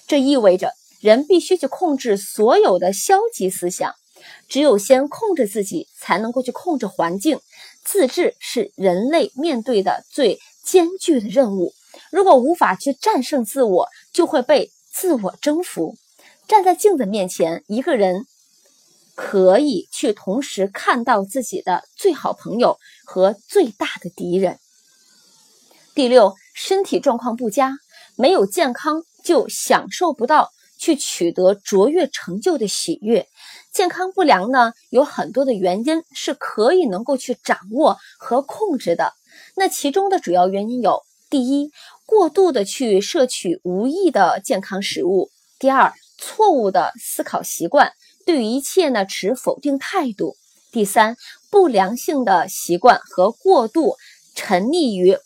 [0.07, 3.93] 这意味着人必须去控制所有的消极思想。
[4.49, 7.39] 只有先控制自己，才能够去控制环境。
[7.85, 11.73] 自治是人类面对的最艰巨的任务。
[12.11, 15.95] 如果无法去战胜自我，就会被自我征服。
[16.47, 18.25] 站在镜子面前，一个人
[19.19, 22.77] 可以去同时看到自己的最好朋友。
[23.11, 24.59] 和最大的敌人。
[25.95, 27.79] 第六，身体状况不佳，
[28.15, 33.27] 没有健康就享受不到去取得卓越成就的喜悦。
[33.73, 39.13] 健康不良呢，有很多的原因是可以能够去掌握和控制的。
[39.55, 41.01] 那其中的主要原因有：
[41.31, 41.71] 第一，
[42.05, 47.91] 过度的去摄取无益的健康食物；第二，错误的思考习惯，
[48.25, 50.35] 对一切呢持否定态度。
[50.71, 51.17] 第三，
[51.49, 53.95] 不良性的习惯和过度
[54.35, 55.17] 沉溺于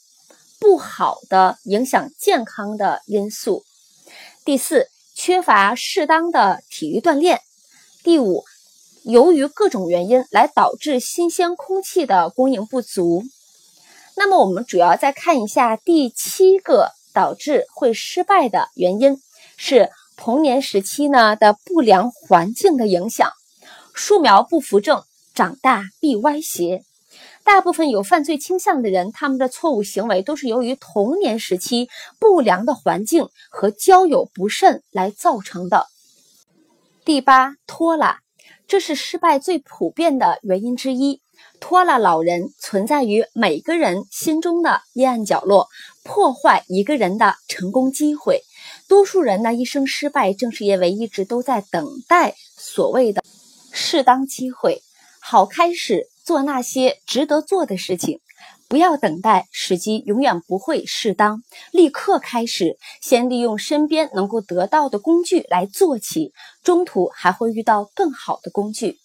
[0.59, 3.63] 不好的影响健康的因素。
[4.45, 7.41] 第四，缺乏适当的体育锻炼。
[8.03, 8.45] 第五，
[9.03, 13.23] 由于各种原因来导致新鲜空气的供应不足。
[14.15, 19.21] 那么，我们主要再看一下第七个导致会失败的原因，
[19.57, 23.29] 是童年时期呢的不良环境的影响。
[23.93, 25.03] 树苗不扶正。
[25.35, 26.83] 长大必歪斜。
[27.43, 35.87] 大部分有犯罪倾向的人，他们的错误行为都是由于童年时期不良的环境和交友不慎来造成的。
[37.03, 38.19] 第八，拖拉，
[38.67, 41.19] 这是失败最普遍的原因之一。
[41.59, 45.67] 拖拉老人存在于每个人心中的阴暗角落，
[46.03, 48.43] 破坏一个人的成功机会。
[48.93, 53.23] 多数人呢一生失败，正是因为一直都在等待所谓的
[53.71, 54.83] 适当机会。
[55.19, 58.19] 好，开始做那些值得做的事情，
[58.67, 61.41] 不要等待时机，永远不会适当。
[61.71, 66.31] 立刻开始，先利用身边能够得到的工具来做起，
[66.63, 68.99] 中途还会遇到更好的工具。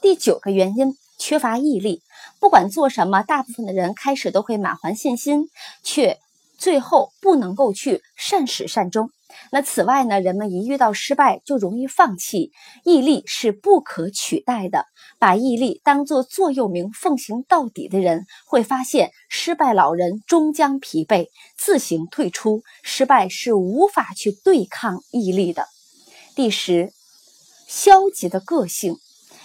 [0.00, 2.02] 第九个原因，缺乏毅力。
[2.40, 5.48] 不管做什么，大部分的人开始都会满怀信心，
[5.84, 6.18] 却
[6.58, 9.08] 最后不能够去善始善终。
[9.52, 12.52] 那此外呢，人们一遇到失败就容易放弃，
[12.84, 14.86] 毅力是不可取代的。
[15.18, 22.62] 把毅力当作座右铭奉行到底的人，会发现失败老人终将疲惫，自行退出。
[22.82, 25.66] 失败是无法去对抗毅力的。
[26.34, 26.92] 第十，
[27.68, 28.96] 消极的个性。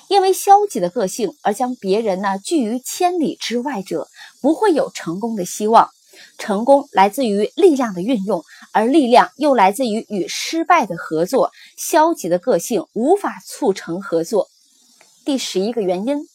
[0.08, 4.08] 因为消极的个性而将别人呢拒于千里之外者，
[4.40, 5.90] 不会有成功的希望。
[6.38, 8.44] 成功来自于力量的运用，
[8.74, 11.52] 而力量又来自于与失败的合作。
[11.78, 14.48] 消极的个性无法促成合作。
[15.26, 16.28] 第十一个原因，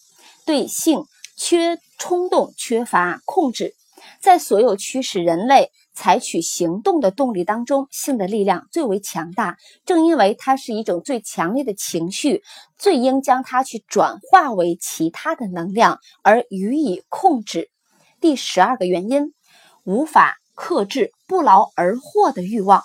[0.45, 1.05] 对性
[1.37, 3.75] 缺冲动，缺乏控制。
[4.21, 9.57] 在所有驱使人类采取行动的动力当中，性的力量最为强大。
[9.85, 12.43] 正因为它是一种最强烈的情绪，
[12.79, 17.71] 最应将它去转化为其他的能量而予以控制。
[18.21, 19.33] 第十二个原因，
[19.85, 22.83] 无法克制不劳而获的欲望。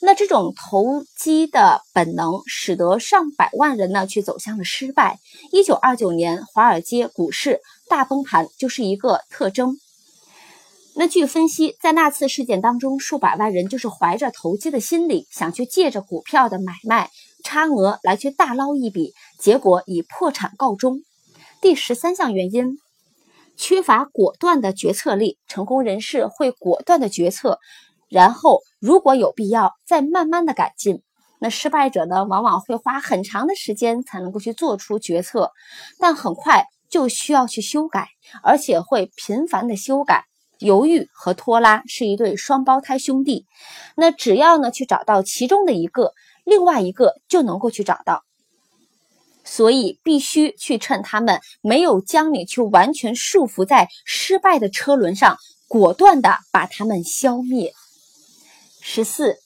[0.00, 5.18] 那这种投机的本能，使得上百万人呢去走向了失败。
[5.52, 9.76] 一九二九年华尔街股市大崩盘就是一个特征。
[10.94, 17.10] 那据分析，在那次事件当中，数百万人就是怀着投机的心理，想去借着股票的买卖
[17.44, 21.00] 差额来去大捞一笔，结果以破产告终。
[21.62, 22.78] 第十三项原因，
[23.62, 25.38] 缺乏果断的决策力。
[25.46, 27.60] 成功人士会果断的决策，
[28.08, 31.04] 然后如果有必要再慢慢的改进。
[31.38, 35.52] 那失败者呢，往往会花很长的时间才能够去做出决策，
[36.00, 38.08] 但很快就需要去修改，
[38.42, 40.24] 而且会频繁的修改。
[40.58, 43.46] 犹豫和拖拉是一对双胞胎兄弟，
[43.96, 46.14] 那只要呢去找到其中的一个，
[46.44, 48.24] 另外一个就能够去找到，
[49.44, 55.36] 所以必须去趁他们没有将你去完全束缚在失败的车轮上，
[55.68, 57.74] 果断的把他们消灭。
[58.80, 59.38] 十四，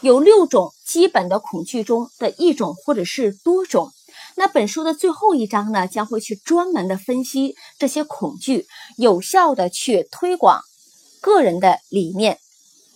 [0.00, 3.90] 有六种基本的恐惧中的一种或者是多种。
[4.36, 8.66] 那本书的最后一章呢，将会去专门的分析这些恐惧，
[8.96, 10.60] 有效的去推广
[11.20, 12.38] 个人的理念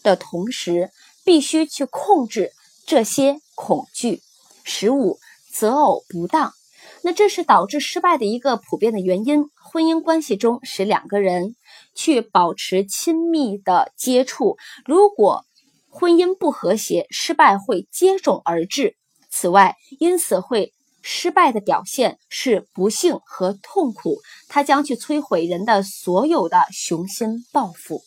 [0.03, 0.91] 的同时，
[1.25, 2.53] 必须去控制
[2.87, 4.23] 这些恐惧。
[4.65, 5.19] 十五
[5.59, 6.53] 择偶不当，
[7.03, 9.47] 那这是导致失败的一个普遍的原因。
[9.61, 11.57] 婚姻关系中，使两个人
[11.97, 14.57] 去保持亲密的接触，
[14.87, 15.45] 如果
[15.89, 18.95] 婚姻不和谐，失败会接踵而至。
[19.31, 20.73] 此外，因此会。
[21.01, 24.19] 失败的表现是不幸和痛苦，
[24.49, 28.03] 它将去摧毁人的所有的雄心抱负。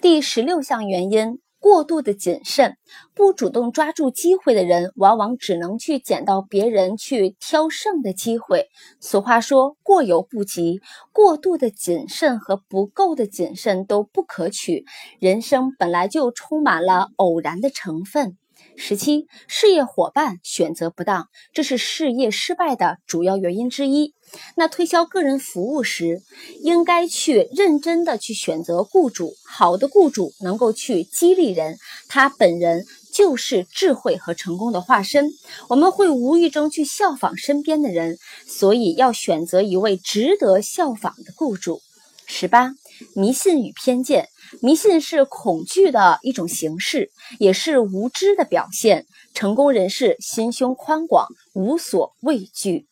[0.00, 2.76] 第十六项原因：过度的谨慎，
[3.14, 8.66] 不主动抓住机会的人，往往只能去捡到别人去挑剩的机会。
[8.98, 10.80] 俗话说：“过犹不及。”
[11.14, 14.84] 过度的谨慎和不够的谨慎都不可取。
[15.20, 18.36] 人生本来就充满了偶然的成分。
[18.76, 24.14] 十七，事业伙伴选择不当，这是事业失败的主要原因之一。
[24.56, 26.22] 那推销个人服务时，
[26.60, 29.34] 应该去认真的去选择雇主。
[29.46, 31.78] 好的雇主能够去激励人，
[32.08, 35.30] 他本人就是智慧和成功的化身。
[35.68, 41.80] 我们会无意中去效仿身边的人，所以要选择一位值得效仿的雇主。
[42.24, 42.74] 十八，
[43.14, 44.28] 迷信与偏见。
[44.60, 49.06] 迷信是恐惧的一种形式，也是无知的表现。
[49.34, 52.86] 成功人士心胸宽广，无所畏惧。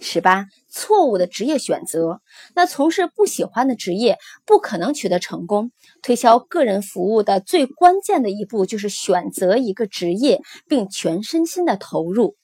[0.00, 2.20] 十八，错误的职业选择。
[2.54, 5.70] 那从事不喜欢的职业，不可能取得成功。
[6.02, 12.34] 推销个人服务的最关键的一步，就是选择一个职业，并全身心的投入。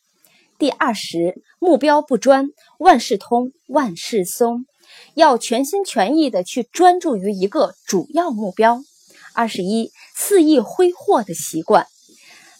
[0.59, 4.67] 第二十，目标不专，万事通，万事松。
[5.15, 8.83] 要全心全意的去专注于一个主要目标。
[9.33, 11.87] 二十一，肆意挥霍的习惯。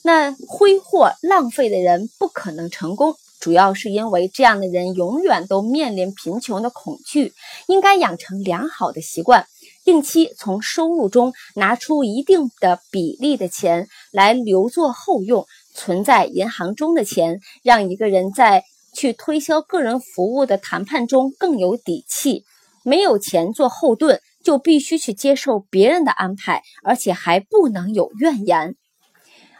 [0.03, 7.33] 那挥霍浪费的人不可能成功，主要是因为这样的人永远都面临贫穷的恐惧。
[7.67, 9.47] 应该养成良好的习惯，
[9.85, 18.65] 定期从收入中拿出一定的比例的钱来留作后用，存在银行中的钱，让一个人在。
[18.93, 22.45] 去推销个人服务的谈判中更有底气。
[22.83, 28.75] 没有钱做后盾，就必须去接受别人的安排，而且还不能有怨言。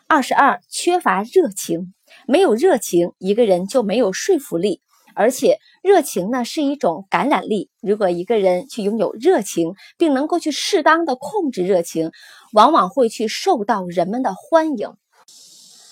[0.07, 1.93] 二十二，缺乏热情。
[2.27, 4.81] 没有热情，一个人就没有说服力。
[5.15, 7.69] 而且，热情呢是一种感染力。
[7.83, 12.11] 如果一个人去拥有热情，并能够去适当的控制热情，
[12.53, 14.95] 往往会去受到人们的欢迎。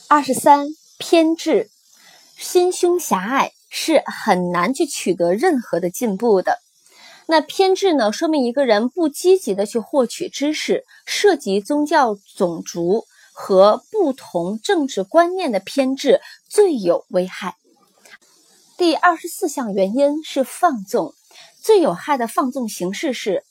[0.08, 1.68] 二十三，偏执。
[2.38, 6.60] 心胸狭隘是很难去取得任何的进步的。
[7.26, 17.56] 那偏执呢，说明一个人不积极的去获取知识，涉及宗教、种族和不同政治观念的偏执最有危害。
[18.76, 21.12] 第二十四项原因是放纵，
[21.60, 23.42] 最有害的放纵形式是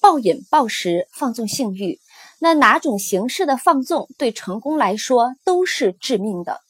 [0.00, 1.98] 暴饮暴食、放纵性欲。
[2.38, 6.60] 那哪种形式的放纵对成功来说都是致命的。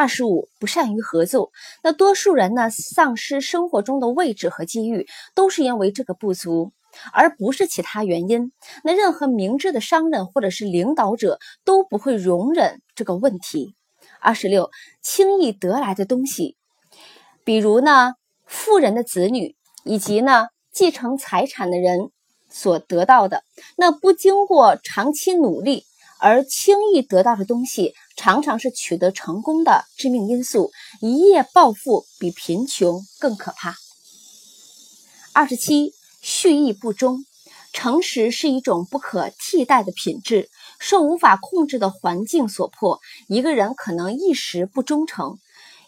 [0.00, 1.52] 二十五，不善于合作。
[1.82, 6.72] 那多数人呢，丧失生活中的位置和机遇，都是因为这个不足，
[7.12, 8.50] 而不是其他原因。
[8.82, 13.74] 那任何明智的商人或者是领导者都不会容忍这个问题。
[14.20, 14.70] 二十六，
[15.02, 16.56] 轻易得来的东西，
[17.44, 18.14] 比如呢，
[18.46, 19.54] 富人的子女，
[19.84, 22.10] 以及呢，继承财产的人
[22.48, 23.44] 所得到的，
[23.76, 25.84] 那不经过长期努力
[26.20, 27.94] 而轻易得到的东西。
[28.16, 30.70] 常常是取得成功的致命因素，
[31.00, 33.74] 一夜暴富比贫穷更可怕。
[35.32, 37.24] 二十七，蓄意不忠，
[37.72, 40.50] 诚实是一种不可替代的品质。
[40.78, 45.38] 受无法控制的环境所迫，一个人可能一时不忠诚，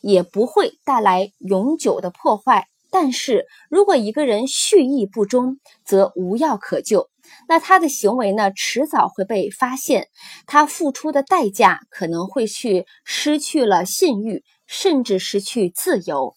[0.00, 2.66] 也不会带来永久的破坏。
[2.90, 7.08] 但是如果一个人蓄意不忠，则无药可救。
[7.48, 10.08] 那他的行为呢，迟早会被发现，
[10.46, 16.34] 他付出的代价可能会去失去了信誉，甚至失去自由。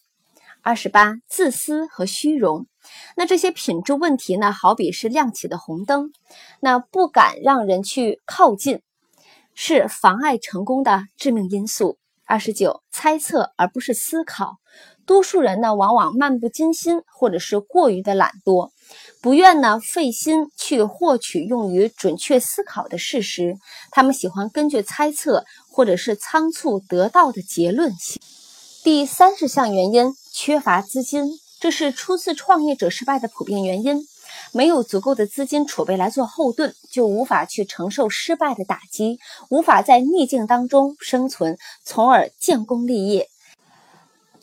[0.61, 2.65] 二十八，自私和虚荣，
[3.15, 6.11] 那这些品质问题呢，好比是亮起的红灯，
[6.59, 8.81] 那不敢让人去靠近，
[9.53, 11.99] 是妨碍成功的致命因素。
[12.25, 14.55] 二十九，猜测而不是思考，
[15.05, 18.71] 多数人呢，往往漫不经心，或者是过于的懒惰。
[19.21, 23.57] 不愿呢费心去获取用于准确思考的事实，
[23.91, 27.91] 他们喜欢根据猜测或者是仓促得到的结论。
[28.83, 34.07] 第三十项原因，缺乏资金，这是初次创业者失败的普遍原因。
[34.51, 43.29] 没有足够的资金储备来做后盾，就无法去承受失败的打击，无法在逆境当中生存，从而建功立业。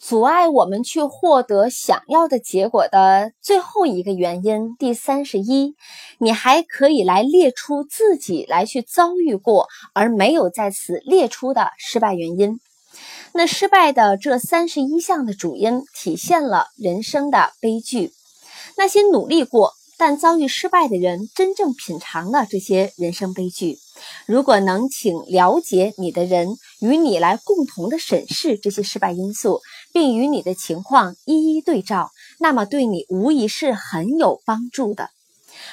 [0.05, 5.77] 阻碍我们去获得想要的结果的最后一个原因，第三十一，
[6.19, 12.59] 你还可以来列出自己来去遭遇过而没有在此列出的失败原因。
[13.33, 18.13] 那失败的这三十一项的主因，体现了人生的悲剧。
[18.77, 19.75] 那些努力过。
[19.99, 23.79] 但遭遇失败的人真正品尝了这些人生悲剧。
[24.27, 29.61] 如果能请了解你的人与你来共同的审视这些失败因素，
[29.93, 32.11] 并与你的情况一一对照，
[32.41, 35.11] 那么对你无疑是很有帮助的。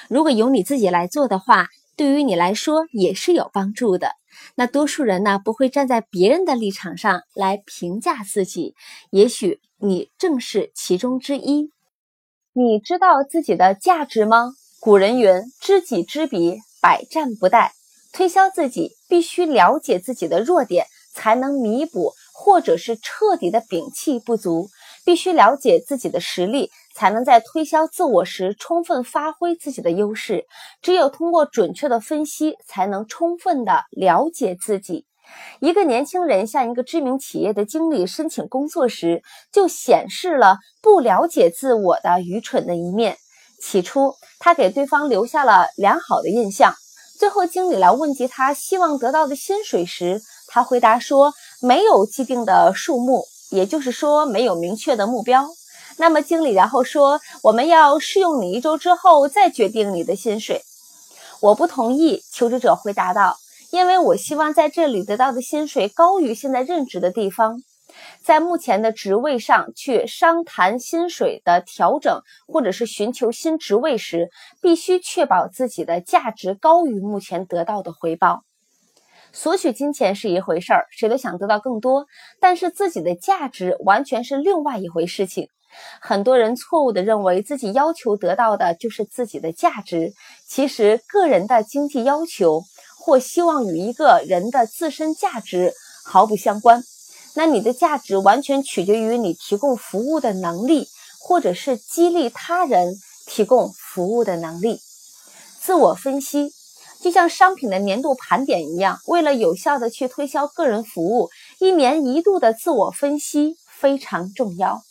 [0.09, 4.11] 如果由你自己来做的话，对于你来说也是有帮助的。
[4.55, 8.75] 那多数人呢不会站在别人的立场上来评价自己，
[9.09, 11.71] 也许你正是其中之一。
[12.53, 14.53] 你知道自己的价值吗？
[14.79, 15.29] 古人云
[15.59, 17.71] ：“知己知彼，百战不殆。”
[18.11, 24.69] 推销自己必须了解自己的弱点，才能弥补或者是彻底的摒弃不足；
[25.03, 30.45] 必须了解自己的实力，才能在推销自我时充分发挥自己的优势。
[30.81, 35.05] 只有通过准确的分析，才能充分的了解自己。
[35.59, 39.21] 一个年轻人向一个知名企业的经理申请工作时，
[39.51, 43.17] 就显示了不了解自我的愚蠢的一面。
[43.61, 46.73] 起初，他给对方留下了良好的印象。
[47.19, 55.49] 最后，经理来问及他希望得到的薪水时，他回答说：“没有既定的数目，也就是说，没有明确的目标。”
[55.98, 60.64] 那么，经理然后说：“我们要试用你一周之后再决定你的薪水。”
[61.41, 63.38] 我不同意，求职者回答道。
[63.72, 67.61] 因为我希望在这里得到的薪水高于现在任职的地方，
[68.23, 74.30] 在目前的职位上去商谈薪水的调整，或者是寻求新职位时，
[74.61, 78.41] 必须确保自己的价值高于目前得到的回报。
[79.31, 82.06] 索取金钱是一回事儿，谁都想得到更多，
[82.39, 85.49] 但是自己的价值完全是另外一回事情。
[86.01, 90.14] 很多人错误地认为自己要求得到的就是自己的价值，
[90.47, 92.64] 其实个人的经济要求。
[93.01, 95.73] 或希望与一个人的自身价值
[96.06, 96.84] 毫不相关，
[97.34, 100.85] 那你的价值完全取决于你提供服务的能力，
[101.22, 102.93] 或者是激励他人
[103.26, 104.81] 提供服务的能力。
[105.60, 106.51] 自我分析
[107.01, 114.81] 就像商品的年度盘点一样，为了有效的去推销个人服务，一年一度的自我分析非常重要，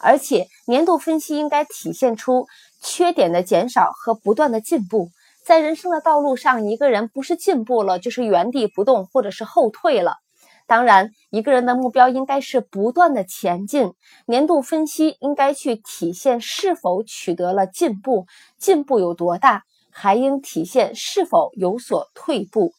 [0.00, 2.46] 而且年度分析应该体现出
[2.82, 5.08] 缺点的减少和不断的进步。
[5.44, 10.16] 在人生的道路上，一个人不是进步了，就是原地不动，或者是后退了。
[10.66, 13.94] 当然，一个人的目标应该是不断的前进。
[14.26, 18.26] 年度分析应该去体现是否取得了进步，
[18.58, 19.62] 进步有多大，
[20.00, 22.72] 还应体现是否有所退步。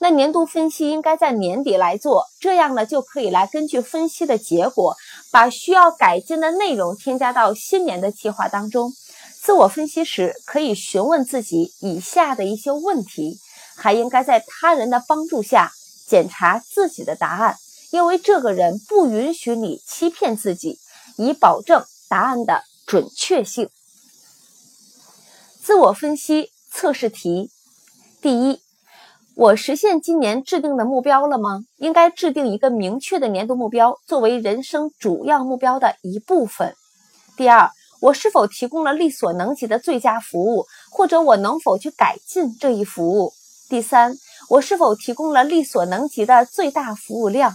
[0.00, 4.96] 那年度分析应该在年底来做，这样呢就可以来根据分析的结果，
[5.30, 8.92] 把需要改进的内容添加到新年的计划当中。
[9.40, 13.38] 自我分析时，可以询问自己以下的一些问题，
[13.76, 15.70] 还应该在他人的帮助下
[16.08, 17.56] 检查自己的答案，
[17.92, 20.80] 因为这个人不允许你欺骗自己，
[21.16, 23.70] 以保证答案的准确性。
[25.68, 27.50] 自我分析测试题：
[28.22, 28.62] 第一，
[29.34, 31.66] 我实现今年制定的目标了吗？
[31.76, 36.74] 应该制定一个明确的年度目标，作为人生主要目标的一部分。
[37.36, 37.70] 第二。
[38.00, 43.34] 我是否提供了力所能及的最佳服务，或者我能否去改进这一服务？
[43.68, 44.16] 第三，
[44.48, 47.52] 我是否提供了力所能及的最大服务量？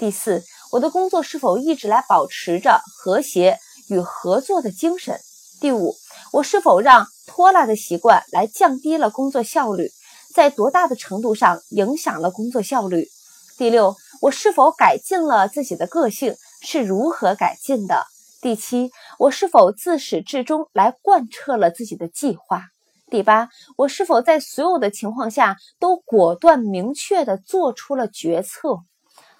[0.00, 5.20] 第四，我的工作是否一直来保持着和谐与合作的精神？
[5.60, 5.94] 第五，
[6.32, 9.90] 我是否让拖拉的习惯来降低了工作效率，
[10.34, 13.08] 在多大的程度上影响了工作效率？
[13.56, 16.36] 第六，我是否改进了自己的个性？
[16.60, 18.04] 是如何改进的？
[18.42, 22.64] 第七，我是否自始至终来贯彻了自己的计划？
[23.08, 23.48] 第八，
[23.78, 28.80] 我是否在所有的情况下都果断明确地做出了决策？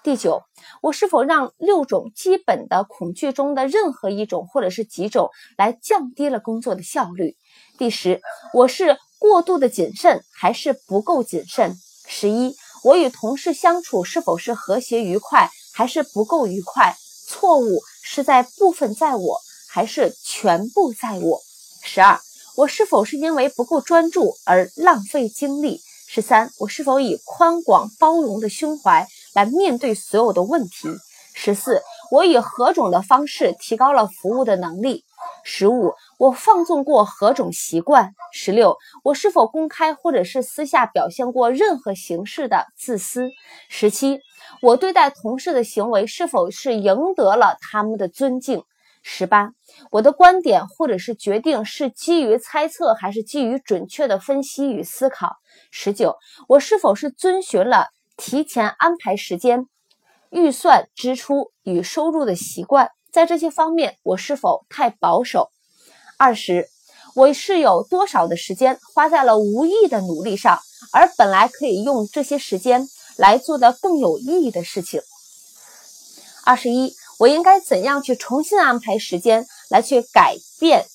[0.01, 0.41] 第九，
[0.81, 7.37] 我是否让六种基本的恐惧中的任何一种或者是几种来降低了工作的效率？
[7.75, 8.21] 第十，
[8.53, 11.75] 我是过度的谨慎还是不够谨慎？
[12.07, 16.95] 十一，我与同事相处是否是和谐愉快还是不够愉快？
[17.27, 21.41] 错误是在部分在我，还是全部在我？
[21.81, 22.19] 十二，
[22.57, 25.81] 我是否是因为不够专注而浪费精力？
[26.07, 30.89] 十三，我是否以宽广包容的胸怀来面对所有的问题？
[31.33, 31.81] 十四，
[32.11, 35.03] 我以何种的方式提高了服务的能力？
[35.43, 38.13] 十五，我放纵过何种习惯？
[38.31, 43.29] 十六，我是否公开或者是私下表现过任何形式的自私？
[43.67, 44.21] 十七，
[44.61, 48.63] 我对待同事的行为是否是赢得了他们的尊敬？
[49.01, 49.51] 十八，
[49.91, 55.35] 我的观点或者是决定是基于猜测还是基于准确的分析与思考？
[55.71, 56.15] 十九，
[56.47, 59.67] 我是否是遵循了提前安排时间、
[60.29, 62.91] 预算支出与收入的习惯？
[63.13, 65.51] 在这些方面，我是否太保守？
[66.17, 66.67] 二十，
[67.13, 70.59] 我是有多少的时间花在了无意的努力上，
[70.91, 74.99] 而本来可以用这些时间来做的更有意义的事情？
[76.43, 80.87] 二十一，我应该怎样去重新安排时间来去改变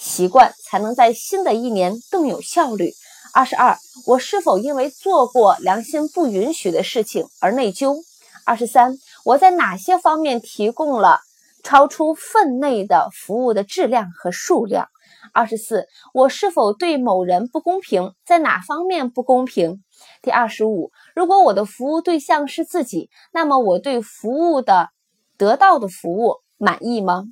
[0.00, 2.94] 习惯，才能在新的一年更有效率？
[3.34, 3.76] 二十二，
[4.06, 8.02] 我是否因为做过良心不允许的事情而内疚？
[8.46, 8.96] 二十三，
[9.26, 11.20] 我在哪些方面提供了？
[11.66, 14.86] 超出分内的服务的质量和数量。
[15.32, 18.12] 二十四，我是否对某人不公平？
[18.24, 19.82] 在哪方面不公平？
[20.22, 24.90] 第二十五，如果我的服务对象是自己，那么我对服务的
[25.36, 27.24] 得到的服务满意吗？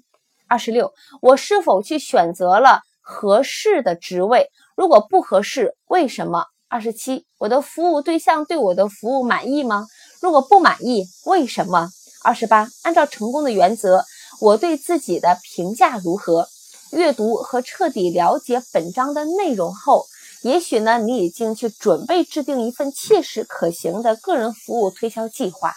[0.49, 0.93] 二十六，
[1.23, 4.49] 我是否去选择了合适的职位？
[4.77, 6.47] 如果不合适，为什么？
[6.69, 9.87] 二十七，我的服务对象对我的服务满意吗？
[10.21, 11.89] 如果不满意，为什么？
[12.25, 14.05] 二十八，按照成功的原则。
[14.41, 16.49] 我对自己的评价如何？
[16.93, 20.07] 阅读和彻底了解本章的内容后，
[20.43, 25.75] 也许呢，你已经去准备制定一份切实可行的个人服务推销计划。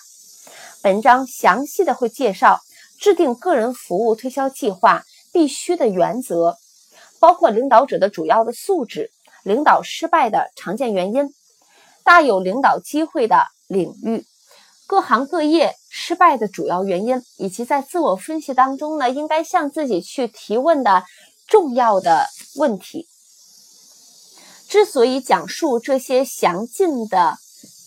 [0.84, 2.62] 本章详细的会介绍
[3.00, 6.58] 制定个人服务推销计划必须的原则，
[7.20, 9.10] 包括领导者的主要的素质、
[9.44, 11.34] 领导失败的常见原因、
[12.04, 14.26] 大有领导机会的领域。
[14.88, 21.04] 各行各业失败的主要原因，以及在自我分析当中呢，应该向自己去提问的
[21.46, 23.06] 重要的问题。
[24.70, 27.38] 之所以讲述这些详尽的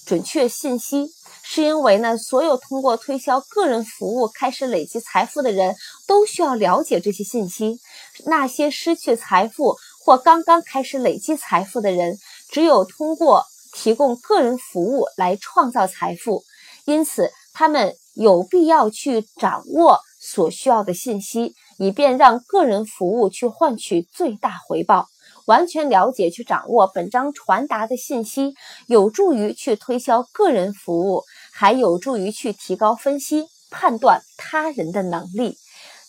[0.07, 1.11] 准确信息，
[1.43, 5.75] 是因为呢，所有通过推销个人服务开始累积财富的人
[6.07, 7.81] 都需要了解这些信息。
[8.27, 12.19] 那些失去财富或刚刚开始累积财富的人，
[12.51, 16.45] 只有通过提供个人服务来创造财富。
[16.91, 25.07] 因此，他们有必要去掌握所需要的信息，以便让个人服务去换取最大回报。
[25.47, 28.55] 完全了解、去掌握本章传达的信息，
[28.89, 31.23] 有助于去推销个人服务，
[31.53, 35.57] 还有助于去提高分析、判断他人的能力。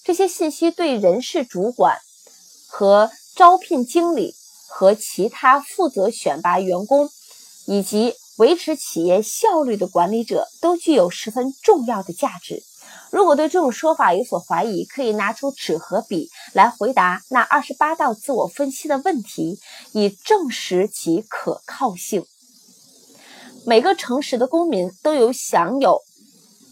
[0.04, 2.00] 这些信息对人事主管
[2.68, 4.34] 和招聘经理
[4.68, 7.08] 和其他负责选拔员工
[7.68, 8.16] 以及。
[8.38, 12.64] 维持企业效率的管理者都具有十分重要的价值。
[13.12, 19.60] 如果对这种说法有所怀疑，可以拿出纸和笔来回答那二十八道自我分析的问题，
[19.92, 22.26] 以证实其可靠性。
[23.66, 26.02] 每个诚实的公民都有享有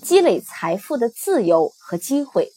[0.01, 2.51] 积累财富的自由和机会。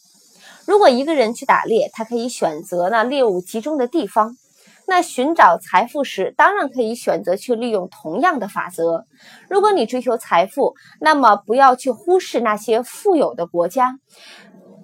[0.65, 4.37] 如果一个人去打猎，他可以选择那猎物集中的地方。
[4.87, 9.07] 那寻找财富时，当然可以选择去利用同样的法则。
[9.49, 13.95] 如果你追求财富，那么不要去忽视那些富有的国家，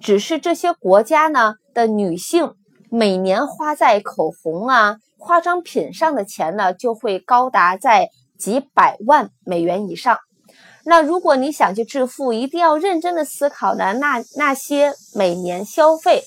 [0.01, 2.53] 只是这些国家呢的女性
[2.89, 10.17] 每年花在口红啊、化妆品上的钱呢，就会高达在几百万美元以上。
[10.85, 16.23] 那如果你想去致富，一定要认真的思考呢，那那些每年消费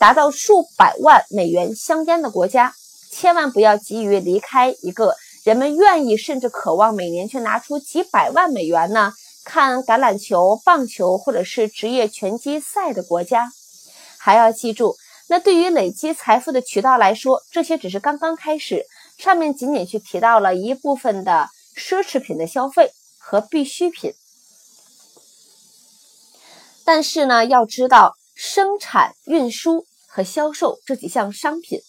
[0.00, 2.72] 达到数百万美元香烟的国家。
[3.10, 9.12] 千万不要急于离开一个人们愿意甚至渴望每年去拿出几百万美元呢
[9.44, 13.50] 看橄榄球、棒球或者是职业拳击赛的国家。
[14.18, 14.96] 还要记住，
[15.28, 18.86] 那对于累积财富的渠道来说，这些只是刚刚开始。
[19.18, 24.14] 上面仅仅去提到了一部分的奢侈品的消费和必需品，
[26.86, 31.80] 但是呢，要知道生产、运输和销售这几项商品。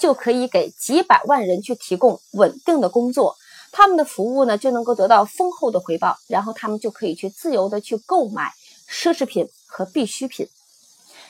[0.00, 3.36] 就可以给几百万人去提供稳定的工作，
[3.70, 8.50] 他们的服务呢就能够得到丰厚的回报，然后他们就可以去自由的去购买
[8.90, 10.48] 奢侈品和必需品。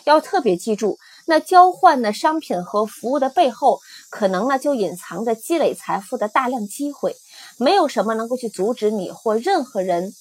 [0.04, 7.16] 要特别记住，那交换的商品和服务的背后，可能呢就隐藏着积累财富的大量机会。
[7.58, 10.14] 没有什么能够去阻止你或任何人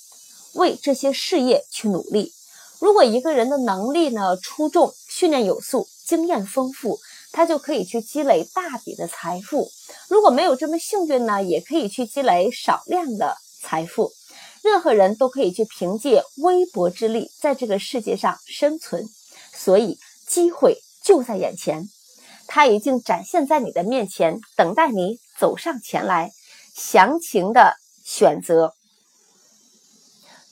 [0.56, 2.34] 为这些事业去努力。
[2.80, 7.00] 如果一个人的能力呢出众，训练有素，经验丰富。
[7.32, 9.70] 他就可以去积累大笔的财富。
[10.08, 14.12] 如果没有这么幸运呢，也可以去积累少量的财富。
[14.62, 19.08] 任何人都可以去凭借微薄之力在这个世界上生存，
[19.54, 19.98] 所以
[20.28, 21.88] 机会就在眼前，
[22.46, 26.32] 它已经展现在你的面前，等待你走上前来，
[26.76, 28.74] 详情的选择，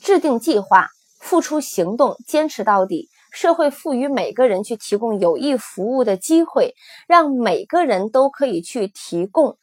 [0.02, 0.88] 制定计划，
[1.20, 3.10] 付出行动，坚持到底。
[3.32, 6.76] 社会赋予每个人去提供有益服务的机会，
[7.08, 9.58] 让每个人都可以去提供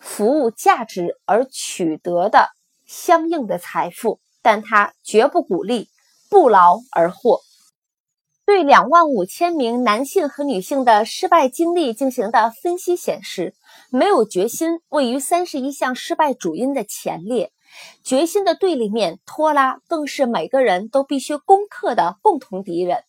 [0.00, 2.48] 服务价值而取得的
[2.86, 5.88] 相应的财富，但他绝不鼓励
[6.28, 7.40] 不劳而获。
[8.46, 13.54] 对两万五千名男性和女性的失败经历进行的分析显示，
[13.88, 17.53] 没有决心位于三十一项失败主因的前列。
[18.02, 23.04] 决心的对立面拖拉，更是每个人都必须攻克的共同敌人。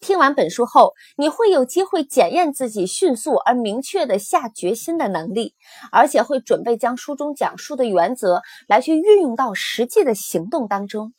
[0.00, 5.54] 听完本书后，你会有机会检验自己迅速而明确的下决心的能力，
[5.92, 11.12] 而且会准备将书中讲述的原则来去运用到实际的行动当中。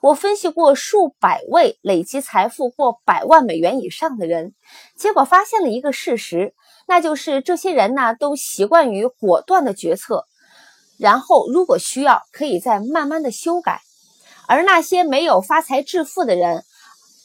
[0.00, 4.54] 我分析过数百位累积财富过百万美元以上的人，
[4.96, 6.54] 结果发现了一个事实，
[6.86, 10.26] 那就是这些人呢都习惯于果断的决策。
[11.00, 13.80] 然后，如果需要，可以再慢慢的修改。
[14.46, 16.64] 而那些没有发财致富的人，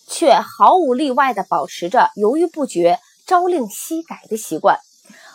[0.08, 4.80] 却毫无例外的保持着犹豫不决、朝令夕改的习惯。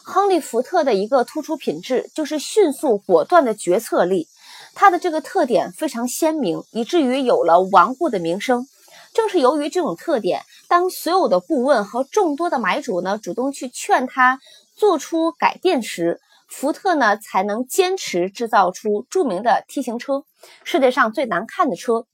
[0.03, 4.27] 亨利·福特的一个突出品质就是迅速果断的决策力，
[4.75, 8.67] 他的这个特点非常鲜明，以至于有了顽固的名声。
[9.13, 14.41] 正是由于这种特点，当所有的顾问和众多的买主呢主动去劝他
[14.77, 16.21] 做出改变时，
[16.51, 20.25] 福特呢才能坚持制造出著名的 T 型车，
[20.65, 22.07] 世界上最难看的车。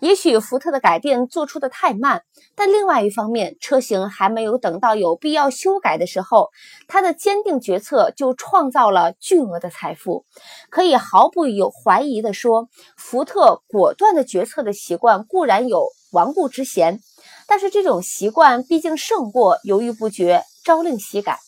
[0.00, 2.22] 也许福特的改变做出的太慢，
[2.54, 6.50] 但另外一方面，车型还没有等到有必要修改的时候，
[6.86, 10.26] 他的坚定决策就创造了巨额的财富。
[10.68, 12.68] 可以毫不有怀疑地说，
[12.98, 17.00] 福特果断的决策的习惯固然有顽固之嫌，
[17.46, 21.38] 但是这种习惯毕竟胜过犹豫不决、朝令夕改。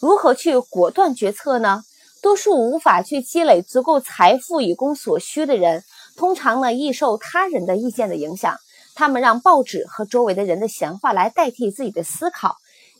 [0.00, 1.82] 如何去果断决策呢？
[2.22, 5.84] 多数无法去积累足够财富以供所需的人，
[6.16, 8.56] 通常呢易受他人的意见的影响。
[8.94, 12.56] 他们让报纸和周围的人的闲话来代替自己的思考。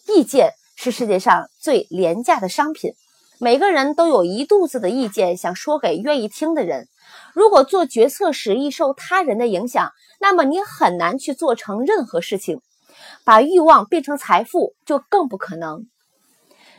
[0.07, 2.93] 意见是世界上最廉价的商品。
[3.39, 6.87] 每个人都有一肚子的意见想说给愿意听的人。
[7.35, 9.91] 如果做决策时易受他人的影响，
[10.21, 12.61] 那么你很难去做成任何事情。
[13.25, 15.87] 把欲望变成财富就更不可能。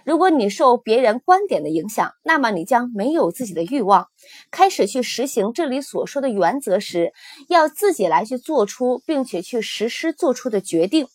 [0.07, 4.07] 如果你受别人观点的影响，那么你将没有自己的欲望。
[4.49, 7.11] 开始去实行这里所说的原则时，
[7.49, 11.09] 要自己来去做出，并且去实施做出的决定。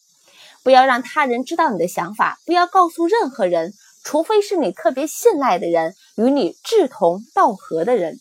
[0.62, 3.72] 不要让他人知道你的想法，不要告诉任何人，
[4.04, 8.20] 除非是你特别信赖的人，与你志同道合的人。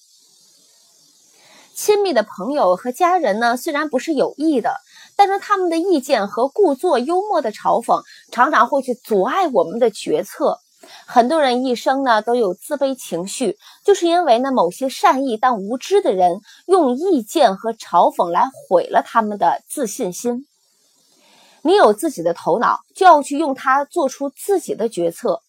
[1.75, 4.75] 亲密的朋友和家人呢，虽然不是有意的，
[5.17, 10.59] 但是他们的意见和故作幽默的嘲讽，常常会去阻碍我们的决策。
[11.05, 20.47] 很多人一生呢都有自卑情绪，就是因为呢某些善意但无知的人用意见和嘲讽来毁了他们的自信心。
[21.63, 25.41] 你有自己的头脑，就要去用它做出自己的决策。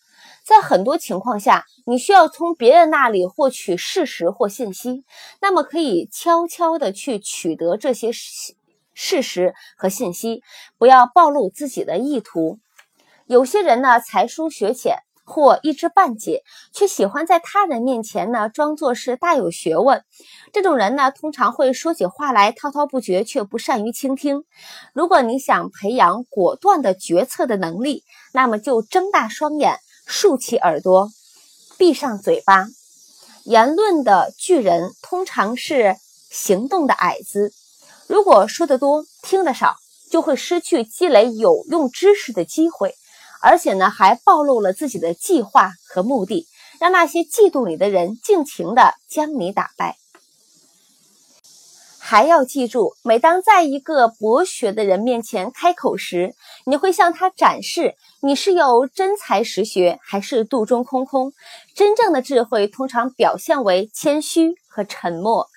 [0.45, 5.05] 在很多情况下，你需要从别人那里获取事实或信息，
[5.41, 8.55] 那么可以悄悄地去取得这些事
[8.93, 10.43] 事实和信息，
[10.77, 12.59] 不要暴露自己的意图。
[13.27, 14.99] 有些人呢，才疏学浅。
[15.33, 16.45] 或一知半解，
[16.75, 20.05] 却喜欢在他人面前呢装作是大有学问。
[20.53, 24.45] 这种人呢，通常会说起话来滔滔不绝，却不善于倾听。
[24.93, 28.05] 如果你想培养果断的决策的能力，
[28.35, 31.09] 那么就睁大双眼，竖起耳朵，
[31.79, 32.67] 闭上嘴巴。
[33.45, 35.97] 言论的巨人通常是
[36.31, 37.55] 行动的矮子。
[38.07, 39.77] 如果说得多，听得少，
[40.11, 42.95] 就会失去积累有用知识的机会。
[43.43, 46.47] 而且呢，还暴露了自己的计划和目的，
[46.81, 49.97] 让那些嫉妒你的人尽情的将你打败。
[51.98, 56.35] 还要记住，每当在一个博学的人面前开口时，
[56.66, 61.32] 你会向他展示你是有真才实学，还是肚中空空。
[61.74, 65.48] 真正的智慧通常表现为谦虚和沉默。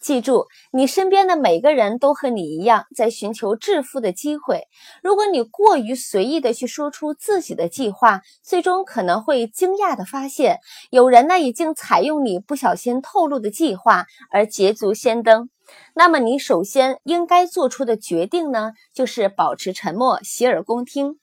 [0.00, 4.68] 记住，你身边的每个人都和你一样，在寻求致富的机会。
[5.02, 10.60] 如果你过于随意的去说出自己的计划，最终可能会惊讶的发现，
[10.90, 15.50] 有人呢已经采用你不小心透露的计划而捷足先登。
[15.94, 21.18] 那么，你首先应该做出的决定呢，就是保持沉默，洗耳恭听，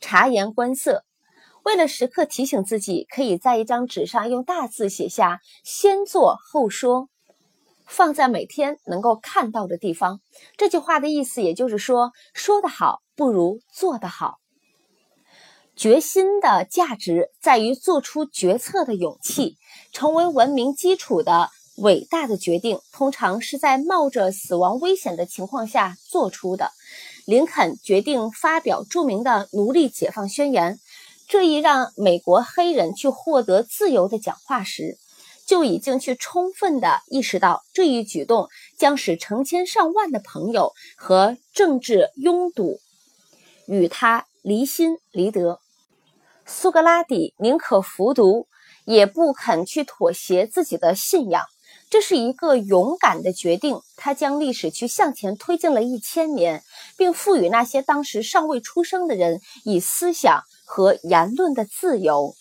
[0.00, 1.04] 察言观色。
[1.64, 7.08] 为了时刻提醒自己，可以在一张纸上用大字写下“先做后说”。
[7.90, 10.20] 放在每天能够看到的地方。
[10.56, 14.38] 这句话的意思，也就是说，说得好不如做得好。
[15.76, 19.56] 决心的价值在于做出决策的勇气。
[19.92, 26.70] 成为文明基础的伟大的决定，通常是在冒着死亡危险的情况下做出的。
[27.26, 30.78] 林肯决定发表著名的奴隶解放宣言，
[31.28, 34.98] 这一让美国黑人去获得自由的讲话时。
[35.50, 38.48] 就已经去充分的意识到这一举动
[38.78, 42.78] 将使成千上万的朋友和政治拥堵
[43.66, 45.58] 与他离心离德。
[46.46, 48.46] 苏格拉底宁可服毒，
[48.84, 51.44] 也不肯去妥协自己的信仰，
[51.90, 53.80] 这是一个勇敢的决定。
[53.96, 56.62] 他将历史去向前推进了一千年，
[56.96, 62.36] 并赋予那些当时尚未出生的人以思想和言论的自由。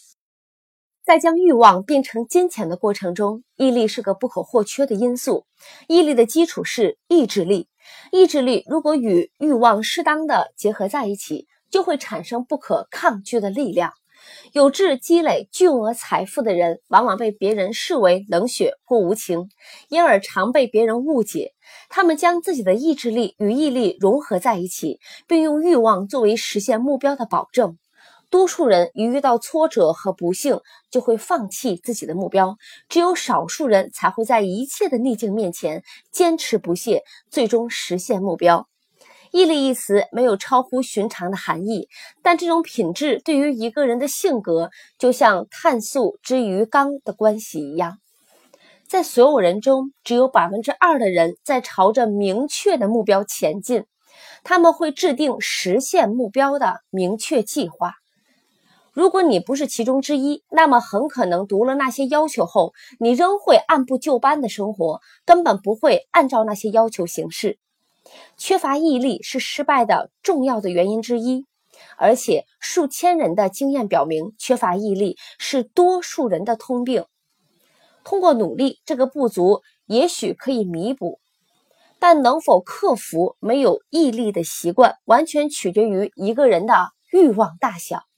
[1.09, 5.47] 在将欲望变成金钱的过程中，毅力是个不可或缺的因素。
[5.87, 7.67] 毅力的基础是意志力，
[8.11, 13.93] 意志力如果与欲望适当的结合在一起，就会产生不可抗拒的力量。
[14.53, 19.49] 有志积累巨额财富的人，往往被别人视为冷血或无情，
[19.89, 21.53] 因而常被别人误解。
[21.89, 27.79] 他们将自己的意志力与毅力融合在一起，并用欲望作为实现目标的保证。
[28.29, 30.59] 多数人一遇到挫折和不幸，
[30.91, 32.55] 就会放弃自己的目标；
[32.87, 38.67] 只有少数人才会在一切的逆境面前坚持不懈，最终实现目标。
[39.31, 41.87] 毅力一词没有超乎寻常的含义，
[42.23, 47.99] 但这种品质对于一个人的性格，就像碳素之于钢的关系一样。
[48.87, 53.85] 在所有人中，只有百分之二的人在朝着明确的目标前进，
[54.43, 57.98] 他们会制定实现目标的明确计划。
[58.99, 67.57] 如果你不是其中之一，那么很可能读了那些要求后，你仍会按部就班的生活，根本不会按照那些要求行事。
[68.35, 71.45] 缺乏毅力是失败的重要的原因之一，
[71.95, 77.05] 而且数千人的经验表明，缺乏毅力是多数人的通病。
[78.03, 81.21] 通过努力，这个不足也许可以弥补，
[81.99, 86.73] 但能否克服没有毅力的习惯，完全取决于一个人的
[87.13, 88.08] 欲望大小。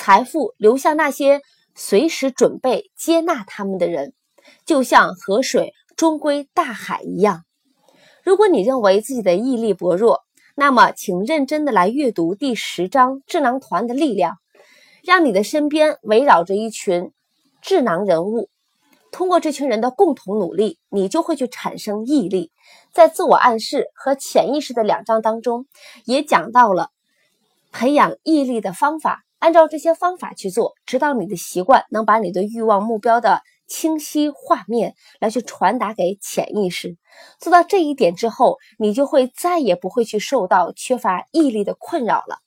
[0.00, 1.42] 财富流向那些
[1.74, 4.14] 随时准备接纳他们的人，
[4.64, 7.42] 就像河水终归大海一样。
[8.22, 10.20] 如果你认为自己的毅力薄弱，
[10.54, 14.34] 那么请认真的来阅读第十章《智囊团的力量》，
[15.02, 17.10] 让你的身边围绕着一群
[17.60, 18.48] 智囊人物。
[19.10, 22.52] 通过这群人的共同努力，你就会去产生毅力。
[22.92, 25.66] 在自我暗示和潜意识的两章当中，
[26.04, 26.90] 也讲到了
[27.72, 29.24] 培养毅力的方法。
[29.38, 36.96] 按照这些方法去做，直到你的习惯能把你的欲望目标的清晰画面来去传达给潜意识。
[37.38, 42.38] 做到这一点之后，你就会再也不会去受到缺乏毅力的困扰了。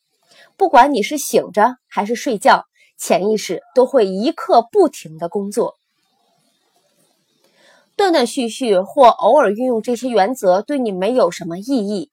[0.58, 2.66] 不管你是醒着还是睡觉，
[2.98, 5.76] 潜意识都会一刻不停的工作。
[7.96, 12.11] 断断续续或偶尔运用这些原则，对你没有什么意义。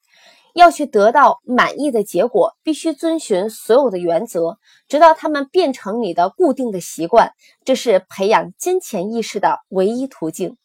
[0.58, 4.58] 要去得到满意的结果，必须遵循所有的原则，
[4.88, 7.32] 直到它们变成你的固定的习惯。
[7.64, 10.56] 这是培养金钱意识的唯一途径。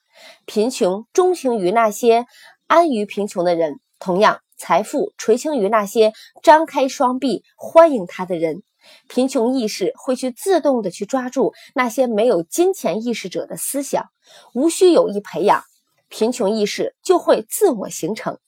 [0.45, 2.25] 贫穷钟情于那些
[2.65, 6.11] 安于贫穷的人，同样，财富垂青于那些
[6.41, 8.63] 张开双臂欢迎他的人。
[9.07, 14.09] 贫穷意识会去自动的去抓住那些没有金钱意识者的思想，
[14.55, 15.63] 无需有意培养，
[16.09, 18.39] 贫穷意识就会自我形成。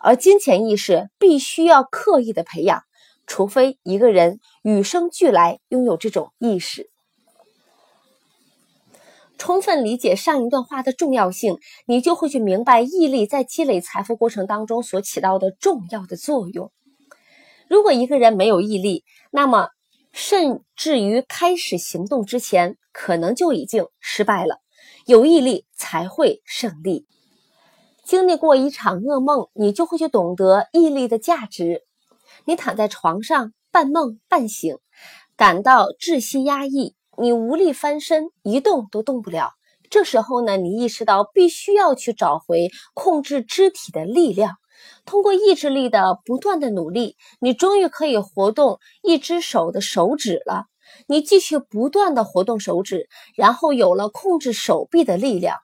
[0.00, 2.82] 而金钱意识必须要刻意的培养，
[3.26, 6.90] 除非一个人与生俱来拥有这种意识。
[9.36, 16.72] 充分理解上一段话的重要性，你就会去明白毅力在积累财富过程当中所起到的重要的作用。
[17.68, 19.68] 如果一个人没有毅力，那么
[20.12, 24.60] 甚至于开始行动之前，可能就已经失败了。
[25.06, 27.06] 有毅力才会胜利。
[28.08, 31.82] 经历过一场噩梦，你就会去懂得毅力的价值。
[32.46, 34.78] 你躺在床上半梦半醒，
[35.36, 39.50] 感到窒息压抑，你无力翻身，一动都动不了。
[39.90, 44.56] 这时候呢，你意识到必须要去找回控制肢体的力量。
[45.04, 50.64] 通过意志力的不断的努力，你终于可以活动一只手的手指了。
[51.08, 55.58] 你继续不断的活动手指，然后有了控制手臂的力量。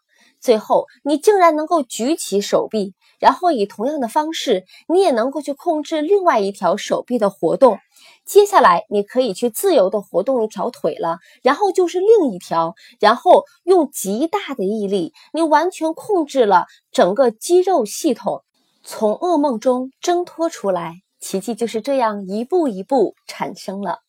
[0.44, 7.78] 最后，你竟然能够举起手臂，然后以同样的方式，你也能够去控制另外一条手臂的活动。
[8.26, 18.42] 接下来，你可以去自由的活动一条腿了，然后就是另一条，然后用极大的毅力，你完全控制了整个肌肉系统，
[18.82, 20.96] 从噩梦中挣脱出来。
[21.20, 24.00] 奇迹就是这样一步一步产生了。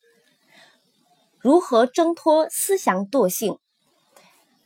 [1.40, 3.58] 如何挣脱思想惰性？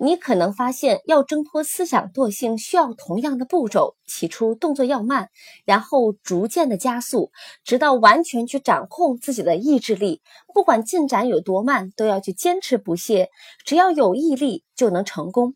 [0.02, 3.98] 你可能发现，要挣脱思想惰性需要同样的步骤。
[4.08, 5.30] 起初动作要慢，
[5.66, 7.32] 然后逐渐的加速，
[7.66, 10.22] 直到完全去掌控自己的意志力。
[10.54, 13.30] 不管进展有多慢，都要去坚持不懈。
[13.66, 15.56] 只要有毅力，就能成功。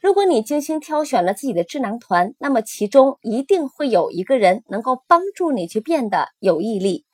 [0.00, 7.06] 如果你精心挑选了自己的智囊团，那么其中一定会有一个人能够帮助你去变得有毅力。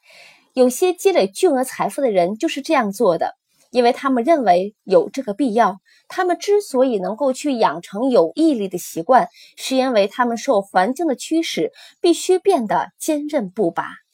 [0.52, 3.34] 有些积累巨额财富的人就是这样做的。
[3.76, 9.28] 因为他们认为有这个必要，他们之所以能够去养成有毅力的习惯，
[9.58, 14.05] 是因为他们受环境的驱使，必须变得坚韧不拔。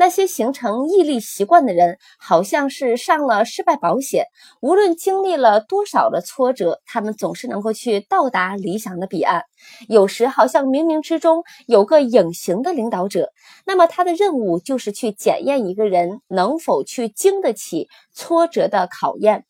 [0.00, 4.24] 那些形成毅力习惯的人，好像是上了失败保险。
[4.62, 9.42] 无论经历了多少的挫折，他们总是能够去到达理想的彼岸。
[9.90, 13.30] 有时好像冥冥之中有个隐形的领导者，
[13.66, 19.44] 那么他的任务就是去检验一个人能否去经得起挫折的考验。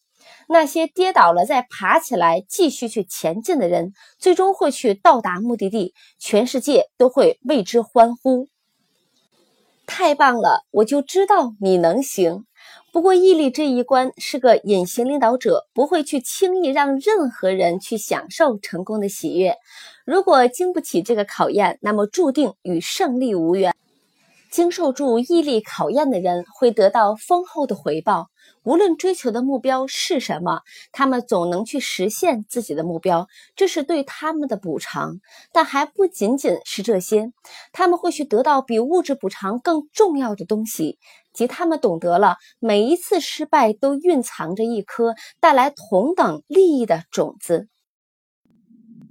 [0.49, 8.49] 那些跌倒了再爬起来继续去前进的人，最终会去到达目的地，全世界都会为之欢呼。
[9.91, 12.45] 太棒了，我就知道你能行。
[12.93, 19.57] 不过毅力这一关是个隐形领导者，不会去轻易让任何人去享受成功的喜悦。
[20.05, 23.75] 如果经不起这个考验，那么注定与胜利无缘。
[24.53, 28.29] 经受住毅力考验的人会得到丰厚的回报。
[28.63, 30.61] 无论追求的目标是什么，
[30.93, 33.27] 他们总能去实现自己的目标，
[33.57, 35.21] 这是对他们的补偿。
[35.51, 37.33] 但还不仅仅是这些，
[37.73, 40.99] 他们会去得到比物质补偿更重要的东西，
[41.33, 47.69] 即他们懂得了每一次失败都蕴藏着一颗带来同等利益的种子。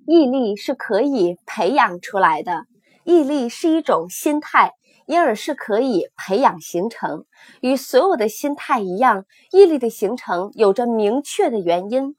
[0.05, 2.65] 毅力是可以培养出来的，
[3.03, 4.73] 毅力是一种心态。
[5.09, 7.25] 因而是可以培养形成，
[7.61, 12.15] 与所有的心态一样，毅力的形成有着明确的原因。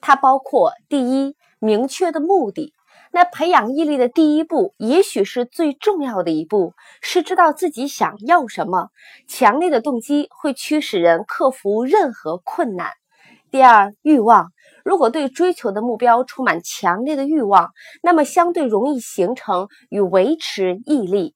[0.00, 2.74] 它包括第一，明确的目的。
[3.12, 8.88] 那培养毅力的第一步，也许是最重要的一步，是知道自己想要什么。
[9.28, 12.90] 强烈的动机会驱使人克服任何困难。
[13.52, 14.48] 第二，欲望。
[14.84, 17.70] 如果对追求的目标充满强烈的欲望，
[18.02, 21.35] 那么相对容易形成与维持毅力。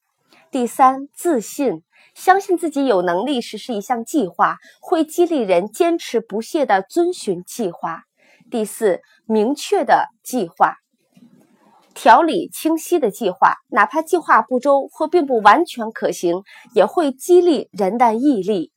[0.53, 8.03] 第三，自信，相信自己有能力实施一项计划，会激励人坚持不懈地遵循计划。
[8.51, 10.79] 第四，明确的计划，
[11.95, 16.43] 条理清晰的计划，哪怕计划不周或并不完全可行，
[16.75, 18.73] 也会激励人的毅力。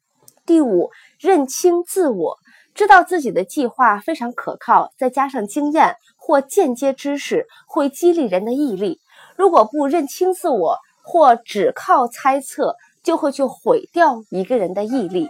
[0.45, 2.37] 第五，认清自我，
[2.75, 8.99] 知道自己的计划非常可靠，再加上经验或间接知识，会激励人的毅力。
[9.35, 15.29] 如果不认清自我，或只靠猜测，就会去毁掉一个人的毅力。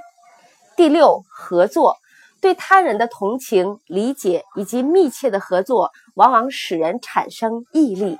[0.77, 1.97] 第六，合作，
[2.39, 8.17] 对他人的同情、理解以及密切的合作，往往使人产生毅力。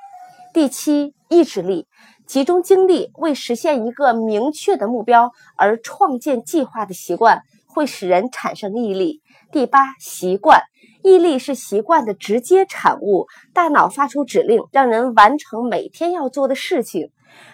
[0.54, 1.88] 第七，意志力，
[2.28, 9.22] 集中精力为实现一个明确的目标而创建计划的习惯，会使人产生毅力。
[9.52, 10.62] 第八，习惯，
[11.04, 17.10] 毅力是习惯的直接产物，大脑发出指令，让人完成每天要做的事情，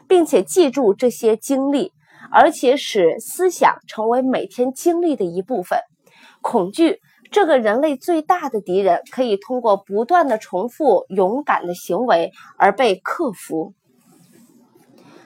[0.08, 1.92] 并且记住这些经历。
[2.32, 5.80] 而且使思想成为每天经历的一部分。
[6.42, 7.00] 恐惧
[7.32, 13.74] 这个人类最大的敌人，可以通过不断的重复勇敢的行为而被克服。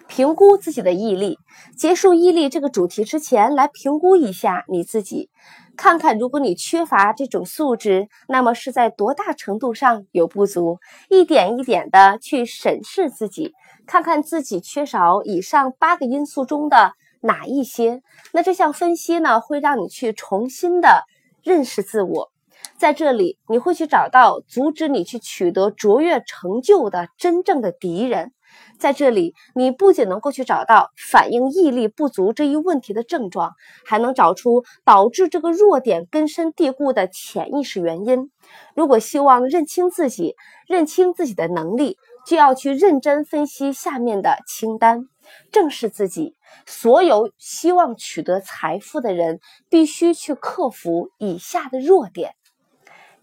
[0.08, 1.40] 评估自己的毅力。
[1.76, 5.30] 结束毅力这个主题之前，来评估一下你自己，
[5.76, 10.78] 看看如果你缺乏这种素质，那么是在多大程度上有不足。
[11.10, 13.54] 一点一点的去审视自己。
[13.86, 18.02] 看看自己缺少以上八个因素中的哪一些？
[18.32, 21.04] 那这项分析呢，会让你去重新的
[21.42, 22.32] 认识自我。
[22.78, 28.32] 在这里，你会去找到阻止你去取得卓越成就的真正的敌人。
[28.78, 33.52] 在这里，你不仅能够去找到反映毅力不足这一问题的症状，
[33.86, 38.30] 还能找出导致这个弱点根深蒂固的潜意识原因。
[38.76, 40.36] 如果希望认清自己，
[40.68, 41.98] 认清自己的能力。
[42.26, 45.08] 就要去认真分析下面的清单，
[45.52, 46.36] 正视自己。
[46.66, 49.40] 所有希望取得财富的人，
[49.70, 52.36] 必须去克服以下的弱点：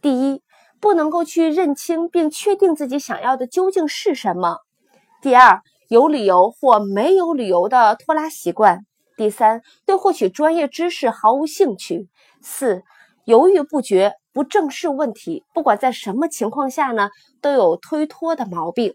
[0.02, 0.42] 第一，
[0.80, 4.56] 不能够去认清并确定自己想要的究竟是什么；
[5.22, 8.80] 第二，有理由或没有理由的拖拉习惯；
[9.16, 12.08] 第三，对获取专业知识毫无兴趣；
[12.42, 12.82] 四，
[13.24, 14.14] 犹豫不决。
[14.32, 18.94] 不正视问题，不管在什么情况下呢，都有推脱的毛病。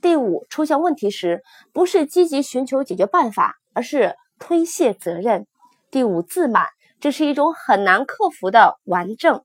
[0.00, 1.42] 第五，出现问题时，
[1.72, 5.46] 不是积极寻求解决办法，而是推卸责任。
[5.90, 6.68] 第五，自满，
[7.00, 9.42] 这是一种很难克服的顽症。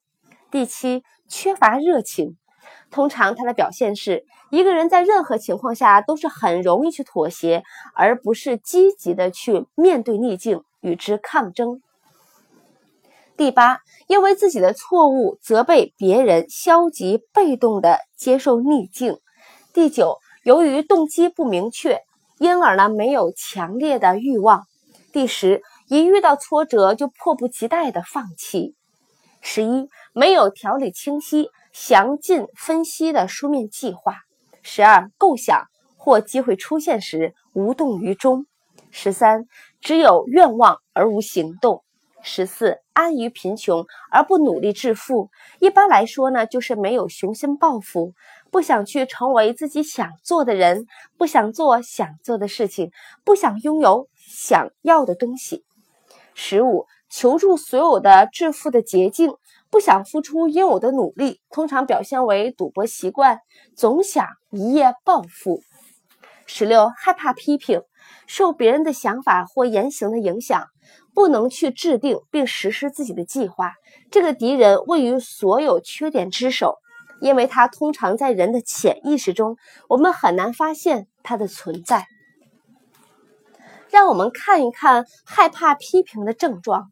[0.51, 2.37] 第七，缺乏热情，
[2.91, 7.63] 通常它的表现是一个人在任何情况下都是很容易去妥协，
[7.95, 11.81] 而不是积极的去面对逆境，与之抗争。
[13.41, 19.17] 第八，因为自己的错误责备别人，消极被动的接受逆境。
[19.73, 22.01] 第九，由于动机不明确，
[22.37, 24.67] 因而呢没有强烈的欲望。
[25.11, 28.75] 第十，一遇到挫折就迫不及待的放弃。
[29.41, 34.17] 十一，没有条理清晰、详尽分析的书面计划。
[34.61, 35.65] 十二，构想
[35.97, 38.45] 或机会出现时无动于衷。
[38.91, 39.47] 十三，
[39.81, 41.83] 只有愿望而无行动。
[42.23, 45.29] 十四，安于贫穷而不努力致富。
[45.59, 48.13] 一般来说呢，就是没有雄心抱负，
[48.51, 50.85] 不想去成为自己想做的人，
[51.17, 52.91] 不想做想做的事情，
[53.23, 55.63] 不想拥有想要的东西。
[56.33, 59.33] 十五，求助所有的致富的捷径，
[59.69, 63.39] 不想付出应有的努力，通常表现为赌博习惯，
[63.75, 65.61] 总想一夜暴富。
[66.45, 67.81] 十六，害怕批评，
[68.33, 70.67] 受别人的想法或言行的影响。
[71.13, 73.73] 不能去制定并实施自己的计划，
[74.09, 76.77] 这个敌人位于所有缺点之首，
[77.19, 79.57] 因为它通常在人的潜意识中，
[79.89, 82.05] 我们很难发现它的存在。
[83.89, 86.91] 让我们看一看害怕批评的症状。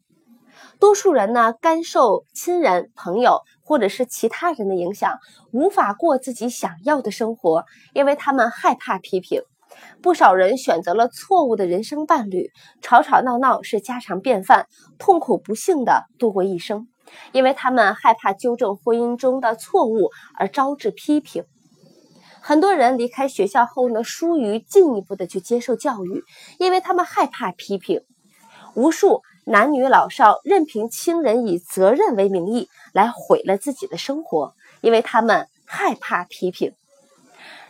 [0.78, 5.18] 多数人呢，甘受亲人、朋友或者是其他人的影响，
[5.50, 7.64] 无法过自己想要的生活，
[7.94, 9.40] 因为他们害怕批评。
[10.02, 14.66] 不少人选择了错误的人生伴侣，吵吵闹闹是家常便饭，
[14.98, 16.88] 痛苦不幸的度过一生，
[17.32, 21.44] 因为他们害怕纠正婚姻中的错误而招致批评。
[22.40, 26.24] 很多人离开学校后呢，疏于进一步的去接受教育，
[26.58, 28.00] 因为他们害怕批评。
[28.74, 36.72] 无数男女老少任凭亲人以责任为名义来毁了自己的生活，因为他们害怕批评。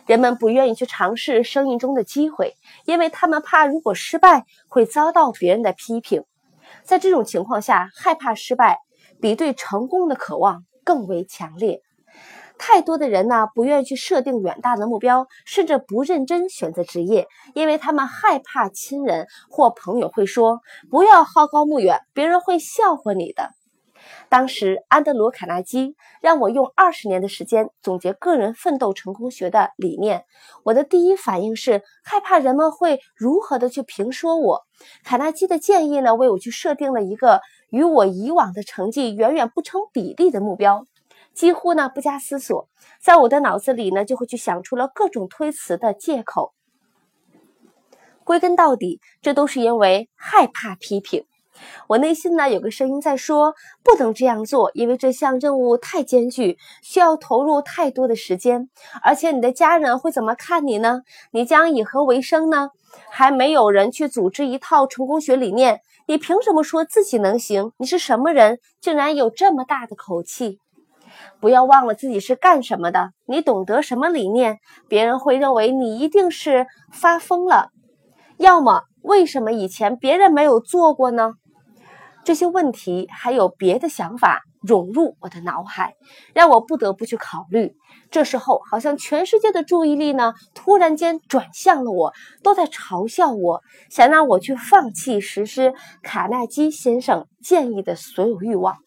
[0.05, 2.55] 人们不愿意去尝试生意中的机会，
[2.85, 6.23] 因为他们怕如果失败会遭到别人的批评。
[6.83, 8.79] 在这种情况下，害怕失败
[9.21, 11.81] 比对成功的渴望更为强烈。
[12.57, 20.61] 太多的人呢，不愿意去设定远大的目标，甚至不认真选择职业，因为他们害怕亲人或朋友会说
[20.91, 23.49] ：“不要好高骛远，别人会笑话你的。”
[24.29, 30.25] 当时，安德鲁·卡纳基让我用二十年的时间总结个人奋斗成功学的理念。
[30.63, 34.61] 我的第一反应是害怕人们会如何的去评说我。
[35.03, 40.85] 卡纳基的建议呢，为我去设定了一个与我以往的成绩远远不成比例的目标。
[41.33, 42.67] 几乎呢不加思索，
[43.01, 46.53] 在我的脑子里呢就会去想出了各种推辞的借口。
[48.23, 51.25] 归根到底，这都是因为害怕批评。
[51.87, 58.69] 我内心呢有个声音在说，不能这样做，因为这项任务太艰巨，需要投入太多的时间，
[59.03, 61.01] 而且你的家人会怎么看你呢？
[61.31, 62.69] 你将以何为生呢？
[63.09, 67.71] 还没有人去组织一套成功学理念，你凭什么说自己能行？
[67.77, 70.59] 你是什么人，竟然有这么大的口气？
[71.39, 77.69] 不要忘了自己是干什么的，你懂得什么理念，别人会认为你一定是发疯了。
[78.37, 81.33] 要么，为什么以前别人没有做过呢？
[82.23, 85.95] 这些问题还有别的想法涌入我的脑海，
[86.33, 87.75] 让我不得不去考虑。
[88.11, 95.73] 这时候，好像全世界的注意力呢，突然间转向了我，都在嘲笑我，想让我去放弃实施
[96.03, 98.77] 卡耐基先生建议的所有欲望。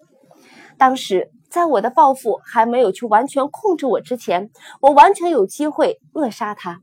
[0.78, 4.50] 当时，在我的抱负还没有去完全控制我之前，
[4.80, 6.80] 我完全有机会扼杀它。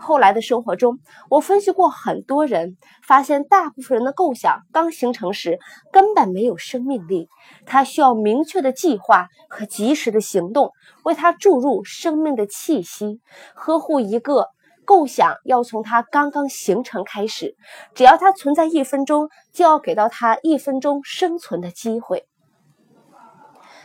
[0.00, 0.98] 后来的生活中，
[1.28, 5.58] 我分析过很多人，发现大部分人的构想刚形成时
[5.92, 7.28] 根本没有生命力，
[7.66, 10.72] 他需要明确的计划和及时的行动，
[11.04, 13.20] 为他注入生命的气息。
[13.54, 14.48] 呵护一个
[14.86, 17.54] 构想要从他刚刚形成开始，
[17.94, 22.26] 只要他存在一分钟，就要给到他一分钟生存的机会。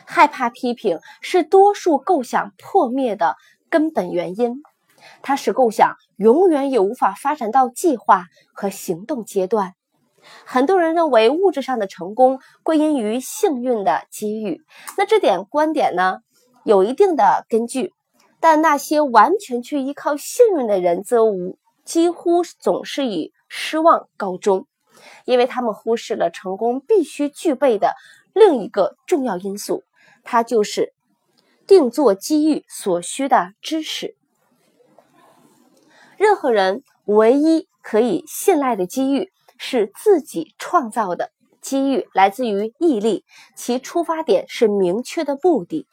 [0.06, 3.36] 害怕批评是多数构想破灭的
[3.70, 4.62] 根本原因。
[5.22, 9.74] 它使构想永远也无法发展到计划和行动阶段。
[10.46, 14.62] 很多人认为物质上的成功归因于幸运的机遇，
[14.98, 16.20] 那这点观点呢
[16.64, 17.94] 有一定的根据。
[18.40, 24.68] 但那些完全去依靠幸运的人，则无几乎总是以失望告终，
[25.26, 27.94] 因为他们忽视了成功必须具备的
[28.34, 29.84] 另一个重要因素，
[30.24, 30.94] 它就是
[31.66, 34.16] 定做机遇所需的知识。
[36.18, 41.32] 任何人唯一可以信赖的机遇是自己创造的
[41.62, 43.26] 机遇，来自于毅力，
[43.56, 45.88] 其出发点是明确的目的。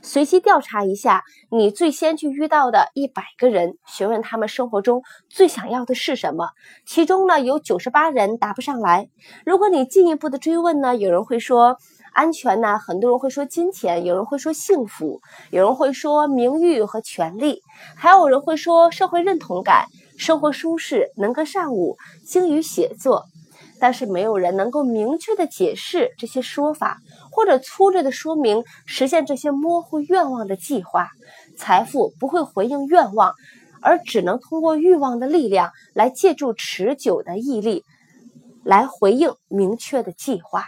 [0.00, 6.50] 随机调查一下你最先去遇到的一百个人，询问他们生活中最想要的是什么，
[6.86, 9.08] 其中呢有九十八人答不上来。
[9.44, 11.78] 如果你进一步的追问呢，有人会说。
[12.12, 12.78] 安全呢？
[12.78, 15.20] 很多人会说金钱，有人会说幸福，
[15.50, 17.62] 有人会说名誉和权利，
[17.96, 19.86] 还有人会说社会认同感、
[20.18, 23.24] 生活舒适、能歌善舞、精于写作。
[23.80, 26.98] 但是没有人能够明确的解释这些说法，
[27.32, 31.08] 或者粗略的说明实现这些模糊愿望的计划。
[31.56, 33.34] 财富不会回应愿望，
[33.80, 37.82] 而只能通过欲望的力量来借助持久的毅力
[38.62, 40.66] 来回应明确的计划。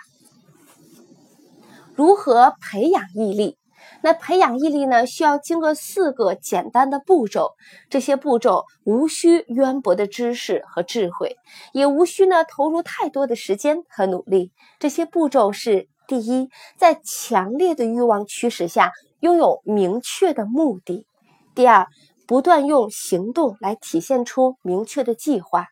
[1.96, 3.56] 如何培养毅力？
[4.02, 5.06] 那培养毅力呢？
[5.06, 7.52] 需要经过四个简单的步骤。
[7.88, 11.36] 这些步骤无需渊博的知识和智慧，
[11.72, 14.50] 也无需呢投入太多的时间和努力。
[14.80, 18.90] 这些步骤是：第一，在强烈的欲望驱使下，
[19.20, 21.06] 拥有明确的目的；
[21.54, 21.86] 第二，
[22.26, 25.68] 不断用行动来体现出明确的计划。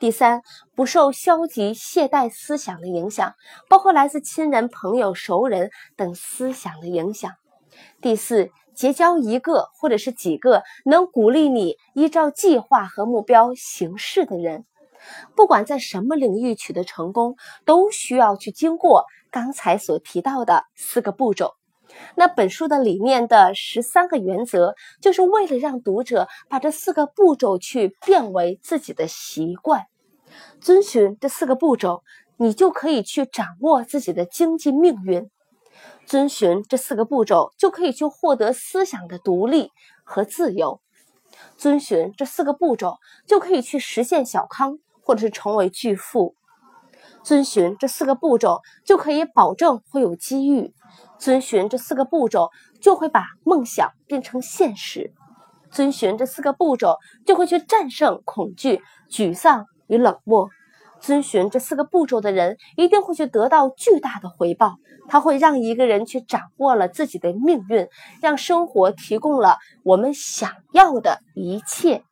[0.00, 0.40] 第三，
[0.74, 3.34] 不受消极懈怠思想的影响，
[3.68, 7.32] 包括来自亲人、朋友、熟人等思想的影响。
[8.00, 14.64] 第四，结交一个或者是几个能鼓励你依照计划和目标行事的人。
[15.36, 17.36] 不管在什么领域取得成功，
[17.66, 21.59] 都需要去经过刚才所提到的四个步骤。
[22.14, 29.86] 那本书的理念的十三个原则，就是为了让读者把这四个步骤去变为自己的习惯。
[30.60, 32.02] 遵循这四个步骤，
[32.36, 35.24] 你就可以去掌握自己的经济命运；
[36.06, 39.72] 遵循这四个步骤，就可以去获得思想的独立
[40.04, 40.80] 和自由；
[41.56, 46.34] 遵循这四个步骤，就可以去实现小康，或者是成为巨富；
[47.24, 50.72] 遵循这四个步骤，就可以保证会有机遇；
[51.20, 55.12] 遵循这四个步骤，就会把梦想变成现实；
[55.70, 59.66] 遵循这四个步骤，就会去战胜恐惧、沮丧。
[59.90, 60.48] 与冷漠，
[61.00, 64.76] 遵循这四个步骤的人一定会去得到巨大的回报。
[65.08, 67.88] 他会让一个人去掌握了自己的命运，
[68.22, 72.04] 让生活提供了我们想要的一切。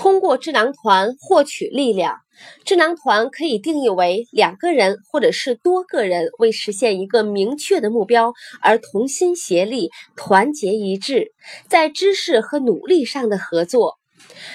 [0.00, 2.16] 通过智囊团获取力量，
[2.64, 8.32] 智囊团可以定义为两个人或者是多个人为实现一个明确的目标
[8.62, 11.34] 而同心协力、团结一致，
[11.68, 13.98] 在知识和努力上的合作。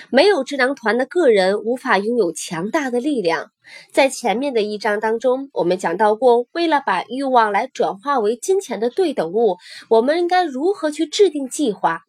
[0.09, 3.51] 没有智囊团的个人无法拥有强大的力量。
[3.91, 9.57] 在前面的一章当中，我们讲到过，为了把欲望来转化为金钱的对等物，
[9.89, 12.01] 我们应该如何去制定计划？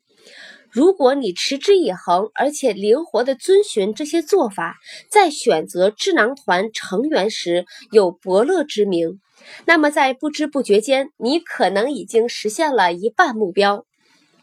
[0.76, 4.76] 如果你持之以恒，而且灵活的遵循这些做法，
[5.10, 9.18] 在选择智囊团成员时有伯乐之名，
[9.64, 13.86] 那么在不知不觉间，你可能已经实现了一半目标。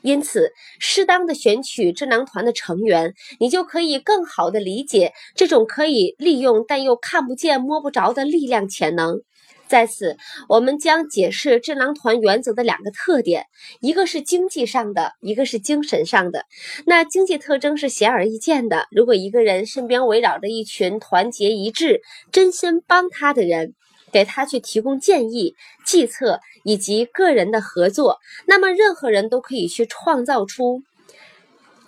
[0.02, 9.22] 因此，适当的选取智囊团的成员，你就可以更好的理解这种可以利用但又看不见摸不着的力量潜能。
[9.74, 10.18] 在此，
[10.50, 13.48] 我们将解释智囊团原则的两个特点，
[13.82, 16.46] 一个是经济上的，一个是精神上的。
[16.86, 23.74] 那经济特征是显而易见的，如果一个人身边围绕着一群团结一致、真心帮他的人。
[24.12, 25.56] 给他去提供建议、
[25.88, 30.84] 计策以及个人的合作，那么任何人都可以去创造出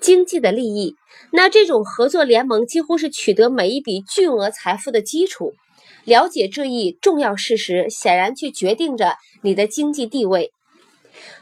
[0.01, 0.95] 经济的利益。
[1.31, 5.53] 那这种合作联盟几乎是取得每一笔巨额财富的基础。
[6.05, 10.51] 了解这一重要事实，显然去决定着你的经济地位。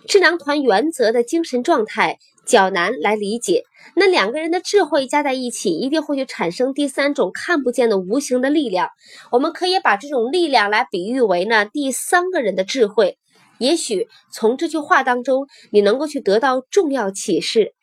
[0.07, 2.17] 智囊团原则的精神状态。
[2.45, 3.63] 较难来理解，
[3.95, 8.89] 那两个人的智慧加在一起，一定会去产生第三种看不见的无形的力量。
[9.31, 13.17] 我们可以把这种力量来比喻为呢第三个人的智慧。
[13.59, 17.73] 也许从这句话当中，你能够去得到重要启示。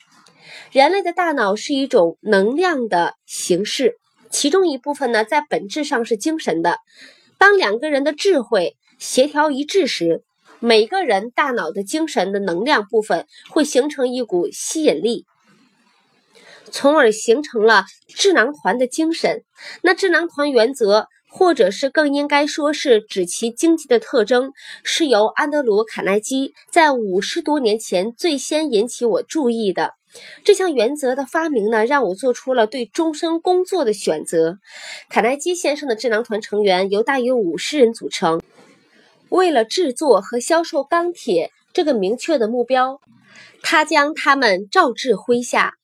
[0.73, 3.97] 人类的大脑是一种能量的形式，
[4.31, 6.79] 其中一部分呢在本质上是精神的。
[7.37, 10.23] 当两个人的智慧协调一致时，
[10.59, 15.25] 每个人大脑的精神的能量部分会形成一股吸引力，
[16.71, 19.43] 从而形成了智囊团的精神。
[19.83, 24.53] 那智囊团原则，或者是更应该说是指其经济的特征，
[24.85, 29.95] 是由安德鲁·卡耐基在五十多年前最先引起我注意的。
[30.45, 34.59] 这项原则的发明呢，让我做出了对终身工作的选择。
[35.09, 38.43] 卡耐基先生的智囊团成员由大约五十人组成。
[39.29, 43.01] 为了制作和销售钢铁这个明确的目标，
[43.63, 45.75] 他将他们召至麾下。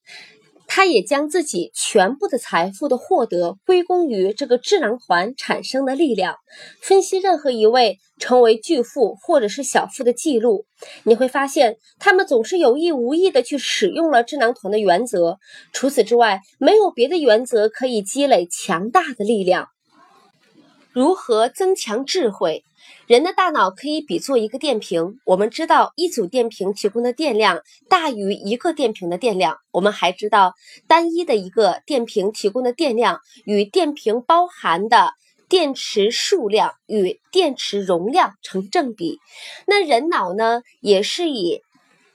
[0.77, 6.36] 他也将自己全部的财富的获得归功于这个智囊团产生的力量。
[6.82, 10.66] 分析任何一位成为巨富或者是小富的记录，
[11.05, 15.39] 你会发现他们总是有意无意的去使用了智囊团的原则。
[15.73, 19.69] 除此之外，没有别的原则可以积累强大的力量。
[20.93, 22.65] 如何增强智慧？
[23.06, 29.58] 人的大脑可以比作一个电瓶，我们知道一组电瓶提供的电量大于一个电瓶的电量。
[29.70, 30.54] 我们还知道，
[30.88, 35.12] 单一的一个电瓶提供的电量与电瓶包含的
[35.48, 39.18] 电池数量与电池容量成正比。
[39.66, 41.60] 那人脑呢，也是以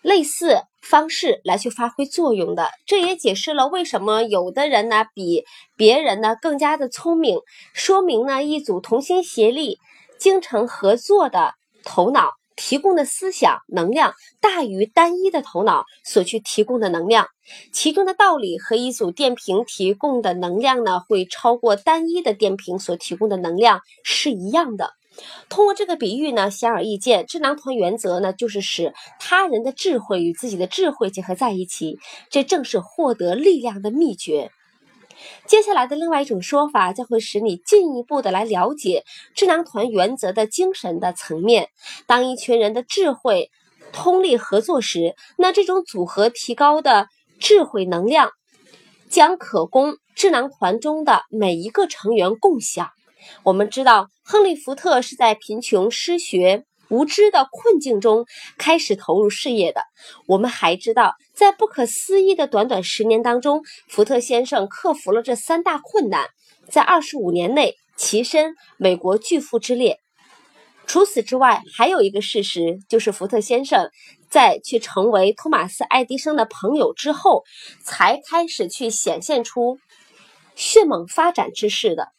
[0.01, 2.69] 类似方式来去发挥作用的。
[2.85, 5.45] 这也解释了为什么有的人呢比
[5.77, 7.37] 别人呢更加的聪明，
[7.73, 9.77] 说明呢一组同心协力。
[10.21, 17.27] 精诚合作的头脑提供的思想能量大于单一的头脑所去提供的能量，
[17.73, 24.91] 其中的道理和一组电瓶提供的能量呢，会超过单一的电瓶所提供的能量是一样的。
[25.49, 31.97] 通过这个比喻呢，显而易见，智囊团原则呢，就是使他人的智慧与自己的智慧结合在一起，
[32.29, 34.51] 这正是获得力量的秘诀。
[35.45, 39.03] 接下来的另外一种说法，将会使你进一步的来了解
[39.35, 41.69] 智囊团原则的精神的层面。
[42.07, 43.49] 当一群人的智慧
[43.91, 47.07] 通力合作时，那这种组合提高的
[47.39, 48.31] 智慧能量，
[49.09, 52.89] 将可供智囊团中的每一个成员共享。
[53.43, 56.65] 我们知道，亨利·福特是在贫穷、失学。
[56.91, 58.25] 无知的困境中
[58.57, 59.81] 开始投入事业的，
[60.27, 66.27] 我们还知道，在不可思议的短短十年当中，福特先生克服了这三大困难，
[66.69, 69.99] 在二十五年内跻身美国巨富之列。
[70.85, 73.89] 除此之外，还有一个事实，就是福特先生
[74.29, 77.43] 在去成为托马斯·爱迪生的朋友之后，
[77.85, 79.79] 才开始去显现出
[80.55, 82.09] 迅猛发展之势的。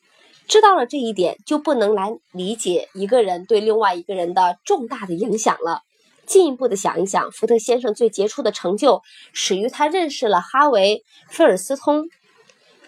[0.52, 5.80] 知道了这一点，就不能来理解一个人对另外一个人的重大的影响了。
[6.26, 9.00] 进一步的想一想，福特先生最杰出的成就
[9.32, 11.04] 始于他认识了哈维·
[11.34, 12.04] 菲尔斯通、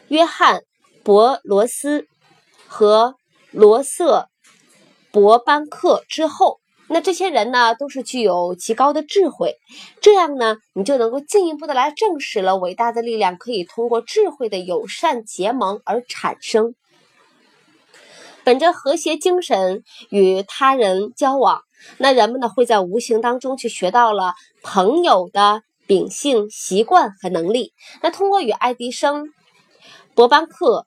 [0.09, 0.59] 约翰·
[1.03, 2.07] 伯罗斯
[2.67, 3.15] 和
[3.51, 4.29] 罗瑟·
[5.11, 6.61] 伯班克之后。
[6.91, 9.57] 那这些人呢，都是具有极高的智慧。
[10.03, 16.75] 这样呢，你就能够进一步的来证实了伟大的力量可以通过智慧的友善结盟而产生。
[18.45, 21.63] 本着和谐精神与他人交往，
[21.97, 27.73] 那人们呢会在无形当中去学到了朋友的秉性、习惯和能力。
[28.03, 29.29] 那通过与爱迪生、
[30.15, 30.87] 伯班克、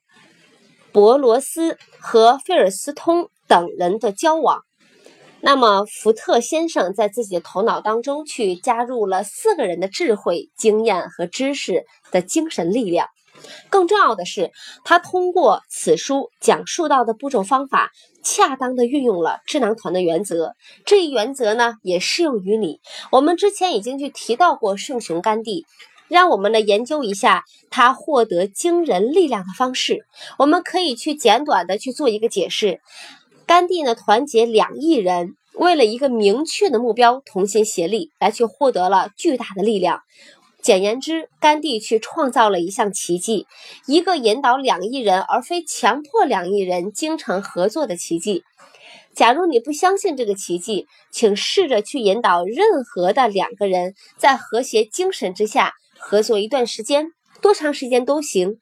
[0.91, 4.61] 伯罗斯和费尔斯通等人的交往。
[5.39, 13.07] 那么福特先生在自己的头脑当中去加入了四个人的智慧、经验和知识的精神力量。
[13.69, 14.51] 更重要的是，
[14.83, 17.91] 他通过此书讲述到的步骤方法，
[18.23, 20.55] 恰当的运用了智囊团的原则。
[20.85, 22.79] 这一原则呢，也适用于你。
[23.11, 25.65] 我们之前已经去提到过圣雄甘地，
[26.07, 30.05] 让我们来研究一下他获得惊人力量的方式。
[30.37, 32.81] 我们可以去简短的去做一个解释。
[33.45, 40.01] 甘地呢，团结两亿人，为了一个明确的目标，同心协力，来去获得了巨大的力量。
[40.67, 43.47] 简言之，甘地去创造了一项奇迹，
[43.85, 48.43] 一个引导两亿人，而非强迫两亿人精诚合作的奇迹。
[49.15, 58.59] 假如你不相信这个奇迹，请试着去引导任何的两个人，在和谐精神之下合作一段时间，多长时间都行。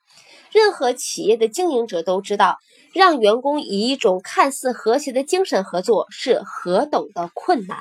[0.52, 2.58] 任何企业的经营者都知道，
[2.94, 7.80] 让员工以一种看似和谐的精神合作是何等的困难。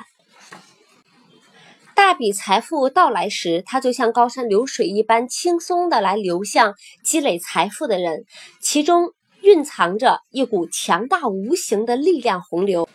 [1.95, 6.73] 大笔财富到来时，它就像高山流水一般轻松的来流向
[7.05, 8.25] 积累财富的人，
[8.59, 9.11] 其中
[9.41, 12.89] 蕴藏着一股强大无形的力量洪流，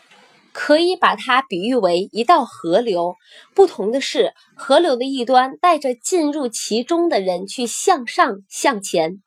[0.52, 3.14] 可以把它比喻为一道河流。
[3.55, 9.22] 不同的是，河流的一端带着进入其中的人去向上向前。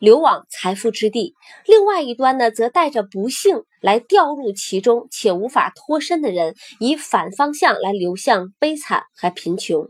[0.00, 1.34] 流往财富之地，
[1.66, 9.88] 另外一端呢，则带着不幸来掉入其中且无法脱身的人，以反方向来流向悲惨和贫穷。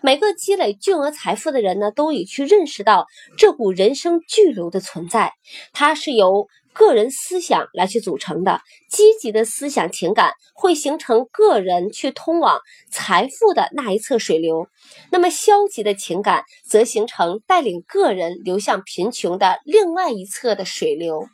[0.00, 3.06] 每个积累巨额财富的人呢，都已去认识到
[3.36, 5.34] 这股人生巨流的存在，
[5.72, 6.48] 它是由。
[6.74, 8.60] 个人思想来去组成的
[8.90, 12.60] 积极的思想情感，会形成个人去通往
[12.90, 14.64] 财富的那一侧水流；
[15.10, 21.28] 那么消极的情感则形成带领个人流向贫穷的另外一侧的水流。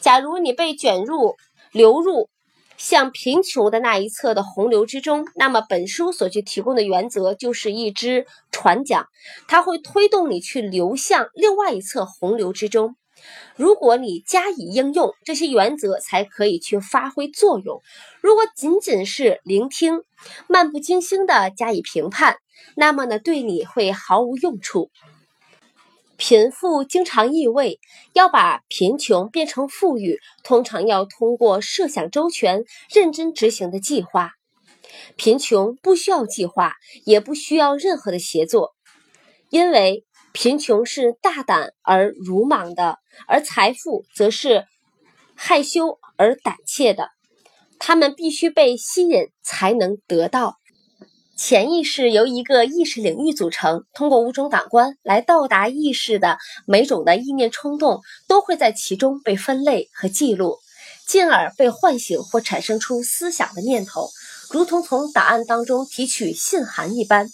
[0.00, 1.36] 假如你被卷入
[1.72, 2.28] 流入
[2.76, 9.06] 向贫穷的那一侧的洪流之中，那么本书所去提供的原则就是一只船桨，
[9.48, 12.94] 它会推动你去流向另外一侧洪流之中。
[13.56, 17.82] 如果你加以应用，这些原则才可以去发挥作用。
[18.20, 20.02] 如果仅仅是聆听，
[20.48, 22.36] 漫不经心的加以评判，
[22.76, 24.90] 那么呢，对你会毫无用处。
[26.16, 27.80] 贫富经常易位，
[28.12, 34.32] 要把贫穷变成富裕，通常要通过设想周全、认真执行的计划。
[35.16, 36.74] 贫穷不需要计划，
[37.04, 38.74] 也不需要任何的协作，
[39.50, 40.04] 因为。
[40.40, 44.66] 贫穷是大胆而鲁莽的，而财富则是
[45.34, 47.08] 害羞而胆怯的。
[47.80, 50.54] 他们必须被吸引才能得到。
[51.36, 56.38] 潜意识由一个意识领域组成，通过五种感官来到达意识的
[56.68, 60.58] 每种的意念冲动，都会在其中被分类和记录，
[61.08, 64.08] 进而被唤醒或产生出思想的念头。
[64.52, 67.28] 如同从档案当中提取信函一般，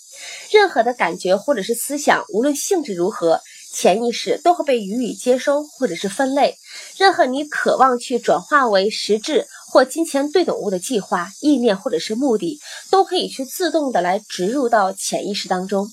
[0.50, 3.40] 任何的感觉或者是思想，无论性质如何，
[3.72, 6.56] 潜意识都会被予以接收或者是分类。
[6.96, 15.88] 任何你渴望去转化为实质或金钱对等物的计划、意念或者是目的，都可以去自动的来植入到潜意识当中。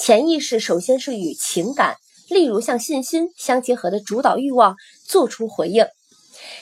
[0.00, 1.96] 潜意识首先是与情感，
[2.30, 5.86] 例如像信心相结合的主导欲望做出回应。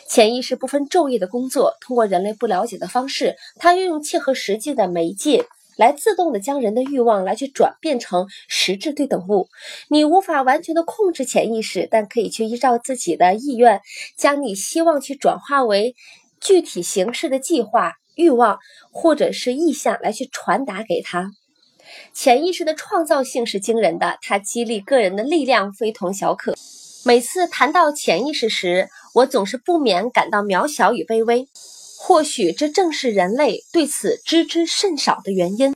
[0.08, 5.46] 潜意识不分昼夜的工作，通过人类不了解的方式，它运用切合实际的媒介，
[5.76, 9.48] 来自动的将人的欲望来去转变成实质对等物。
[9.88, 13.80] 你无法完全的控制潜意识，但可以去依照自己的意愿，
[14.16, 15.94] 将你希望去转化为
[16.40, 18.58] 具体形式的计划、欲望
[18.92, 21.30] 或者是意向来去传达给他。
[22.12, 26.54] 潜意识的创造性是惊人的，它激励个人的力量非同小可。
[27.04, 31.46] 每次谈到潜意识时，我总是不免感到渺小与卑微，
[32.06, 35.72] 或许这正是人类对此知之甚少的原因。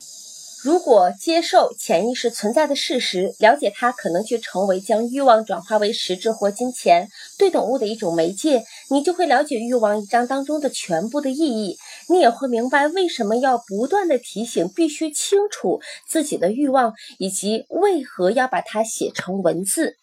[0.63, 7.09] 如果接受潜意识存在的事实，了解它可能去成为将欲望转化为实质或金钱
[7.39, 11.77] 对等物的一种媒介，你就会了解欲望一章当中的全部的意义。
[12.09, 19.95] 你也会明白为什么要不断的提醒，必须清楚自己的欲望，以及为何要把它写成文字。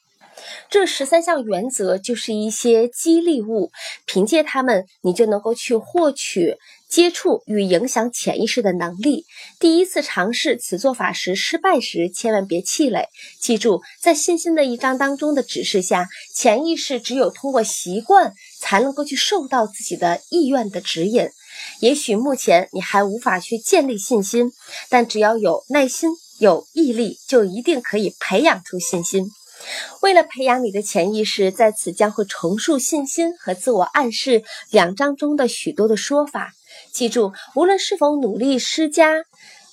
[0.71, 3.71] 这十三项原则就是一些激励物，
[4.05, 6.57] 凭借它们，你就能够去获取、
[6.89, 9.25] 接触与影响潜意识的能力。
[9.59, 13.09] 第一次尝试此做法时失败时，千万别气馁。
[13.41, 21.29] 记住，在信心的一章当中的指示下，潜意识只有通过习惯，才能够去受到自己的意愿的指引。
[21.81, 24.53] 也许目前你还无法去建立信心，
[24.91, 29.31] 但只要有耐心、有毅力，就一定可以培养出信心。
[30.03, 36.53] 为了培养你的潜意识，在此将会重述信心和自我暗示两章中的许多的说法。
[36.93, 39.15] 记住，无论是否努力施加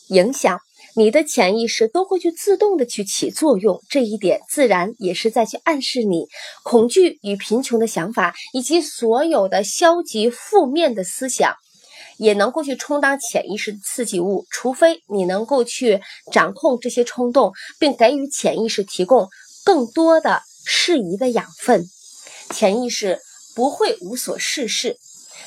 [0.08, 0.60] 影响。
[0.95, 6.28] 你的潜意识都会去自动的去起作用，这一点自然也是在去暗示你，
[6.64, 11.56] 恐惧与贫穷的想法以及所有的消极负面的思想，
[12.18, 14.45] 也能够去充当潜意识的刺激物。
[14.52, 16.00] 除非你能够去
[16.32, 19.28] 掌控这些冲动，并给予潜意识提供
[19.64, 21.90] 更多的适宜的养分，
[22.50, 23.19] 潜意识
[23.56, 24.98] 不会无所事事。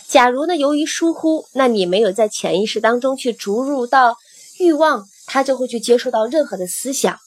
[0.08, 4.16] 假如呢，由于疏忽，那你没有在潜意识当中去注入到
[4.58, 5.08] 欲望。
[5.28, 7.18] 他就会去接受到任何的思想。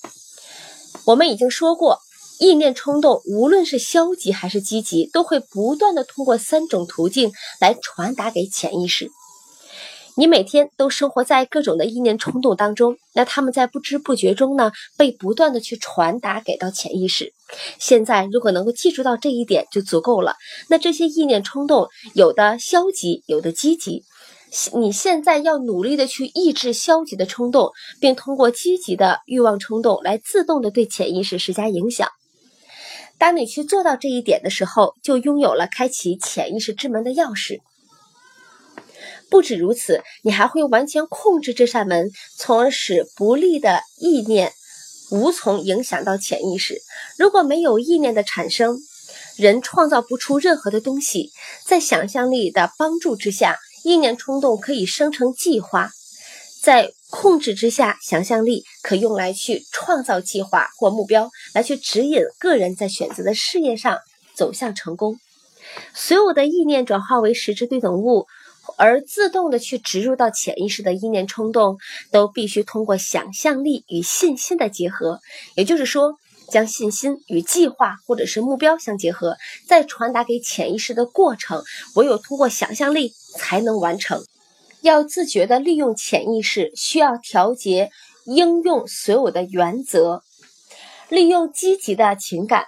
[1.04, 2.00] 我们已经说过，
[2.40, 9.12] 意念冲动无论是消极还是积极，都会不断的通过三种途径来传达给潜意识。
[10.20, 17.32] 你每天都生活在各种的意念冲动当中，那他们在不知不觉中呢，被不断的去传达给到潜意识。
[17.80, 20.36] 现在如果能够记住到这一点就足够了。
[20.70, 24.04] 那这些意念冲动，有的消极，有的积极。
[24.74, 32.10] 你现在要努力的去抑制消极的冲动，并通过积极的欲望冲动来自动的对潜意识施加影响。
[33.18, 37.60] 当你去做到这一点的时候，就拥有了开启潜意识之门的钥匙。
[39.30, 44.54] 不止如此，你还会完全控制这扇门，从而使不利的意念
[45.12, 46.82] 无从影响到潜意识。
[47.18, 48.78] 如果没有意念的产生，
[49.38, 51.32] 人创造不出任何的东西。
[51.66, 53.58] 在想象力的帮助之下。
[53.86, 55.90] 意念冲动可以生成计划，
[56.62, 64.00] 在控制之下，想象力可用来去创造计划或目标，来去指引个人在选择的事业上
[64.36, 65.18] 走向成功。
[65.96, 68.28] 所有的意念转化为实质对等物，
[68.78, 71.78] 而自动的去植入到潜意识的意念冲动，
[72.12, 75.20] 都必须通过想象力与信心的结合，
[75.56, 76.16] 也就是说。
[76.52, 84.26] 将信心与计划或者是目标相结合，再传达给潜意识的过程，唯有通过想象力才能完成。
[84.82, 87.92] 要自觉的利用潜意识，需要调节
[88.26, 90.24] 应用所有的原则，
[91.08, 92.66] 利用积极的情感。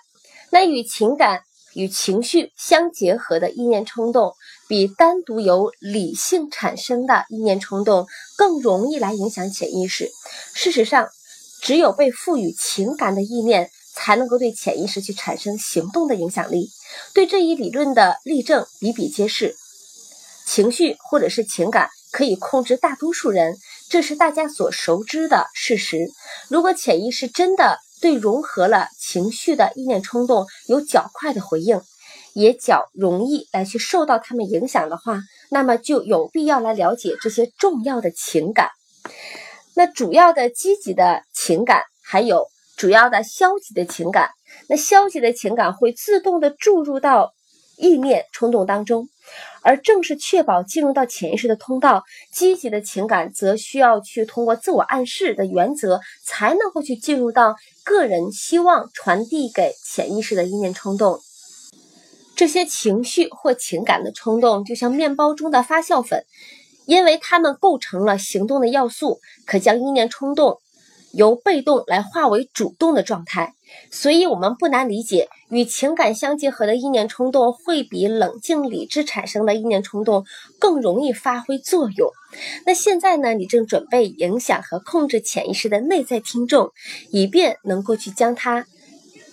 [0.52, 1.42] 那与情感
[1.74, 4.36] 与情绪相结合的意念冲动，
[4.72, 10.10] 比单独由理性产生的意念冲动更容易来影响潜意识。
[10.54, 11.10] 事实上。
[11.64, 16.72] 只有被赋予情感的意念，才能够对潜意识去产生行动的影响力。
[17.14, 19.56] 对这一理论的例证比比皆是。
[20.48, 23.56] 情绪或者是情感可以控制大多数人，
[23.92, 26.08] 这是大家所熟知的事实。
[26.48, 31.80] 如果潜意识真的对融合了情绪的意念冲动有较快的回应，
[32.34, 35.20] 也较容易来去受到他们影响的话，
[35.50, 38.70] 那么就有必要来了解这些重要的情感。
[39.76, 44.30] 那主要的积极的情感，还有主要的消极的情感。
[44.68, 47.32] 那消极的情感会自动的注入到
[47.78, 49.08] 意念冲动当中，
[49.62, 52.04] 而正是确保进入到潜意识的通道。
[52.34, 61.20] 积极的情感则需要去通过自我暗示的原则，才能够去进入到个人希望传递给潜意识的意念冲动。
[62.42, 66.26] 这些情绪或情感的冲动，就像面包中的发酵粉。
[66.88, 70.58] 因为它们构成了行动的要素，可将意念冲动
[71.14, 73.54] 由被动来化为主动的状态，
[73.92, 80.26] 所以我们不难理解，与情感相结合的意念冲动会比冷静理智产生的意念冲动
[80.58, 82.10] 更容易发挥作用。
[82.66, 83.36] 那现在呢？
[83.36, 86.72] 你正准备影响和控制潜意识的内在听众，
[87.12, 88.66] 以便能够去将它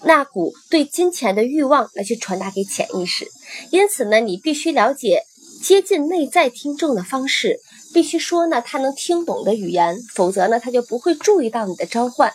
[0.02, 3.26] 那股对金钱的欲望来去传达给潜意识。
[3.70, 5.22] 因此呢，你必须了解。
[5.60, 7.58] 接近内在听众的方式，
[7.92, 12.32] 必须说呢他能听懂的语言，否则呢他就不会注意到你的召唤。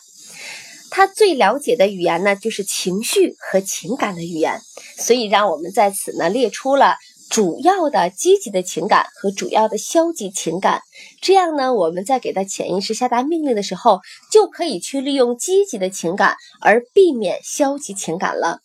[0.91, 4.59] 他最了解的语言呢，就是情绪和情感的语言。
[4.97, 6.97] 所以，让我们在此呢列出了
[7.33, 10.83] 主要的积极的情感和主要的消极情感。
[11.19, 18.59] 这样呢，我们在给他潜意识下达命令的时候，就可以去利用积极的情感，而避免消极情感了。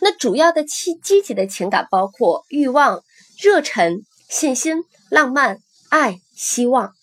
[0.00, 3.02] 那主要的积积极的情感包括欲望。
[3.38, 5.58] 热忱、信心、浪漫、
[5.90, 6.94] 爱、希望，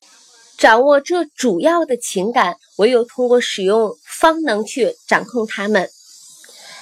[0.58, 5.88] 掌握这主要的情感，唯有通过使用方能去掌控它们。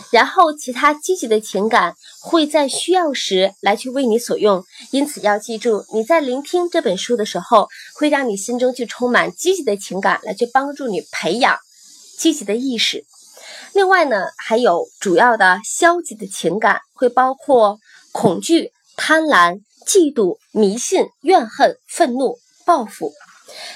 [0.09, 4.63] 然后，其他积极的情感会在需要时来去为你所用。
[4.91, 11.57] 因此，要记住，你在聆听这本书的时候，会让你心中去充满积极的情感，来去帮助你培养
[12.17, 13.03] 积极的意识。
[13.73, 17.79] 另外呢，还有主要的消极的情感，会包括
[18.11, 18.71] 恐惧。
[18.97, 23.13] 贪婪、嫉妒、迷信、怨恨、愤怒、报复，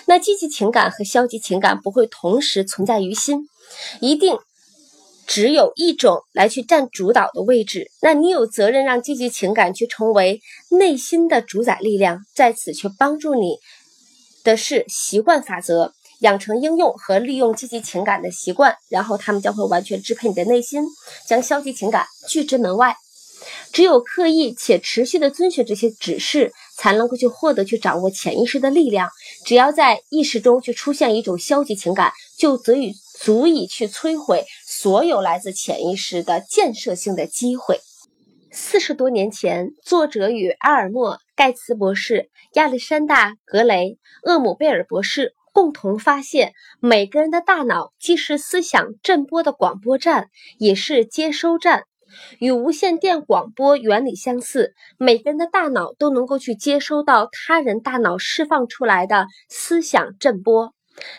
[0.05, 3.49] 那积极情感和消极情感不会同时存在于心，
[4.01, 4.37] 一定
[5.27, 13.57] 只有一种来去占主导的位置，那你有责任让积极情感去成为内心的主宰力量，在此去帮助你
[14.43, 20.83] 的是习惯法则，养成应用和利用积极情感的习惯，然后他们将会完全支配你的内心，
[21.27, 22.95] 将消极情感拒之门外。
[23.71, 29.09] 只有刻意且持续的遵循这些指示，才能够去获得去掌握潜意识的力量。
[29.43, 37.79] 只要在意识中去出现一种消极情感，就足以足以去摧毁所有来自潜意识的建设性的机会。
[38.51, 51.83] 四十多年前，作者与阿尔默·盖茨博士、亚历山大·格雷、厄姆贝尔博士共同发现，每个人的大脑既是思想振波的广播站，也是接收站。
[52.39, 60.73] 与无线电广播原理相似，每个人的大脑都能够去接收到他人大脑释放出来的思想振波。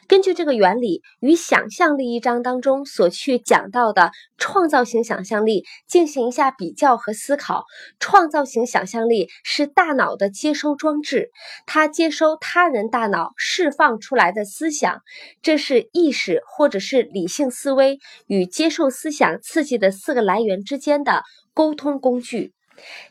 [0.09, 7.65] 根据这个原理，与想象力一章当中所去讲到的创造性想象力进行一下比较和思考。
[8.01, 11.31] 创造性想象力是大脑的接收装置，
[11.67, 15.03] 它接收他人大脑释放出来的思想，
[15.43, 21.23] 这是意识或者是理性思维与接受思想刺激的四个来源之间的
[21.53, 22.55] 沟通工具。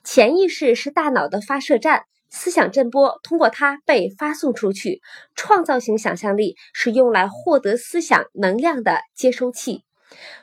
[0.03, 2.03] 潜意识是大脑的发射站。
[2.37, 4.99] 思想振波通过它被发送出去，
[5.35, 9.83] 创造性想象力是用来获得思想能量的接收器。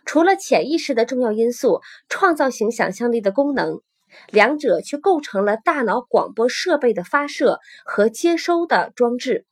[0.06, 3.82] 除了潜意识的重要因素，创造性想象力的功能，
[4.30, 9.44] 两者却构成了大脑广播设备的发射和接收的装置。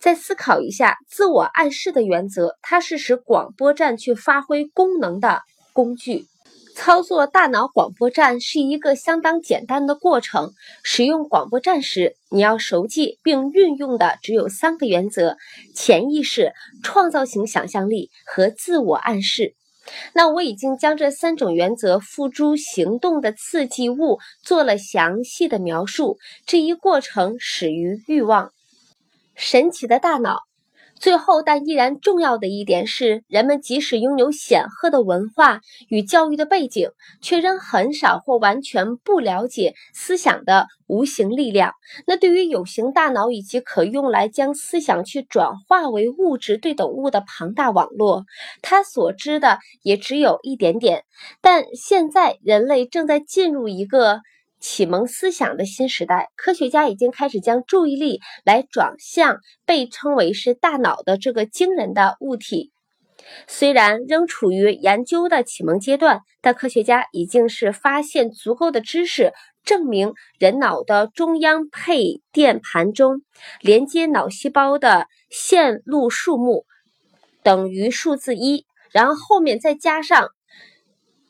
[0.00, 5.40] 再思考一下自我暗示的原则，它是使广播站去发挥功能的
[5.72, 6.26] 工具。
[6.74, 10.52] 操作大脑广播站是一个相当简单的过程。
[10.82, 15.36] 使用广播站时，你要熟记并运用的只有三个原则：
[15.74, 19.54] 潜意识、创造型想象力和自我暗示。
[20.14, 26.18] 那我已经将这三种原则付诸行动的刺激物做了详细的描述。
[26.46, 28.52] 这一过程始于欲望。
[29.34, 30.49] 神奇的大脑。
[31.00, 36.90] 最后，但依然重要的一点是，人们即使拥有显赫的文化与教育的背景，
[37.22, 41.72] 却仍很少或完全不了解思想的无形力量。
[42.06, 48.26] 那对于有形大脑以及可用来将思想去转化为物质对等物的庞大网络，
[48.60, 51.04] 他所知的也只有一点点。
[51.40, 54.20] 但现在，人类正在进入一个。
[54.60, 62.70] 启蒙思想的新时代，科学家已经开始将注意力来转向被称为是大脑的这个惊人的物体。
[63.46, 69.32] 虽然仍处于研究的启蒙阶段，但科学家已经是发现足够的知识，
[69.64, 73.22] 证明人脑的中央配电盘中
[73.60, 76.64] 连接脑细胞的线路数目
[77.42, 80.28] 等于数字一，然后后面再加上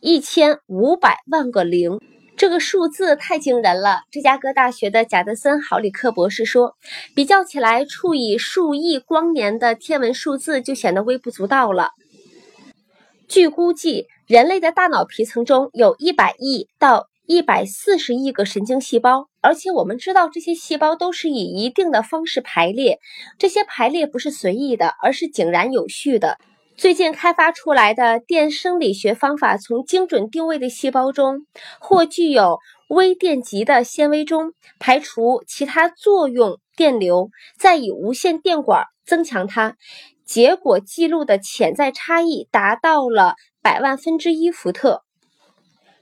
[0.01, 2.01] 一千五百万个零。
[2.41, 4.05] 这个数字太惊人了！
[4.11, 6.75] 芝加哥大学的贾德森·豪里克博士说，
[7.15, 11.91] 比较起来，处以数亿光年的天文数字就显得微不足道了。
[13.29, 23.01] 据估计，人类的大脑皮层中有一百亿到一百四十亿个神经细胞，而且我们知道这些细胞都是以一定的方式排列，
[23.39, 26.39] 这些排列不是随意的，而是井然有序的。
[26.81, 31.45] 最近开发出来的电生理学方法，从精准定位的细胞中
[31.79, 37.29] 或具有微电极的纤维中排除其他作用电流，
[37.59, 39.77] 再以无线电管增强它，
[40.25, 45.03] 结果记录的潜在差异达到了百万分之一伏特。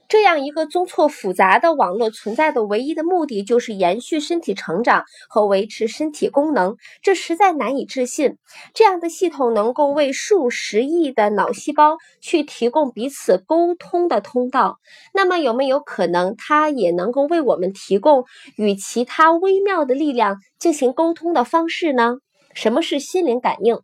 [0.09, 8.39] 这样一个综错复杂的网络存在的唯一的目的就是延续身体成长和维持身体功能，这实在难以置信。
[8.73, 14.79] 这样的系统能够为数十亿的脑细胞去提供彼此沟通的通道，
[15.13, 22.15] 那么有没有可能它也能够为我们提供与其他微妙的力量进行沟通的方式呢？
[22.55, 23.77] 什么是心灵感应？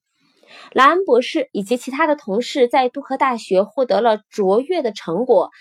[0.71, 5.51] 莱恩博士以及其他的同事在杜克大学获得了卓越的成果。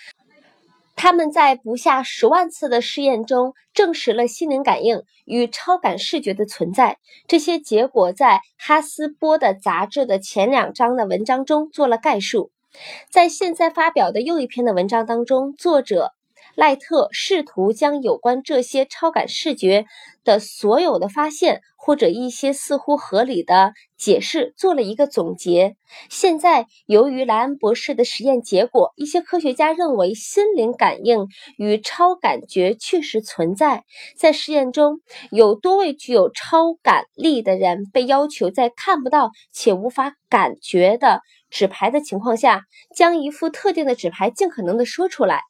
[0.97, 6.99] 他们在不下十万次的试验中证实了心灵感应与超感视觉的存在。
[7.27, 12.51] 这些结果在哈斯波的杂志的前两章的文章中做了概述。
[13.11, 16.13] 在现在发表的又一篇的文章当中，作者
[16.55, 19.87] 赖特试图将有关这些超感视觉
[20.25, 25.77] 的所有的发现，或者一些似乎合理的解释，做了一个总结。
[26.09, 31.27] 现在，由于莱恩博士的实验结果，一些科学家认为心灵感应
[31.59, 33.85] 与超感觉确实存在。
[34.17, 35.01] 在实验中，
[35.31, 42.63] 有多位具有超感力的人被要求在看不到且无法感觉的纸牌的情况下，
[42.95, 45.43] 将一副特定的纸牌尽可能的说出来。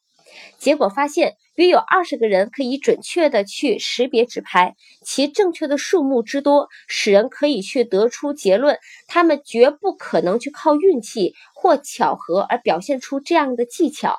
[0.57, 14.17] 结果发现，约有二十个人可以准确的去识别纸牌，其正确的数目之多，使人可以去得出结论：他们绝不可能去靠运气或巧合而表现出这样的技巧。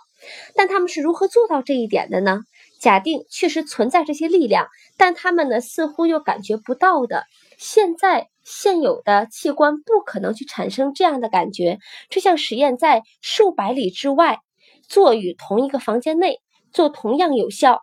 [0.54, 2.40] 但他们是如何做到这一点的呢？
[2.80, 7.24] 假定确实存在这些力量，但他们呢似乎又感觉不到的。
[7.58, 11.78] 现在现有的器官不可能去产生这样的感觉。
[12.10, 14.40] 这项实验在数百里之外。
[14.88, 16.40] 做与同一个房间内
[16.72, 17.82] 做同样有效。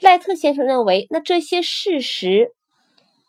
[0.00, 2.52] 赖特先生认为，那这些事实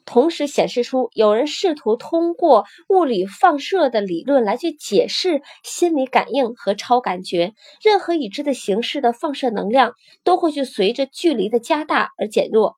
[0.04, 7.54] 同时显示出，有人试图通过物理放射的理论来去解释心理感应和超感觉。
[7.82, 12.76] 任何已知的形式的放射能量都会去随着距离的加大而减弱，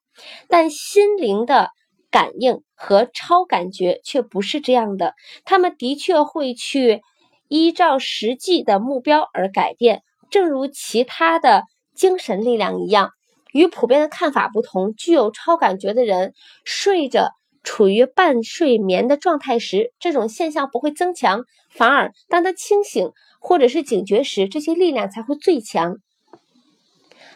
[0.47, 1.69] 但心灵的
[2.11, 5.13] 感应和超感觉却不是这样的。
[5.43, 7.01] 他们的确会去。
[7.47, 11.63] 依照实际的目标而改变，正如其他的
[11.95, 13.11] 精神力量一样。
[13.53, 17.31] 与普遍的看法不同，具有超感觉的人睡着
[17.63, 25.95] 处于半睡眠的状态时，这种现象不会增强；反而当他清醒或者是警觉时，这些力量才会最强。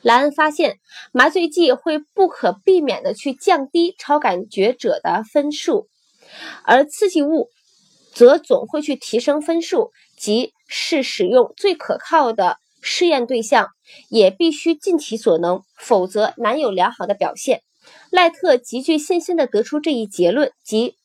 [0.01, 0.77] 莱恩发现，
[1.11, 5.88] 麻醉剂会不可避免地去降低超感觉者的分数，
[6.65, 7.49] 而刺激物。
[8.14, 13.69] 则总会去提升分数，即是使用最可靠的试验对象，
[14.09, 17.61] 也必须尽其所能，否则难有良好的表现。
[18.09, 20.95] 赖特极具信心地得出这一结论，即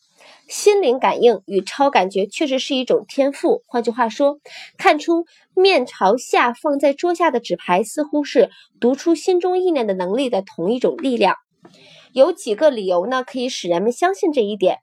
[0.49, 3.63] 心灵感应与超感觉确实是一种天赋。
[3.67, 4.39] 换句话说，
[4.77, 11.37] 看出面朝下放在桌下的纸牌似乎是读出心中意念的能力的同一种力量。
[12.13, 14.79] 有几个理由呢，可以使人们相信这一点，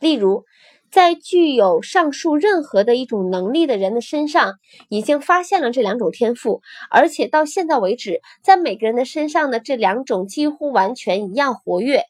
[0.00, 0.44] 例如。
[0.90, 4.54] 在具有上述任何的一种能力的人的身上，
[4.88, 12.04] 已经发现了这两种天赋，而且到现在为止，在每个人的身上呢，这两种几乎完全一样活跃。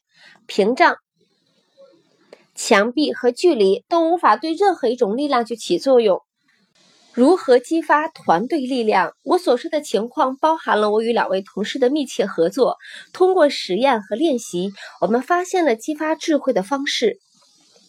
[0.47, 0.95] 屏障、
[2.55, 6.21] 墙壁和距离都无法对任何一种力量去起作用。
[7.13, 9.13] 如何激发团队力量？
[9.23, 12.77] 我所说的情况包含了我与两位同事的密切合作。
[13.13, 17.19] 通过实验和练习，我们发现了激发智慧的方式。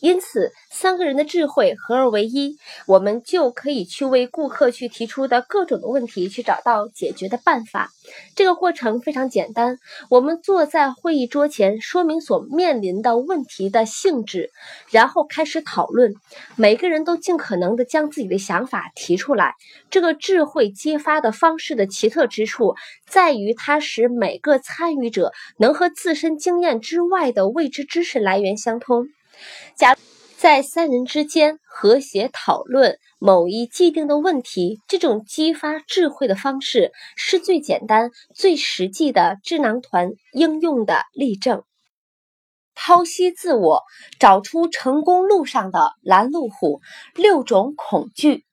[0.01, 2.57] 因此，三个人的智慧合二为一，
[2.87, 7.91] 我们就可以去为顾客去提出的各种的问题去找到解决的办法。
[8.35, 14.51] 这个过程非常简单，我们坐在会议桌前，说明所面临的问题的性质，
[14.91, 16.15] 然后开始讨论。
[16.57, 19.55] 每个人都尽可能的将自己的想法提出来。
[19.91, 22.75] 这个智慧揭发的方式的奇特之处
[23.07, 29.09] 在于，它使每个参与者能和自身经验之外的未知知识来源相通。
[29.77, 29.97] 假
[30.37, 41.63] 在三人之间和谐讨论某一既定的问题，这种激发智慧的方式是最简单、最实际的智囊团应用的例证。
[42.75, 43.83] 剖析自我，
[44.19, 46.81] 找出成功路上的拦路虎。
[47.15, 48.45] 六种恐惧，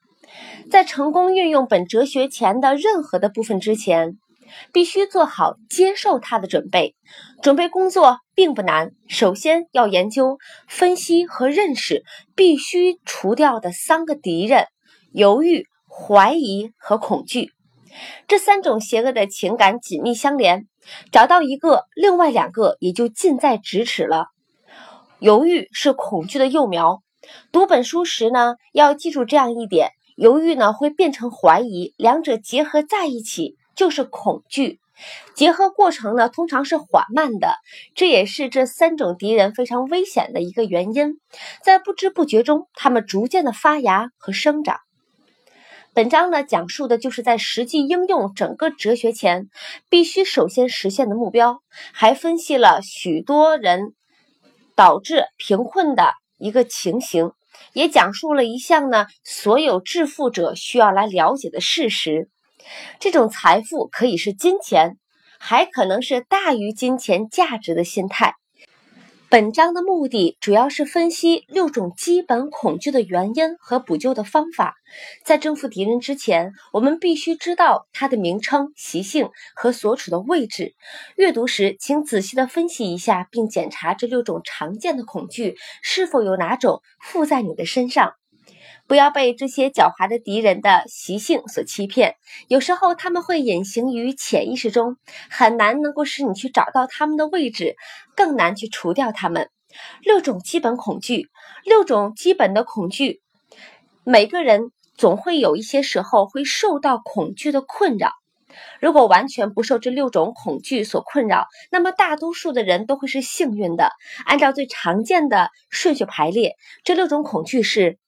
[0.70, 4.18] 在成功运用本哲学前的任何的部分之前。
[4.74, 6.96] 必须做好接受它的准备。
[7.42, 12.04] 准备工作并不难，首先要研究、分析和认识
[12.36, 14.66] 必须除掉的三个敌人：
[15.12, 17.52] 犹豫、怀疑和恐惧。
[18.28, 20.68] 这三种邪恶的情感紧密相连，
[21.12, 24.28] 找到一个，另外两个也就近在咫尺了。
[25.20, 27.02] 犹豫是恐惧的幼苗。
[27.52, 33.56] 读本书时呢，要记住这样一点：犹豫呢会变成怀疑，两者结合在一起。
[33.78, 34.82] 就是恐惧，
[35.36, 37.56] 结合过程呢通常是缓慢的，
[37.96, 41.20] 这也是这三种敌人非常危险的一个原因。
[41.64, 44.80] 在不知不觉中，他们逐渐的发芽和生长。
[45.94, 49.48] 本章呢讲述的就是在实际应用整个哲学前，
[49.90, 51.62] 必须首先实现的目标，
[51.94, 53.94] 还分析了许多人
[54.76, 57.32] 导致贫困的一个情形，
[57.74, 62.30] 也讲述了一项呢所有致富者需要来了解的事实。
[63.00, 64.98] 这种财富可以是金钱，
[65.40, 68.36] 还可能是大于金钱价值的心态。
[69.30, 74.76] 本章的目的主要是分析六种基本恐惧的原因和补救的方法。
[75.26, 80.76] 在征服敌人之前，我们必须知道它的名称、习性和所处的位置。
[81.18, 88.14] 阅读时，请仔细的分析一下，并检查这六种常见的恐惧是否有哪种附在你的身上。
[88.88, 92.16] 不要被这些狡猾的敌人的习性所欺骗，
[92.48, 94.96] 有时候他们会隐形于潜意识中，
[95.30, 97.76] 很难能够使你去找到他们的位置，
[98.16, 99.50] 更难去除掉他们。
[100.02, 101.28] 六种基本恐惧，
[101.66, 103.22] 六种基本的恐惧，
[104.06, 108.14] 每个人总会有一些时候会受到恐惧的困扰。
[108.80, 113.92] 如果完全不受这六种恐惧所困扰，那么大多数的人都会是幸运的。
[114.26, 118.00] 按照最常见的顺序排列，这六种恐惧是。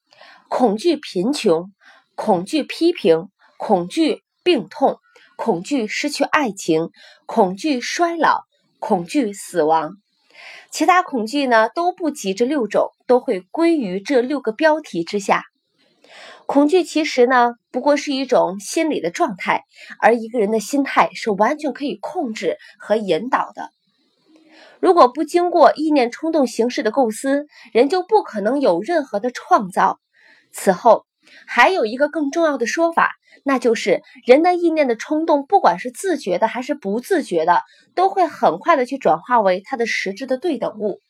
[0.50, 1.72] 恐惧贫穷，
[2.16, 4.98] 恐惧批评，恐惧病痛，
[5.36, 6.90] 恐惧失去爱情，
[7.24, 8.42] 恐惧衰老，
[8.80, 9.92] 恐惧死亡。
[10.72, 15.44] 其他恐惧呢都不及这六种，都会归于这六个标题之下。
[16.46, 19.62] 恐惧其实呢不过是一种心理的状态，
[20.00, 23.70] 而一个人的心态是完全可以控制和引导的。
[24.80, 30.00] 如果不经过意念冲动形式的构思，人就不可能有任何的创造。
[30.52, 31.06] 此后，
[31.46, 33.12] 还有一个更重要的说法，
[33.44, 37.62] 那就是人的意念的冲动，不管是自觉的还是不自觉的，
[37.94, 41.00] 都会很快的去转化为它的实质的对等物。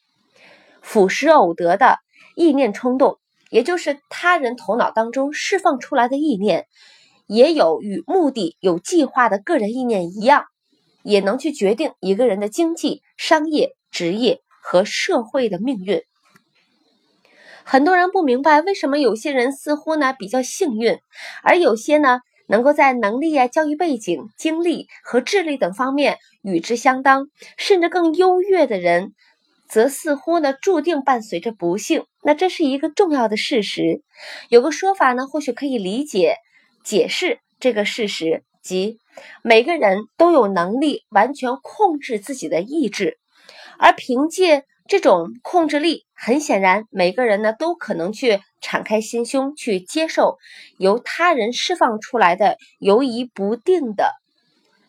[0.82, 1.98] 腐蚀偶得的
[2.36, 3.18] 意念冲动，
[3.50, 6.66] 也就是他人头脑当中释放出来的意念，
[7.26, 10.44] 也有与目的有计划的个人意念一样，
[11.02, 16.02] 也能去决定一个人的经济、商业、职业和社会的命运。
[17.72, 20.98] 很多人不明白，为什么有些人似乎呢比较幸运，
[21.44, 22.18] 而有些呢
[22.48, 29.12] 能够在能力啊、教育背景、经历和智力等方面与之相当，甚至更优越的人，
[29.68, 32.02] 则似乎呢注定伴随着不幸。
[32.24, 34.02] 那这是一个重要的事实。
[34.48, 36.38] 有个说法呢，或许可以理解
[36.82, 38.98] 解释这个事实，即
[39.44, 43.18] 每个人都有能力完全控制自己的意志，
[43.78, 44.64] 而凭借。
[44.90, 50.36] 这种控制力，很显然，每个人呢都可能去敞开心胸去接受
[50.78, 54.16] 由他人释放出来的犹疑不定的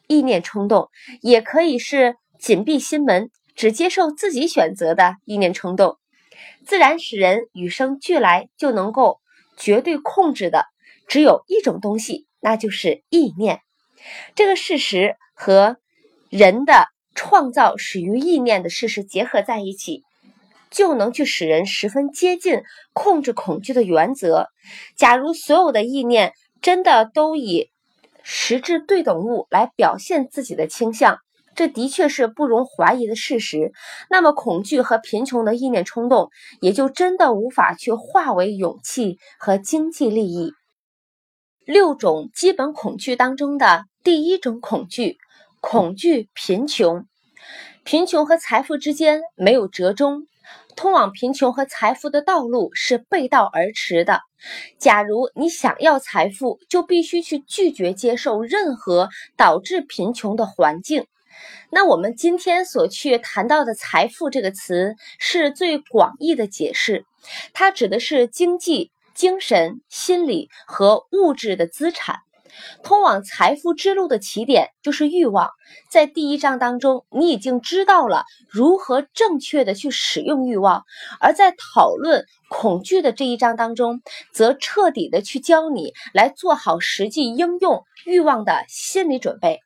[0.08, 0.90] 意念冲动，
[1.22, 6.00] 也可以是紧闭心门，只接受自己选择的意念冲动。
[6.66, 9.20] 自然使人与生俱来就能够
[9.56, 10.66] 绝对控制的，
[11.08, 13.60] 只有一种东西，那就是意念。
[14.34, 15.78] 这个事实和
[16.32, 16.88] 人的。
[17.24, 20.01] 创造始于意念的事实结合在一起，
[20.72, 24.48] 就能去使人十分接近控制恐惧的原则。
[24.98, 26.33] 假如所有的意念
[26.64, 27.69] 真的都以
[28.24, 31.19] 实质对等物来表现自己的倾向，
[31.53, 33.72] 这的确是不容怀疑的事实。
[34.09, 40.53] 那么，恐惧和贫穷的意念冲动也就真的无法去化为勇气和经济利益。
[41.66, 45.19] 六种基本恐惧当中的第一种恐惧。
[45.64, 47.06] 恐惧贫穷，
[47.84, 50.27] 贫穷和财富之间没有折中，
[50.76, 54.22] 通往贫穷和财富的道路是背道而驰的。
[54.77, 61.08] 假如你想要财富，就必须去拒绝接受任何导致贫穷的环境。
[61.72, 67.06] 那我们今天所去谈到的“财富”这个词，是最广义的解释，
[67.51, 72.19] 它指的是经济、精神、心理和物质的资产。
[72.84, 75.50] 通往财富之路的起点就是欲望。
[75.90, 80.82] 在第一章当中，你已经知道了如何正确的去使用欲望；
[81.20, 84.02] 而在讨论恐惧的这一章当中，
[84.34, 89.60] 则彻底的去教你来做好实际应用欲望的心理准备。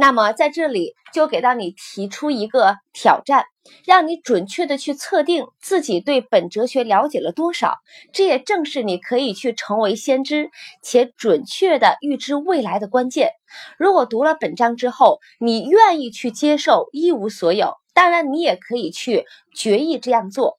[0.00, 3.46] 那么在这里就给到你提出一个挑战，
[3.84, 7.78] 让你准确的去测定自己对本哲学了解了多少。
[8.12, 10.50] 这也正是你可以去成为先知
[10.84, 13.32] 且准确的预知未来的关键。
[13.76, 20.58] 如果读了本章之后，你愿意去接受一无所有，当然你也可以去决意这样做。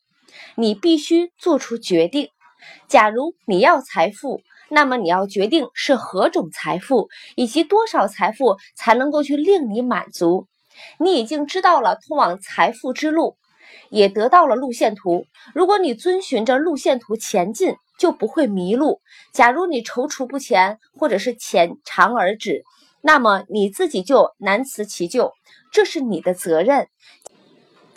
[0.56, 2.27] 你必须做出决定。
[2.90, 4.42] 假如你要财富。
[4.69, 10.48] 那么你要决定是何种财富，以及多少财富才能够去令你满足。
[10.99, 13.35] 你已经知道了通往财富之路，
[13.89, 15.25] 也得到了路线图。
[15.53, 19.01] 如果你遵循着路线图前进，就不会迷路。
[19.33, 22.64] 假如你踌躇不前，或者是浅尝而止，
[23.01, 25.33] 那么你自己就难辞其咎，
[25.73, 26.88] 这是你的责任。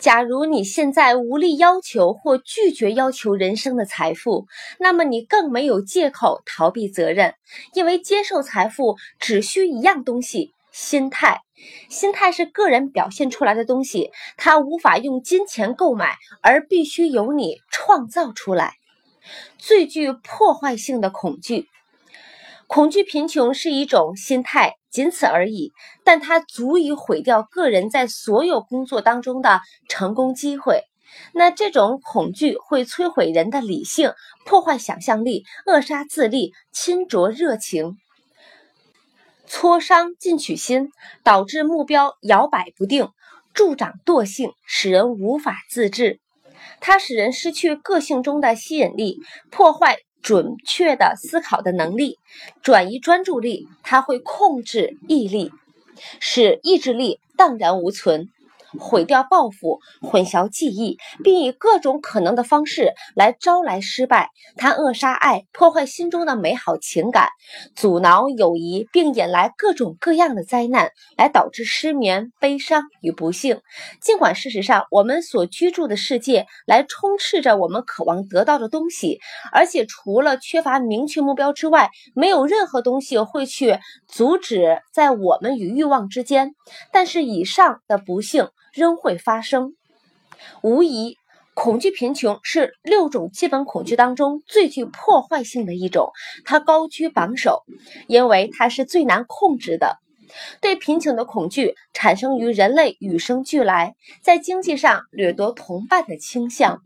[0.03, 7.35] 假如你现在无力要求或拒绝要求人生的财富，那么你更没有借口逃避责任，
[7.73, 11.39] 因为接受财富只需一样东西，心态。
[11.89, 18.73] 心态是个人表现出来的东西，它无法用金钱购买，而必须由你创造出来。
[19.57, 21.69] 最具破坏性的恐惧，
[22.73, 25.73] 恐惧贫穷是一种心态，仅此而已。
[26.03, 30.81] 但它足以毁掉个人在所有工作当中的成功机会。
[31.35, 34.13] 那这种恐惧会摧毁人的理性，
[34.47, 37.95] 破坏想象力，扼杀自立，侵灼热情。
[39.45, 40.89] 挫伤进取心，
[41.23, 43.09] 导致目标摇摆不定，
[43.53, 46.19] 助长惰性，使人无法自制。
[46.79, 49.19] 它使人失去个性中的吸引力，
[49.51, 52.17] 破坏准确的思考的能力，
[52.63, 53.67] 转移专注力。
[53.83, 55.51] 他会控制毅力，
[56.19, 58.29] 使意志力荡然无存。
[58.79, 64.29] 毁掉抱负，混淆记忆，并以各种可能的方式来招来失败。
[64.57, 67.29] 他扼杀爱，破坏心中的美好情感，
[67.75, 73.61] 阻挠友谊，并引来各种各样的灾难，来导致失眠、悲伤与不幸。
[74.01, 79.19] 尽管事实上，我们所居住的世界来充斥着我们渴望得到的东西，
[79.51, 86.53] 而且除了缺乏明确目标之外，没有任何东西会去阻止在我们与欲望之间。
[86.91, 88.47] 但是以上的不幸。
[88.73, 89.75] 仍会发生。
[90.61, 91.17] 无疑，
[91.53, 96.11] 恐惧贫穷是六种基本恐惧当中最具破坏性的一种，
[96.43, 97.63] 它高居榜首，
[98.07, 99.99] 因为它是最难控制的。
[100.61, 106.81] 对贫穷的恐惧产生于人类与生俱来，在经济上掠夺同伴的倾向。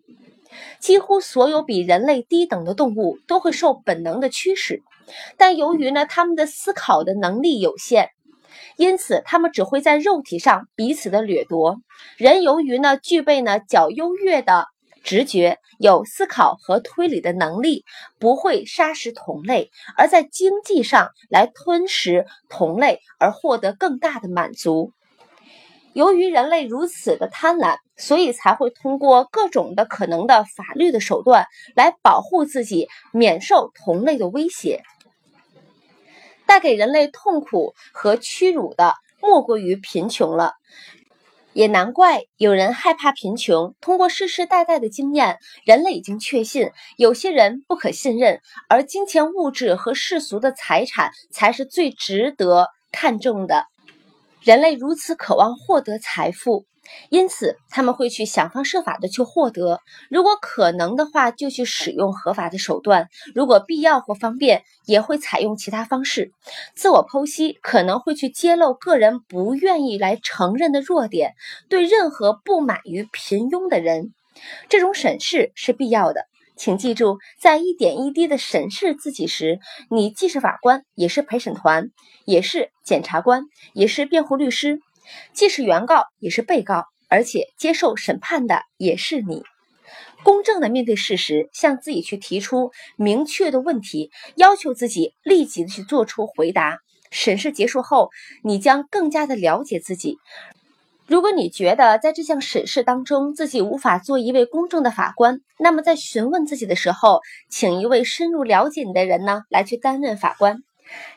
[0.80, 4.82] 几乎所有比人类低等的动物都会受本能的驱使，
[5.38, 8.10] 但由于呢，他们的思考的能力有限。
[8.78, 11.78] 因此，他们只会在肉体上彼此的掠夺。
[12.16, 14.68] 人由于呢具备呢较优越的
[15.04, 17.86] 直觉，有思考和推理的能力，
[18.20, 24.92] 不会杀食同类，而在经济上来吞食同类而获得更大的满足。
[25.94, 34.84] 由于人类如此的贪婪，所以才会通过各种的可能的法律的手段来保护自己免受同类的威胁。
[36.48, 40.54] 带给人类痛苦和屈辱的，莫过于贫穷了。
[41.54, 43.74] 也难怪有人害怕贫穷。
[43.82, 53.66] 通过世世代代的经验，人类已经确信，有些人不可信任，而金钱、物质和世俗的财产才是最值得看重的。
[54.42, 56.66] 人类如此渴望获得财富。
[57.10, 59.80] 因此，他们会去想方设法的去获得。
[60.10, 66.32] 如果可能的话，就去使用合法的手段；如果必要或方便，也会采用其他方式。
[66.76, 71.34] 自我剖析可能会去揭露个人不愿意来承认的弱点。
[71.70, 74.14] 对任何不满于平庸的人，
[74.70, 76.26] 这种审视是必要的。
[76.56, 79.60] 请记住，在一点一滴的审视自己时，
[79.92, 81.92] 你既是法官，也是陪审团，
[82.26, 83.44] 也是检察官，
[83.74, 84.80] 也是辩护律师。
[85.34, 89.44] 既是原告也是被告，而且接受审判的也是你。
[90.24, 96.80] 公正的面对事实，向自己去提出明确的问题，要求自己立即的去做出回答。
[97.10, 98.10] 审视结束后，
[98.44, 100.18] 你将更加的了解自己。
[101.06, 110.64] 如果你觉得在这项审视当中自己无法做一位公正的法官，那么在询问自己的时候，请一位深入了解你的人呢来去担任法官。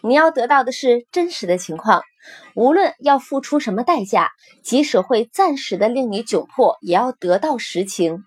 [0.02, 2.02] 你要得到的是真实的情况。
[2.55, 4.31] 无论要付出什么代价，
[4.62, 8.24] 即使会暂时的令你窘迫，也要得到实情。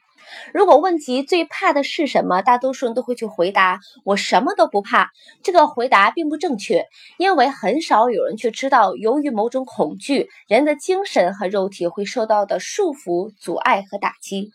[0.51, 5.11] 如果问及最怕的是什么，大多数人都会去回答：“我什么都不怕。”
[5.43, 6.85] 这个回答并不正确，
[7.19, 14.53] 因为很少有人去知道，由于某种恐惧，人的精神和肉体会受到的束缚、阻碍和打击。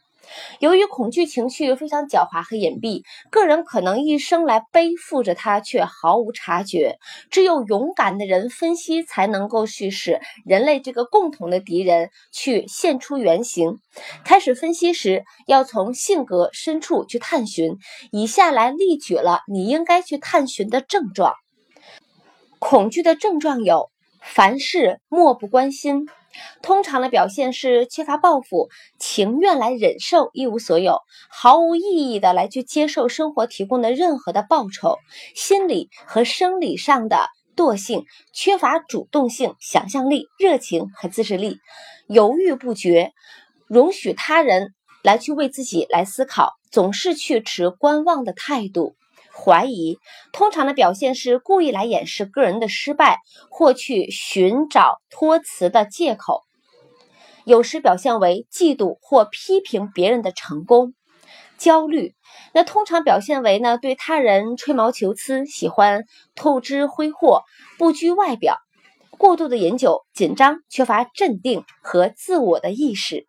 [0.60, 6.98] 由于恐惧情绪非常狡猾和隐蔽，个人可能一生来背负着它，却毫无察觉。
[7.30, 13.78] 只有勇敢的人分析，才能够去使人类这个共同的敌人去现出原形。
[14.24, 17.76] 开始分析时，要从性格深处去探寻。
[18.10, 21.34] 以下来例举了你应该去探寻的症状。
[22.58, 23.90] 恐惧的症状有：
[24.20, 26.08] 凡事漠不关心。
[26.62, 28.68] 通常的表现是缺乏抱负，
[28.98, 34.98] 情愿来忍受一无所有，毫无意义的来去接受生活提供的任何的报酬，
[35.34, 41.58] 心理和生理上的惰性，缺乏主动性、想象力、热情和自制力，
[42.06, 43.12] 犹豫不决，
[43.66, 48.94] 容许他人来去为自己来思考，总是去持观望的态度。
[49.44, 49.98] 怀疑
[50.32, 53.18] 通常的表现是故意来掩饰个人的失败，
[53.50, 56.42] 或去寻找托辞的借口；
[57.44, 60.94] 有时表现为嫉妒或批评别人的成功。
[61.56, 62.14] 焦虑
[62.52, 67.42] 那通常表现为呢对他人吹毛求疵，喜欢透支挥霍，
[67.78, 68.56] 不拘外表。
[69.10, 73.26] 过度的饮酒、紧张、缺乏镇定和自我的意识。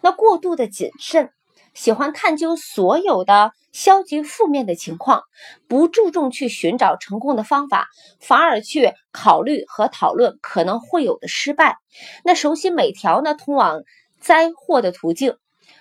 [0.00, 1.30] 那过度的谨慎，
[1.76, 5.22] 喜欢探究所有的消极负面的情况，
[5.68, 7.86] 不注重去寻找成功的方法，
[8.18, 11.76] 反而去考虑和讨论可能会有的失败。
[12.24, 13.82] 那熟悉每条呢通往
[14.18, 15.36] 灾祸的途径。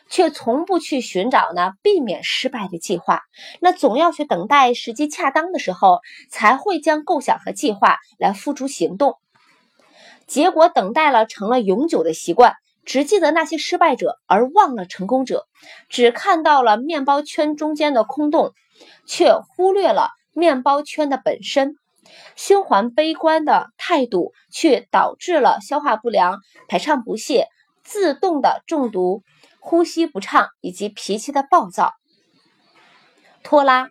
[0.07, 3.23] 却从不去寻找呢避免失败的计划，
[3.59, 5.99] 那总要去等待时机恰当的时候，
[6.29, 9.17] 才会将构想和计划来付诸行动。
[10.27, 12.53] 结果等待了成了永久的习惯，
[12.85, 15.45] 只记得那些失败者，而忘了成功者，
[15.89, 18.53] 只看到了面包圈中间的空洞，
[19.07, 21.75] 却忽略了面包圈的本身。
[22.35, 27.47] 胸怀悲观的态度，却导致了消化不良、排畅不泄、
[27.83, 29.23] 自动的中毒。
[29.67, 31.91] 呼吸不畅以及脾气的暴躁、
[33.43, 33.89] 拖拉，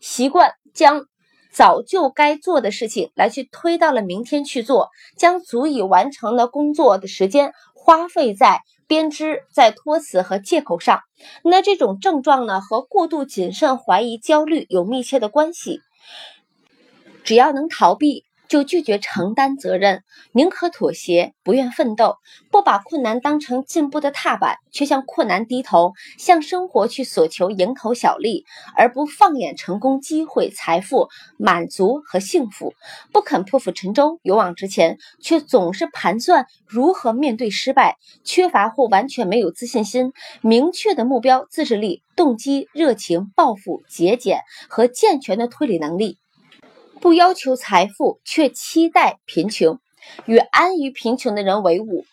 [0.00, 1.06] 习惯将
[1.52, 7.52] 早就该做的事情来去推到了明天去做，将足以完成的工作的时间
[7.84, 11.00] 花费在编织、在托词和借口上。
[11.42, 15.80] 那这种症状呢，和过度谨慎、怀疑、焦虑有密切的关系。
[17.24, 18.24] 只要能逃避。
[18.52, 22.18] 就拒绝承担责任，宁可妥协，不愿奋斗，
[22.50, 28.44] 不把困难当成进步的踏板，却向困难低头，向生活去索求蝇头小利，
[28.76, 31.08] 而不放眼成功机会、财富、
[31.38, 32.74] 满足和幸福，
[33.10, 46.18] 不肯破釜沉舟，勇往直前，却总是盘算如何面对失败，缺乏或完全没有自信心、明确的目标、自制力、动机、热情、抱负、节俭和健全的推理能力。
[47.02, 49.78] 不要求财富，却期待贫穷；
[50.24, 52.04] 与安于贫穷的人为伍，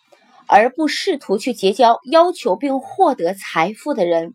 [0.48, 4.34] 而不试图去结交要求并获得财富的人。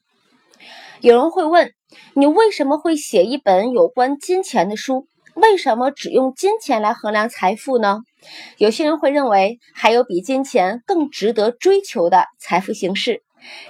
[1.00, 1.72] 有人会问：
[2.14, 5.08] 你为什么会写一本有关金钱的书？
[5.34, 7.98] 为什么只用金钱来衡量财富呢？
[8.56, 13.24] 有些人会认为，还有比金钱更值得追求的财富形式，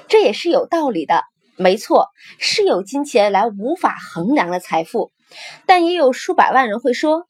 [0.06, 1.22] 这也是有道理的。
[1.56, 5.12] 没错，是有金钱来无法衡量的财富。
[5.66, 7.26] 但也有数百万人会说：“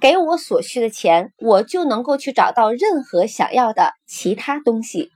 [0.00, 5.10] 给我所需的钱，我就能够去找到任何想要的其他东西。”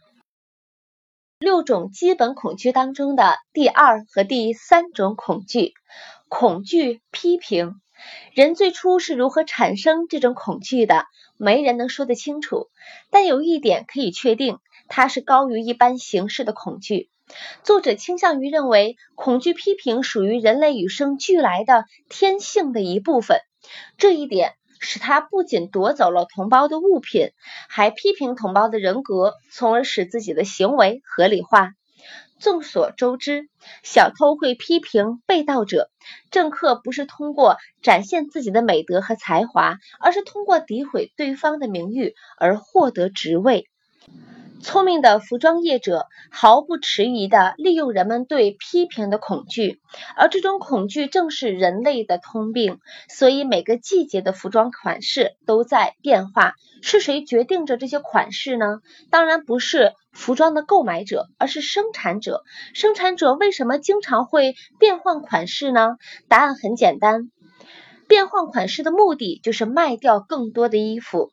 [1.41, 5.73] 六种基本恐惧当中的第二和第三种恐惧，
[6.29, 7.75] 恐惧批评。
[8.33, 11.05] 人最初是如何产生这种恐惧的？
[11.37, 12.69] 没人能说得清楚。
[13.11, 14.59] 但有一点可以确定，
[14.89, 17.09] 它是高于一般形式的恐惧。
[17.63, 23.41] 作者倾向于认为，恐惧批评属于人类与生俱来的天性的一部分。
[23.99, 27.31] 这一点使他不仅夺走了同胞的物品，
[27.69, 31.73] 还批评同胞的人格，从而使自己的行为合理化。
[32.41, 33.49] 众所周知，
[33.83, 35.91] 小偷会批评被盗者，
[36.31, 43.67] 政客不是通过展现自己的美德和才华，而是通过诋毁对方的名誉而获得职位。
[44.61, 49.81] 聪明的服装业者毫不迟疑地利用人们对批评的恐惧，
[50.17, 52.79] 而这种恐惧正是人类的通病。
[53.09, 56.55] 所以每个季节的服装款式都在变化。
[56.83, 58.81] 是谁决定着这些款式呢？
[59.11, 62.43] 当然不是服装的购买者，而是生产者。
[62.75, 65.97] 生产者为什么经常会变换款式呢？
[66.29, 67.31] 答案很简单，
[68.07, 71.31] 变换款式的目的就是卖掉更多的衣服。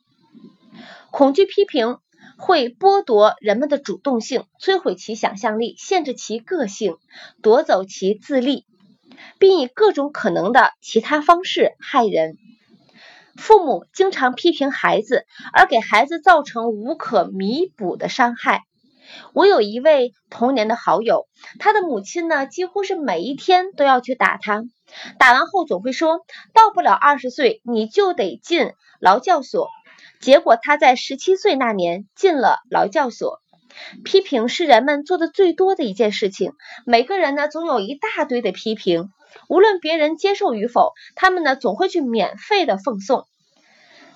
[1.10, 1.98] 恐惧批评。
[2.36, 6.96] 会剥夺人们的主动性，摧毁其想象力，限制其个性，
[7.42, 8.66] 夺走其自立，
[9.38, 12.36] 并以各种可能的其他方式害人。
[13.36, 18.62] 父母经常批评孩子，而给孩子造成无可弥补的伤害。
[19.32, 24.64] 我有一位童年的好友，他的母亲呢，几乎是每一天都要去打他，
[25.18, 26.20] 打完后总会说
[26.52, 29.68] 到不了二十岁你就得进劳教所。
[30.20, 33.40] 结果他在十七岁那年进了劳教所。
[34.04, 36.52] 批评是人们做的最多的一件事情。
[36.86, 39.10] 每个人呢，总有一大堆的批评，
[39.48, 43.26] 无论别人接受与否，他们呢总会去免费的奉送。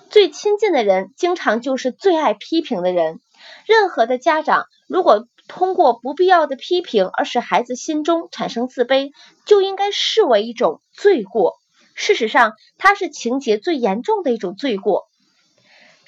[0.09, 3.19] 最亲近的人，经常就是最爱批评的人。
[3.67, 9.11] 任何的家长，如果通过不必要的批评而使孩子心中产生自卑，
[9.45, 11.57] 就应该视为一种罪过。
[11.93, 15.10] 事实上，它是情节最严重的一种罪过。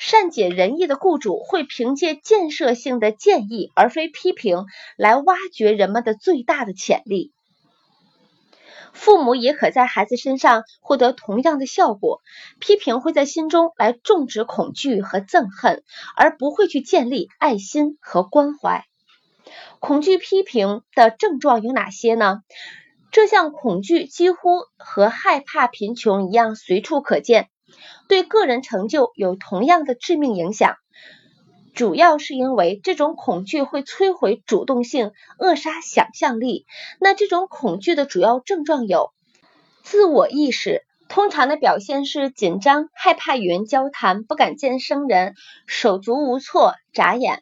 [0.06, 4.66] 善解人意的雇主会凭借建设性的建议，而非批评，
[4.98, 7.32] 来挖掘人们的最大的潜力。
[8.92, 12.20] 父母也可在孩子身上获得同样的效果。
[12.60, 15.86] 批评会在心中来种植恐惧和憎恨，
[16.18, 18.84] 而不会去建立爱心和关怀。
[19.80, 22.42] 恐惧批评的症状有哪些呢？
[23.10, 27.48] 这项恐惧几乎和害怕贫穷一样随处可见。
[28.08, 30.76] 对个人成就有同样的致命影响。
[31.74, 36.68] 主要是因为这种恐惧会摧毁主动性，扼杀想象力。
[37.00, 39.12] 那这种恐惧的主要症状有：
[39.82, 45.34] 自我意识，通常的表现是紧张、害怕与人交谈、不敢见生人、
[45.66, 47.40] 手足无措、眨眼；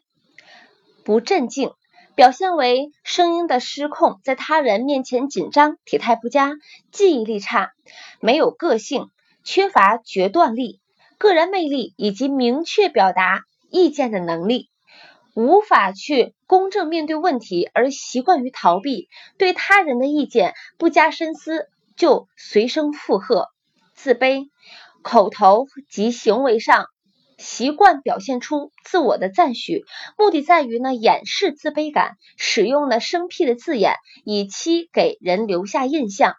[1.04, 1.72] 不镇静，
[2.14, 6.54] 表现为声音的失控，在他人面前紧张、体态不佳、
[6.90, 7.72] 记忆力差、
[8.20, 9.10] 没有个性、
[9.44, 10.80] 缺乏决断力、
[11.18, 13.42] 个人魅力以及明确表达。
[13.74, 14.68] 意见的能力，
[15.34, 23.46] 无法去公正面对问题，而习惯于逃避，对他人的意见不加深思就随声附和，
[23.94, 24.50] 自卑，
[25.00, 26.84] 口头及行为上
[27.38, 29.86] 习惯表现出自我的赞许，
[30.18, 33.96] 目的在于呢掩饰自卑感，使用了生僻的字眼，
[34.26, 36.34] 以期给人留下印象。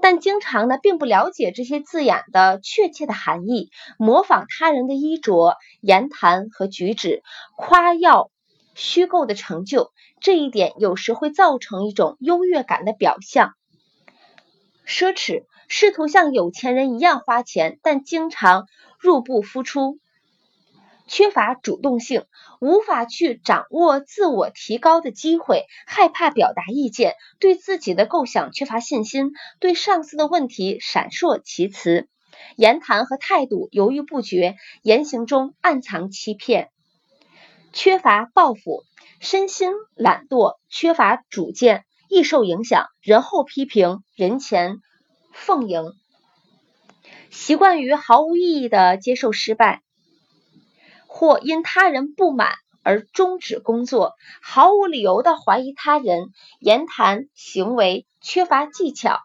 [0.00, 7.22] 但经常呢，并不了解这些字眼的确切的含义，模仿他人的衣着、言谈和举止，
[7.56, 8.30] 夸耀
[8.74, 13.54] 虚构的成就，这一点有时会造成一种优越感的表象。
[14.86, 18.66] 奢侈，试图像有钱人一样花钱，但经常
[18.98, 19.98] 入不敷出。
[21.06, 22.24] 缺乏主动性，
[22.60, 32.08] 无法去掌握自我提高的机会，害怕表达意见，对自己的构想缺乏信心，对上司的问题闪烁其词，
[32.56, 36.70] 言谈和态度犹豫不决，言行中暗藏欺骗，
[37.72, 38.84] 缺乏抱负，
[39.20, 44.78] 身心懒惰，缺乏主见，易受影响，人后批评，人前
[45.32, 45.92] 奉迎，
[47.30, 49.83] 习惯于毫无意义的接受失败。
[51.16, 59.20] 或因他人不满而终止工作，毫无理由的怀疑他人，言谈行为缺乏技巧，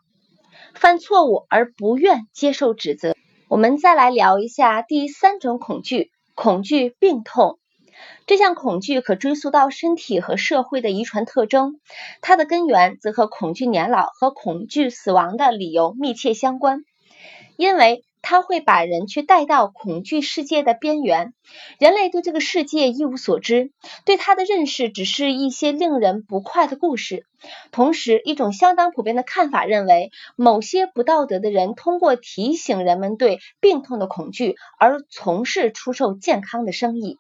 [0.76, 3.16] 犯错误而不愿接受指责。
[3.48, 7.58] 我们再来聊一下第三种恐惧——恐惧病痛。
[8.28, 11.80] 这项恐惧可追溯到身体和社会的遗传特征，
[12.22, 16.84] 它的根源则和恐惧年老和恐惧死亡的理由密切相关，
[17.58, 18.04] 因为。
[18.22, 21.34] 它会把人去带到恐惧世界的边缘，
[21.80, 23.72] 人类对这个世界一无所知，
[24.06, 27.26] 对它的认识只是一些令人不快的故事。
[27.72, 37.18] 同时，一种相当普遍的看法认为，某些不道德的人通过提醒人们对病痛的恐惧而从事出售健康的生意。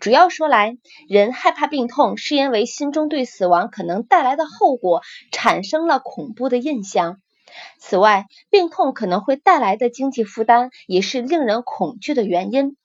[0.00, 0.76] 主要说来，
[1.08, 7.21] 人害怕病痛，是因为心中对死亡可能带来的后果产生了恐怖的印象。
[7.78, 12.76] 此外，病痛可能会带来的经济负担也是令人恐惧的原因。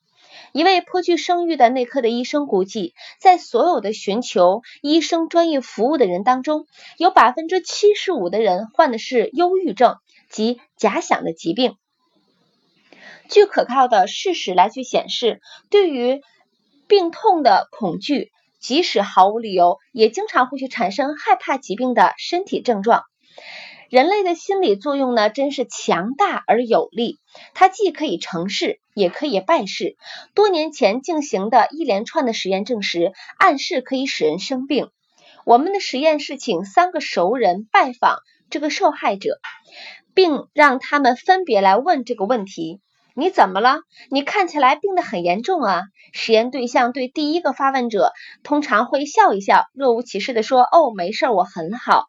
[0.52, 9.96] 一位颇具声誉的内科的医生估计，在所有的寻求医生专业服务的人当中，有百分之七十五的人患的是忧郁症
[10.30, 11.74] 及假想的疾病。
[13.28, 16.22] 据可靠的事实来去显示，对于
[16.86, 23.02] 病痛的恐惧，即使毫无理由，也经常会去产生害怕疾病的身体症状。
[23.88, 27.18] 人类的心理作用呢，真是强大而有力。
[27.54, 29.96] 它既可以成事，也可以败事。
[30.34, 34.90] 多年前进行的一连串的实验证实，暗示可以使人生病。
[35.46, 38.18] 我们的实验是请三个熟人拜访
[38.50, 39.38] 这个受害者，
[40.12, 42.82] 并让他们分别来问这个问题
[43.16, 43.78] ：“你怎么了？
[44.10, 52.04] 你看起来病得很严重啊！”实验对象对第一个发问者通常会笑一笑，若无其事地说：“哦，没事，我很好。”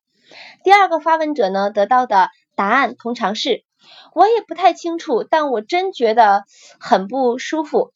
[0.64, 3.64] 第二个发问者呢，得到的答案通常是
[4.14, 6.43] “我也不太清楚，但我真觉得
[6.80, 7.91] 很不舒服”。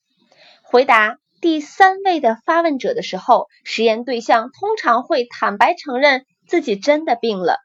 [0.63, 7.59] 回答第三位的发问者的时候，实验对象通常会坦白承认自己真的病了。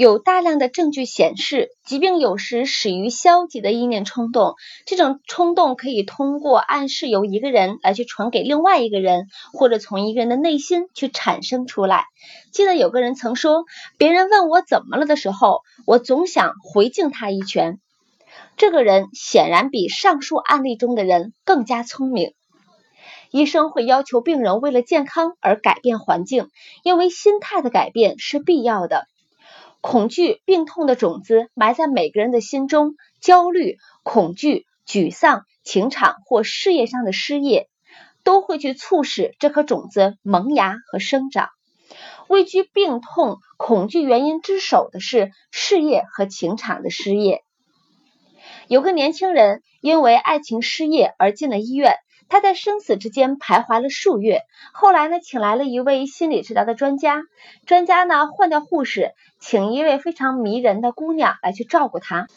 [0.00, 4.54] 有大量的证据显示，疾病有时始于消极的意念冲动。
[4.86, 12.06] 这种冲动可以通过暗示由一个人来去传给另外一个人，或者从一个人的内心去产生出来。
[12.50, 13.66] 记得有个人曾说
[13.98, 17.78] ：“别人问我怎么了的时候，我总想回敬他一拳。”
[18.56, 22.32] 这个人显然比上述案例中的人更加聪明。
[23.30, 26.48] 医生会要求病人为了健康而改变环境，
[26.84, 29.06] 因为心态的改变是必要的。
[29.80, 37.68] 恐惧、病痛的种子埋在每个人的心中，焦虑、恐惧、沮丧、情场或事业上的失业，
[38.22, 41.48] 都会去促使这颗种子萌芽和生长。
[42.28, 47.42] 位居病痛、恐惧原因之首的是事业和情场的失业。
[48.68, 51.96] 有个年轻人因为爱情失业而进了医院。
[52.32, 54.42] 他在生死之间徘徊了数月，
[54.72, 57.24] 后来呢，请来了一位心理治疗的专家。
[57.66, 62.28] 专家呢，换掉护士，请一位非常迷人的姑娘来去照顾他。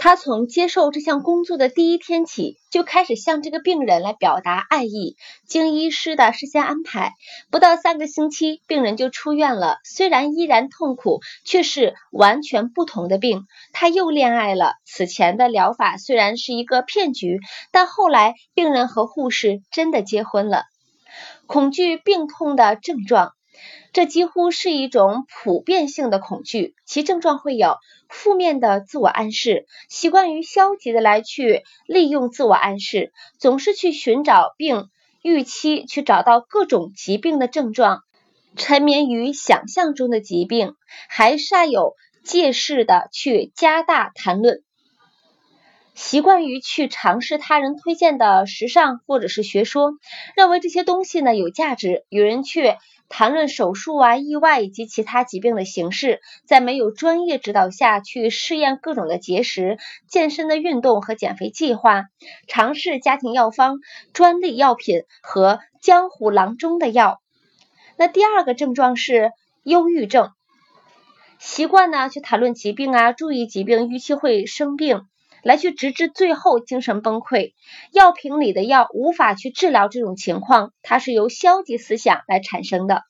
[0.00, 5.16] 他从接受这项工作的第一天起，就开始向这个病人来表达爱意。
[5.44, 7.14] 经医师的事先安排，
[7.50, 9.78] 不到三个星期，病人就出院了。
[9.82, 13.48] 虽然依然痛苦，却是完全不同的病。
[13.72, 14.74] 他又恋爱了。
[14.84, 17.40] 此前的疗法虽然是一个骗局，
[17.72, 20.62] 但后来病人和护士真的结婚了。
[21.46, 23.32] 恐惧病痛的症状。
[23.92, 27.76] 这几乎是一种普遍性的恐惧，其症状会有
[28.08, 34.88] 负面的自我暗示，习惯于消极的来去利用自我暗示，总是去寻找并
[35.22, 38.02] 预期去找到各种疾病的症状，
[38.56, 40.74] 沉湎于想象中的疾病，
[41.08, 44.62] 还煞有介事的去加大谈论，
[45.98, 49.94] 习惯于去尝试他人推荐的时尚或者是学说，
[50.36, 52.76] 认为这些东西呢有价值，与人去。
[53.10, 62.04] 谈论手术啊、意外以及其他疾病的形式，在没有专业指导下去试验各种的节食、健身的运动和减肥计划，
[62.48, 63.78] 尝试家庭药方、
[64.12, 67.22] 专利药品和江湖郎中的药。
[67.96, 70.30] 那第二个症状是忧郁症，
[71.38, 75.00] 习惯呢去谈论疾病啊，注意疾病，预期会生病。
[75.48, 77.54] 来去直至最后精神崩溃，
[77.90, 83.04] 药瓶里的药无法去治疗这种情况，它是由消极思想来产生的，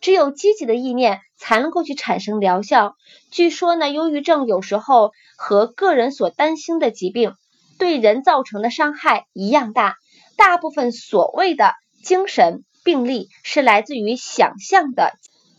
[0.00, 2.96] 只有积极的意念才能够去产生疗效。
[3.30, 7.34] 据说呢，忧郁症有时候和个人所担心的疾病
[7.78, 9.94] 对人造成的伤害一样大。
[10.36, 15.12] 大部分所谓的精神病例是来自于想象的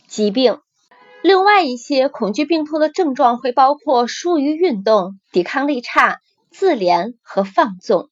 [0.09, 0.59] 疾病。
[1.23, 6.19] 另外一些恐惧病痛的症状会包括疏于运动、抵抗力差、
[6.57, 8.09] 自怜和放纵。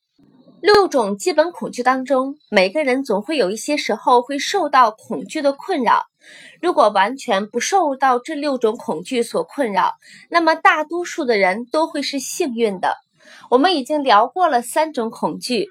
[0.60, 6.08] 六种基本恐惧当中，每个人总会有一些时候会受到恐惧的困扰。
[6.62, 9.94] 如果完全不受到这六种恐惧所困扰，
[10.30, 12.98] 那么大多数的人都会是幸运的。
[13.50, 15.70] 我们已经聊过了三种恐惧，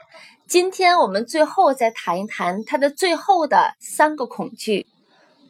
[0.49, 4.87] 今天我们最后再谈一谈它的最后的三个恐惧：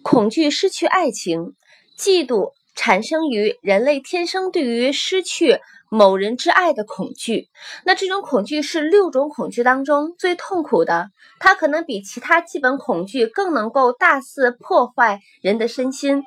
[0.02, 1.54] 恐惧失去爱情。
[1.96, 5.60] 嫉妒产生于人类天生对于失去
[5.94, 7.50] 某人之爱的恐惧，
[7.84, 16.22] 那这种恐惧是六种恐惧当中最痛苦的，它可能比其他基本恐惧更能够大肆破坏人的身心。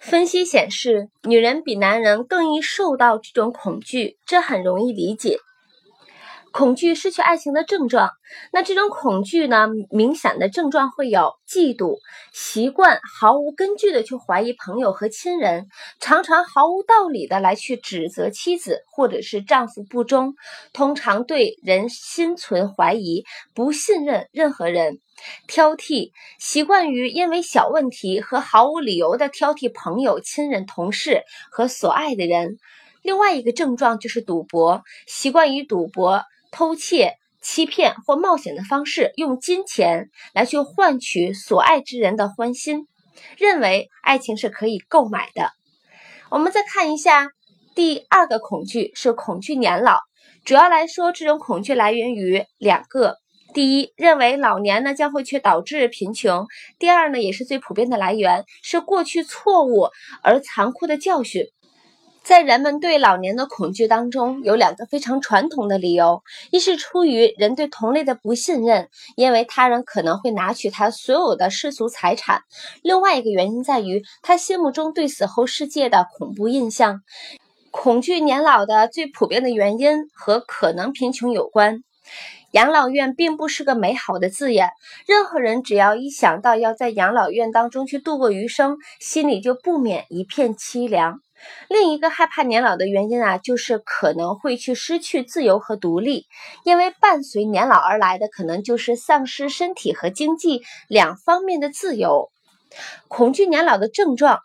[0.00, 5.36] 分析显示，女人比男人更易受到这种恐惧，这很容易理解。
[6.52, 8.10] 恐惧失去爱情的症状，
[8.52, 9.68] 那这种恐惧呢？
[9.90, 11.96] 明显的症状会有嫉妒，
[12.32, 20.34] 习惯毫无根据的去怀疑朋友和亲人，常常毫无道理的来去指责妻子或者是丈夫不忠，
[20.72, 23.24] 通常对人心存怀疑，
[23.54, 24.98] 不信任任何人，
[25.46, 32.58] 挑剔，习惯于因为小问题和毫无理由的挑剔朋友、亲人、同事和所爱的人。
[33.02, 36.22] 另外一个症状就是赌博，习惯于赌博。
[36.52, 42.86] 偷窃、欺骗或冒险的方式，用金钱来去换取所爱之人的欢心，
[43.38, 45.50] 认为爱情是可以购买的。
[46.30, 47.30] 我们再看一下
[47.74, 49.98] 第二个恐惧，是恐惧年老。
[50.44, 53.16] 主要来说，这种恐惧来源于两个：
[53.54, 56.46] 第一，认为老年呢将会去导致贫穷；
[56.78, 59.88] 第二呢，也是最普遍的来源，是过去错误
[60.22, 61.46] 而残酷的教训。
[62.22, 72.38] 在人们对老年的恐惧当中，有两个非常传统的理由：一是出于人对同类的不信任，因为他人可能会拿取他所有的世俗财产；
[72.82, 77.00] 另外一个原因在于他心目中对死后世界的恐怖印象。
[77.72, 81.82] 恐惧年老的最普遍的原因和可能贫穷有关。
[82.52, 84.68] 养老院并不是个美好的字眼，
[85.08, 91.20] 任何人只要一想到要在养老院当中去度过余生，心里就不免一片凄凉。
[91.68, 96.26] 另一个害怕年老的原因啊，就是可能会去失去自由和独立，
[96.64, 102.30] 因为伴随年老而来的可能就是丧失身体和经济两方面的自由。
[103.08, 104.40] 恐惧年老的症状。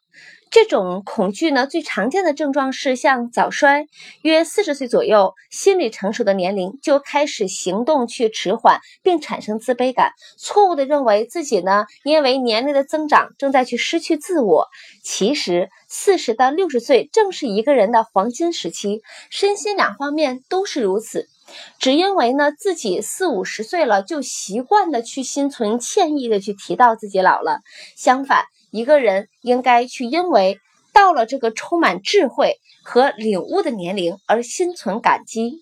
[0.50, 3.88] 这种恐惧呢，最常见的症状是像早衰，
[4.22, 14.68] 约四十岁左右，心理成熟的年龄就开始行动去迟缓，并产生自卑感，错误的认为自己呢，因为年龄的增长正在去失去自我。
[15.04, 21.28] 其实，四十到六十岁正是一个人的黄金时期，身心两方面都是如此。
[21.78, 27.60] 只因为呢，自己四五十岁了，就习惯的去心存歉意的去提到自己老了。
[27.96, 28.46] 相反。
[28.72, 30.60] 一个人应该去因为
[30.94, 35.60] 到了这个充满智慧和领悟的年龄而心存感激，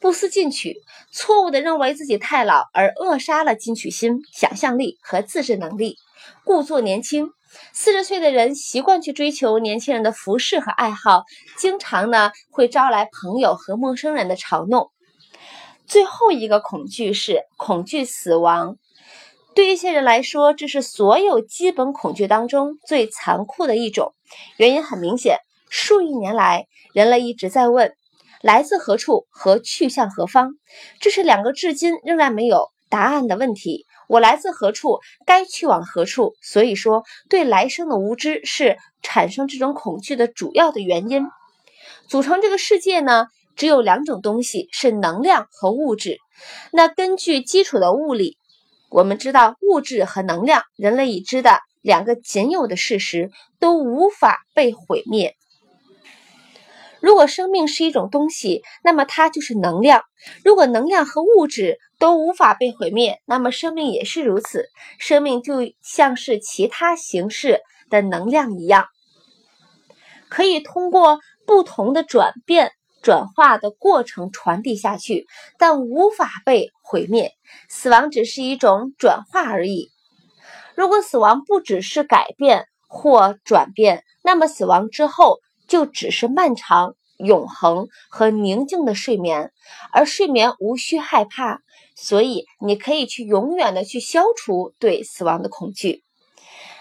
[0.00, 0.76] 不思进取，
[1.12, 5.96] 错误的认为自己太老而扼杀了进取心、想象力和自制能力，
[6.44, 7.30] 故作年轻，
[7.72, 11.24] 四十岁的人习惯去追求年轻人的服饰和爱好，
[11.58, 14.90] 经常呢会招来朋友和陌生人的嘲弄。
[15.86, 18.76] 最后一个恐惧是恐惧死亡。
[19.60, 24.14] 对一些人来说，这是所有基本恐惧当中最残酷的一种。
[24.56, 25.36] 原因很明显，
[25.68, 27.92] 数亿年来，人类一直在问：
[28.40, 30.54] 来自何处和去向何方？
[30.98, 33.84] 这是两个至今仍然没有答案的问题。
[34.08, 35.00] 我来自何处？
[35.26, 36.32] 该去往何处？
[36.40, 41.26] 所以说，对来生的无知是产生这种恐惧的主要的原因。
[42.08, 46.16] 组成这个世界呢，只有两种东西，是能量和物质。
[46.72, 48.39] 那根据基础的物理。
[48.90, 55.36] 我们知道物质和能量，人类已知的两个仅有的事实都无法被毁灭。
[57.00, 60.00] 如果生命是一种东西，那么它就是能量；
[60.44, 64.66] 如果能量和物质都无法被毁灭，那么生命也是如此。
[64.98, 68.88] 生命就像是其他形式的能量一样，
[70.28, 72.72] 可以通过不同的转变。
[73.02, 75.26] 转化的过程传递下去，
[75.58, 77.32] 但无法被毁灭。
[77.68, 79.90] 死亡只是一种转化而已。
[80.74, 89.52] 如果死亡不只是改变或转变，那么死亡之后就只是漫长、永恒和宁静的睡眠。
[89.92, 91.60] 而睡眠无需害怕，
[91.96, 96.02] 所以你可以去永远的去消除对死亡的恐惧。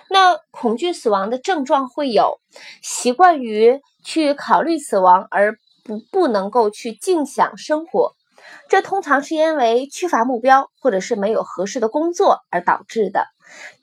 [0.10, 2.40] 那恐惧死亡的症状会有：
[2.82, 5.58] 习惯于去考虑死亡而。
[5.90, 8.14] 不不能够去尽享生活，
[8.68, 13.26] 这通常是因为缺乏目标或者是没有合适的工作而导致的。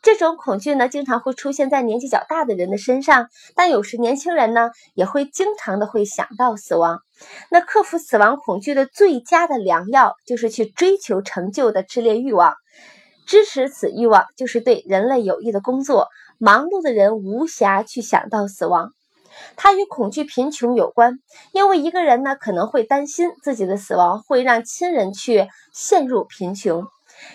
[0.00, 7.00] 这种恐惧呢，经常会出现在年纪较大的人的身上，但有时年轻人呢，也会经常的会想到死亡。
[7.50, 12.54] 那克服死亡恐惧的最佳的良药，就是去追求成就的炽烈欲望。
[13.26, 16.06] 支持此欲望，就是对人类有益的工作。
[16.38, 18.92] 忙碌的人无暇去想到死亡。
[19.56, 21.18] 它与恐惧贫穷有关，
[21.52, 26.86] 因为一个人呢可能会担心自己的死亡会让亲人去陷入贫穷。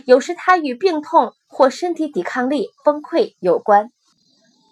[0.05, 3.89] 有时它与病痛或身体抵抗力崩溃有关。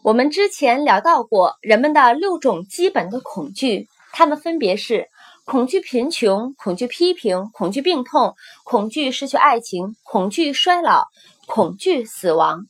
[0.03, 5.09] 我们之前聊到过人们的六种基本的恐惧，它们分别是
[5.45, 11.06] 恐惧贫穷、恐惧批评、恐惧病痛、恐惧失去爱情、恐惧衰老、
[11.48, 12.66] 恐惧死亡。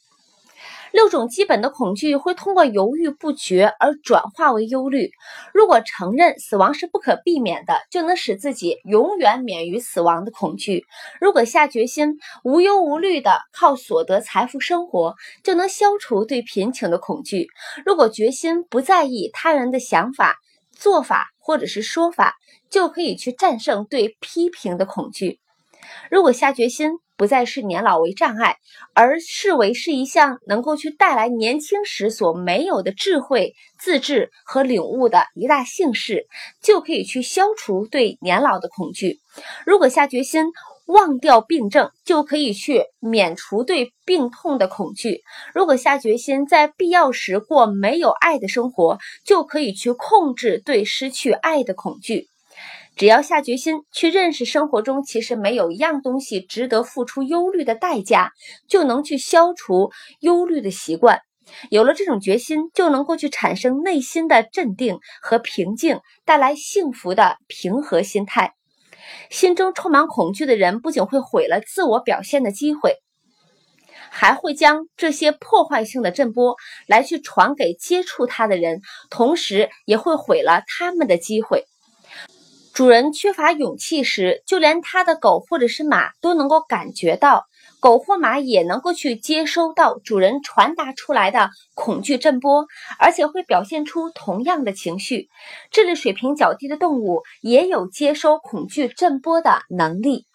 [0.92, 5.12] 六种基本的恐惧会通过犹豫不决而转化为忧虑。
[5.54, 10.84] 如果承认死亡是不可避免的，就能使自己永远免于死亡的恐惧。
[11.22, 17.48] 如果下决心无忧无虑的靠所得财富生活，就能消除对贫穷的恐惧。
[17.86, 20.38] 如果决心不在意他人的想法、
[20.72, 22.36] 做法或者是说法，
[22.70, 25.40] 就可以去战胜对批评的恐惧。
[26.10, 27.00] 如果下决心。
[27.20, 28.56] 不再是年老为障碍，
[28.94, 36.28] 而视为是一项能够去带来年轻时所没有的智慧、自制和领悟的一大幸事，
[36.64, 39.20] 就可以去消除对年老的恐惧。
[39.66, 40.46] 如果下决心
[40.88, 45.20] 忘掉病症，就可以去免除对病痛的恐惧。
[45.54, 52.30] 如果下决心在必要时过没有爱的生活，就可以去控制对失去爱的恐惧。
[53.00, 58.34] 只要下决心去认识生活中其实没有一样东西值得付出忧虑的代价，
[58.68, 61.22] 就能去消除忧虑的习惯。
[61.70, 68.54] 有了这种决心，就能够去产生内心的镇定和平静，带来幸福的平和心态。
[69.30, 72.98] 心中充满恐惧的人，不仅会毁了自我表现的机会，
[74.10, 81.64] 还会将这些破坏性的震波来去传给接触他的人，同时也会毁了他们的机会。
[82.80, 87.44] 主人缺乏勇气时，就连他的狗或者是马都能够感觉到，
[87.82, 92.68] 狗或马也能够去接收到主人传达出来的恐惧震波，
[92.98, 95.28] 而且会表现出同样的情绪。
[95.72, 100.29] 智力水平较低的动物也有接收恐惧震波的能力。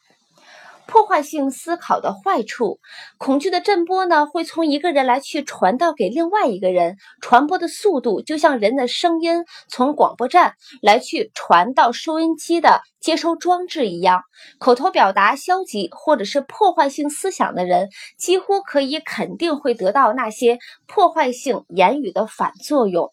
[0.87, 2.79] 破坏性思考的坏处，
[3.19, 14.23] 恐惧的震波呢，会从一个人来去传到给另外一个人，传播的速度就像人的声音从广播站来去传到收音机的接收装置一样。
[14.59, 17.89] 口头表达消极或者是破坏性思想的人，
[18.19, 23.11] 几乎可以肯定会得到那些破坏性言语的反作用。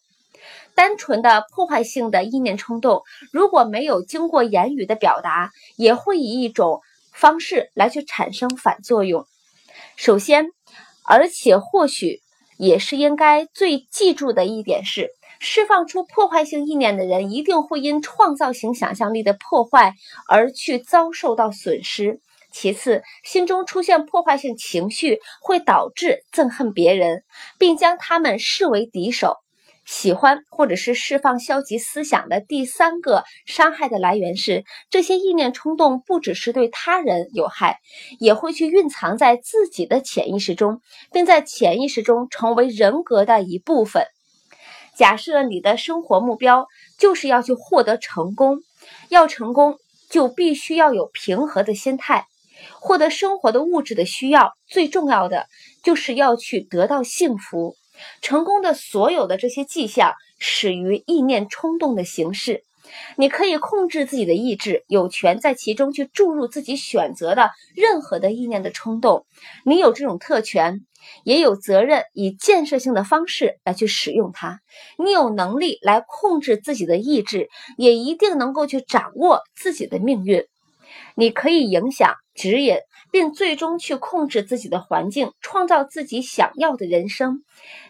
[0.74, 3.02] 单纯的破坏性的意念冲动，
[3.32, 6.80] 如果没有经过言语的表达，也会以一种。
[7.12, 9.26] 方式来去产生反作用。
[9.96, 10.46] 首先，
[11.06, 12.20] 而且或许
[12.58, 19.94] 也是应该最记住的一点是，释放出破坏性意念的人一定会因创造型想象力的破坏
[20.28, 22.20] 而去遭受到损失。
[22.52, 27.24] 其次，心中出现破坏性情绪会导致憎恨别人，
[27.58, 29.38] 并将他们视为敌手。
[29.84, 37.78] 喜欢或者是释放消极思想的第三个伤害的来源是，这些意念冲动不只是对他人有害，
[38.20, 40.80] 也会去蕴藏在自己的潜意识中，
[41.12, 44.06] 并在潜意识中成为人格的一部分。
[44.96, 46.66] 假设你的生活目标
[46.98, 48.58] 就是要去获得成功，
[49.08, 49.76] 要成功
[50.10, 52.26] 就必须要有平和的心态，
[52.78, 55.46] 获得生活的物质的需要，最重要的
[55.82, 57.74] 就是要去得到幸福。
[58.20, 62.64] 成功的所有的这些迹象始于意念冲动的形式。
[63.16, 69.24] 你可以控制自己的意志，有权在其中去注入自己选择的任何的意念的冲动。
[69.64, 70.80] 你有这种特权，
[71.24, 74.60] 也有责任以建设性的方式来去使用它。
[74.98, 77.48] 你有能力来控制自己的意志，
[77.78, 80.44] 也一定能够去掌握自己的命运。
[81.14, 82.76] 你可以影响、指引，
[83.12, 87.44] 并最终去控制自己的环境，创造自己想要的人生。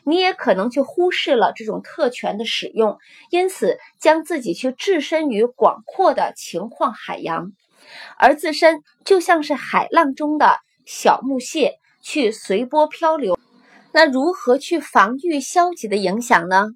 [0.05, 2.99] 你也可能去忽视了这种特权的使用，
[3.31, 7.53] 因此将自己去置身于广阔的情况海洋，
[8.19, 13.39] 而自身就像是海浪中的小木屑，去随波漂流。
[13.93, 16.67] 那如何去防御消极的影响呢？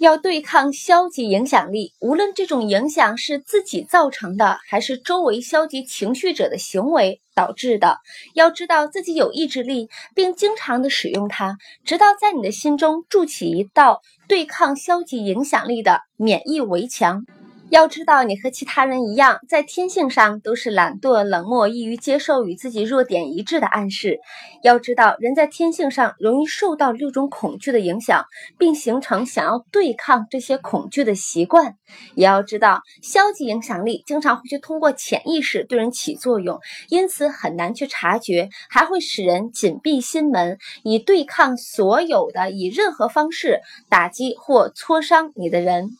[0.00, 7.98] 要对抗消极影响力，无论这种影响是自己造成的，还是周围消极情绪者的行为导致的，
[8.32, 17.26] 要知道自己有意志力，并经常的使用它，直到在你的心中筑起一道对抗消极影响力的免疫围墙。
[17.70, 24.18] 要知道，你和其他人一样，在天性上都是懒惰、冷漠、易于接受与自己弱点一致的暗示。
[24.64, 28.24] 要知道，人在天性上容易受到六种恐惧的影响，
[28.58, 31.76] 并形成想要对抗这些恐惧的习惯。
[32.16, 36.58] 也要知道，消极影响力经常会去通过潜意识对人起作用，
[36.88, 45.90] 因此很难去察觉，还会使人紧闭心门，以对抗所有的以任何方式打击或挫伤你的人。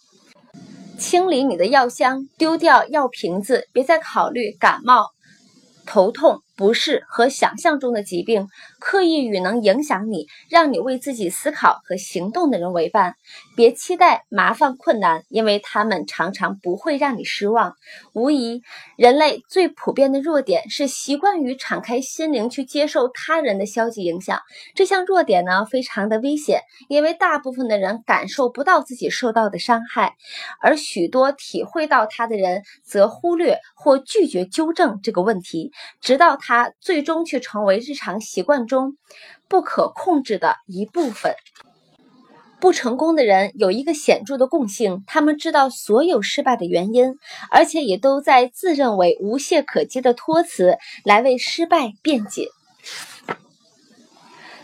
[1.00, 5.08] 清理你的药箱，丢掉药瓶子，别再考虑感冒、
[5.86, 6.42] 头痛。
[6.60, 8.46] 不是和想象中的疾病，
[8.80, 13.14] 刻意与能影响你、让你为自己思考和行动的人为伴。
[13.56, 17.76] 别期待麻烦困难，因为他们常常不会让你失望。
[18.12, 18.60] 无疑，
[18.98, 24.38] 人类最普遍的弱点是习惯于敞开心灵去接受他人的消极影响。
[24.74, 30.14] 这项弱点呢，非常的危险，因为大部分的人感受不到自己受到的伤害，
[30.60, 35.72] 而许多体会到它的人则忽略或拒绝纠正这个问题，
[36.02, 36.49] 直到他。
[36.50, 38.96] 它最终却成为日常习惯中
[39.48, 41.36] 不可控制的一部分。
[42.58, 47.14] 不成功的人有一个显著的共性，他们知道所有失败的原因，
[47.52, 52.48] 而且也都在自认为无懈可击的托词来为失败辩解。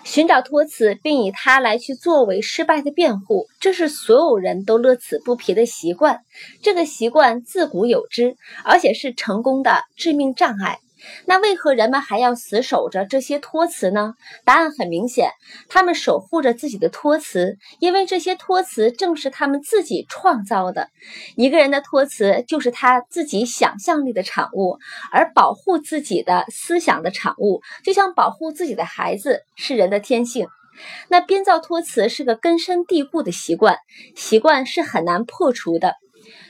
[0.02, 6.23] 寻找托词，并以它来去作为失败的辩护，这是所有人都乐此不疲的习惯。
[6.62, 10.81] 这个习惯自古有之，而且是成功的致命障碍。
[11.26, 14.15] 那为何人们还要死守着这些托词呢？
[14.44, 15.31] 答案很明显，
[15.68, 20.89] 他们守护着自己的托词，因为这些托词正是他们自己创造的。
[21.36, 24.78] 一个人的托词就是他自己想象力的产物，
[25.12, 30.49] 而保护自己的思想的产物，就像保护自己的孩子，是人的天性。
[31.08, 33.78] 那编造托词是个根深蒂固的习惯，
[34.15, 35.94] 习惯是很难破除的。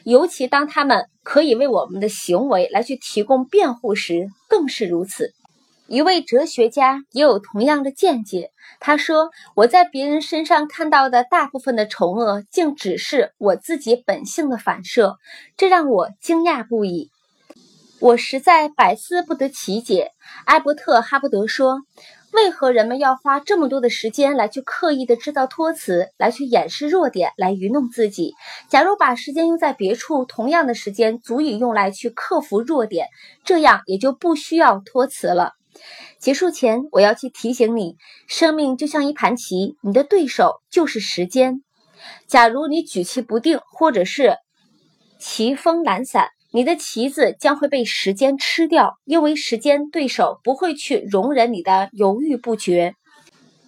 [0.06, 5.32] 尤其当他们可以为我们的行为来去提供辩护时，更是如此。
[5.88, 8.52] 一位哲学家也有同样的见解。
[8.78, 15.16] 他说：“我在别人身上看到的大部分的丑恶，竟只是我自己本性的反射，
[15.56, 17.10] 这让我惊讶不已。
[17.98, 20.12] 我实在百思不得其解。”
[20.46, 21.80] 艾伯特·哈伯德说。
[22.32, 28.34] 为何人们要花这么多的时间来去刻意的制造托词，来去掩饰弱点，来愚弄自己？
[28.68, 33.08] 假如把时间用在别处，同样的时间足以用来去克服弱点，
[33.44, 35.52] 这样也就不需要托词了。
[36.18, 37.96] 结束前，我要去提醒你：
[38.26, 41.62] 生命就像一盘棋，你的对手就是时间。
[42.26, 44.36] 假如你举棋不定，或者是
[45.18, 46.28] 棋风懒散。
[46.56, 52.94] 你的棋子将会被时间吃掉，因为时间对手不会去容忍你的犹豫不决。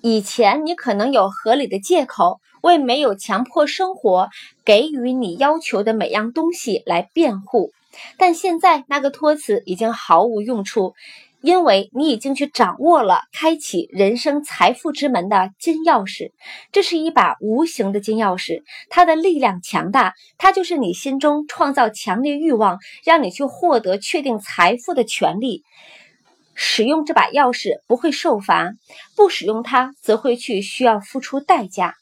[0.00, 4.30] 以前你可能有合理的借口，为没有强迫生活
[4.64, 7.72] 给予你要求的每样东西来辩护，
[8.16, 10.94] 但现在那个托词已经毫无用处。
[11.40, 16.32] 因为你已经去掌握了开启人生财富之门的金钥匙，
[16.72, 25.62] 这是一把无形的金钥匙，它的力量强大，它就是你心中创造强烈欲望，让你去获得确定财富的权利。
[26.54, 28.72] 使用这把钥匙不会受罚，
[29.14, 31.94] 不使用它则会去需要付出代价。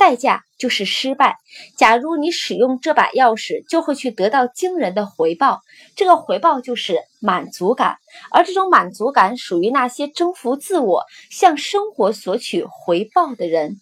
[0.00, 1.36] 代价就是失败。
[1.76, 5.60] 假如你使用这把钥匙，就会去得到惊人的回报，
[5.94, 7.98] 这个回报就是满足感。
[8.30, 13.76] 而这种满足感属于那些征服自我、向生活索取回报的人。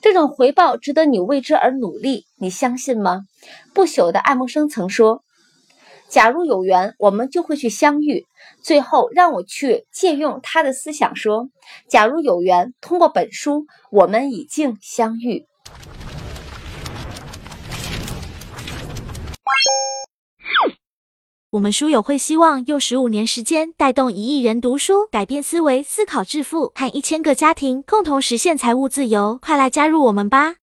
[0.00, 3.20] 这种回报值得你为之而努力，你相信吗？
[3.72, 5.22] 不朽的爱默生曾说
[6.10, 8.26] ：“假如有缘，我们就会去相遇。”
[8.64, 11.48] 最后，让我去借用他的思想说
[11.88, 15.46] ：“假如有缘，通过本书，我们已经相遇。”
[21.50, 29.38] 我们书友会希望用十五年时间带动一亿人读书，改变思维，思考致富，和一千个家庭共同实现财务自由。
[29.42, 30.54] 快来加入我们吧！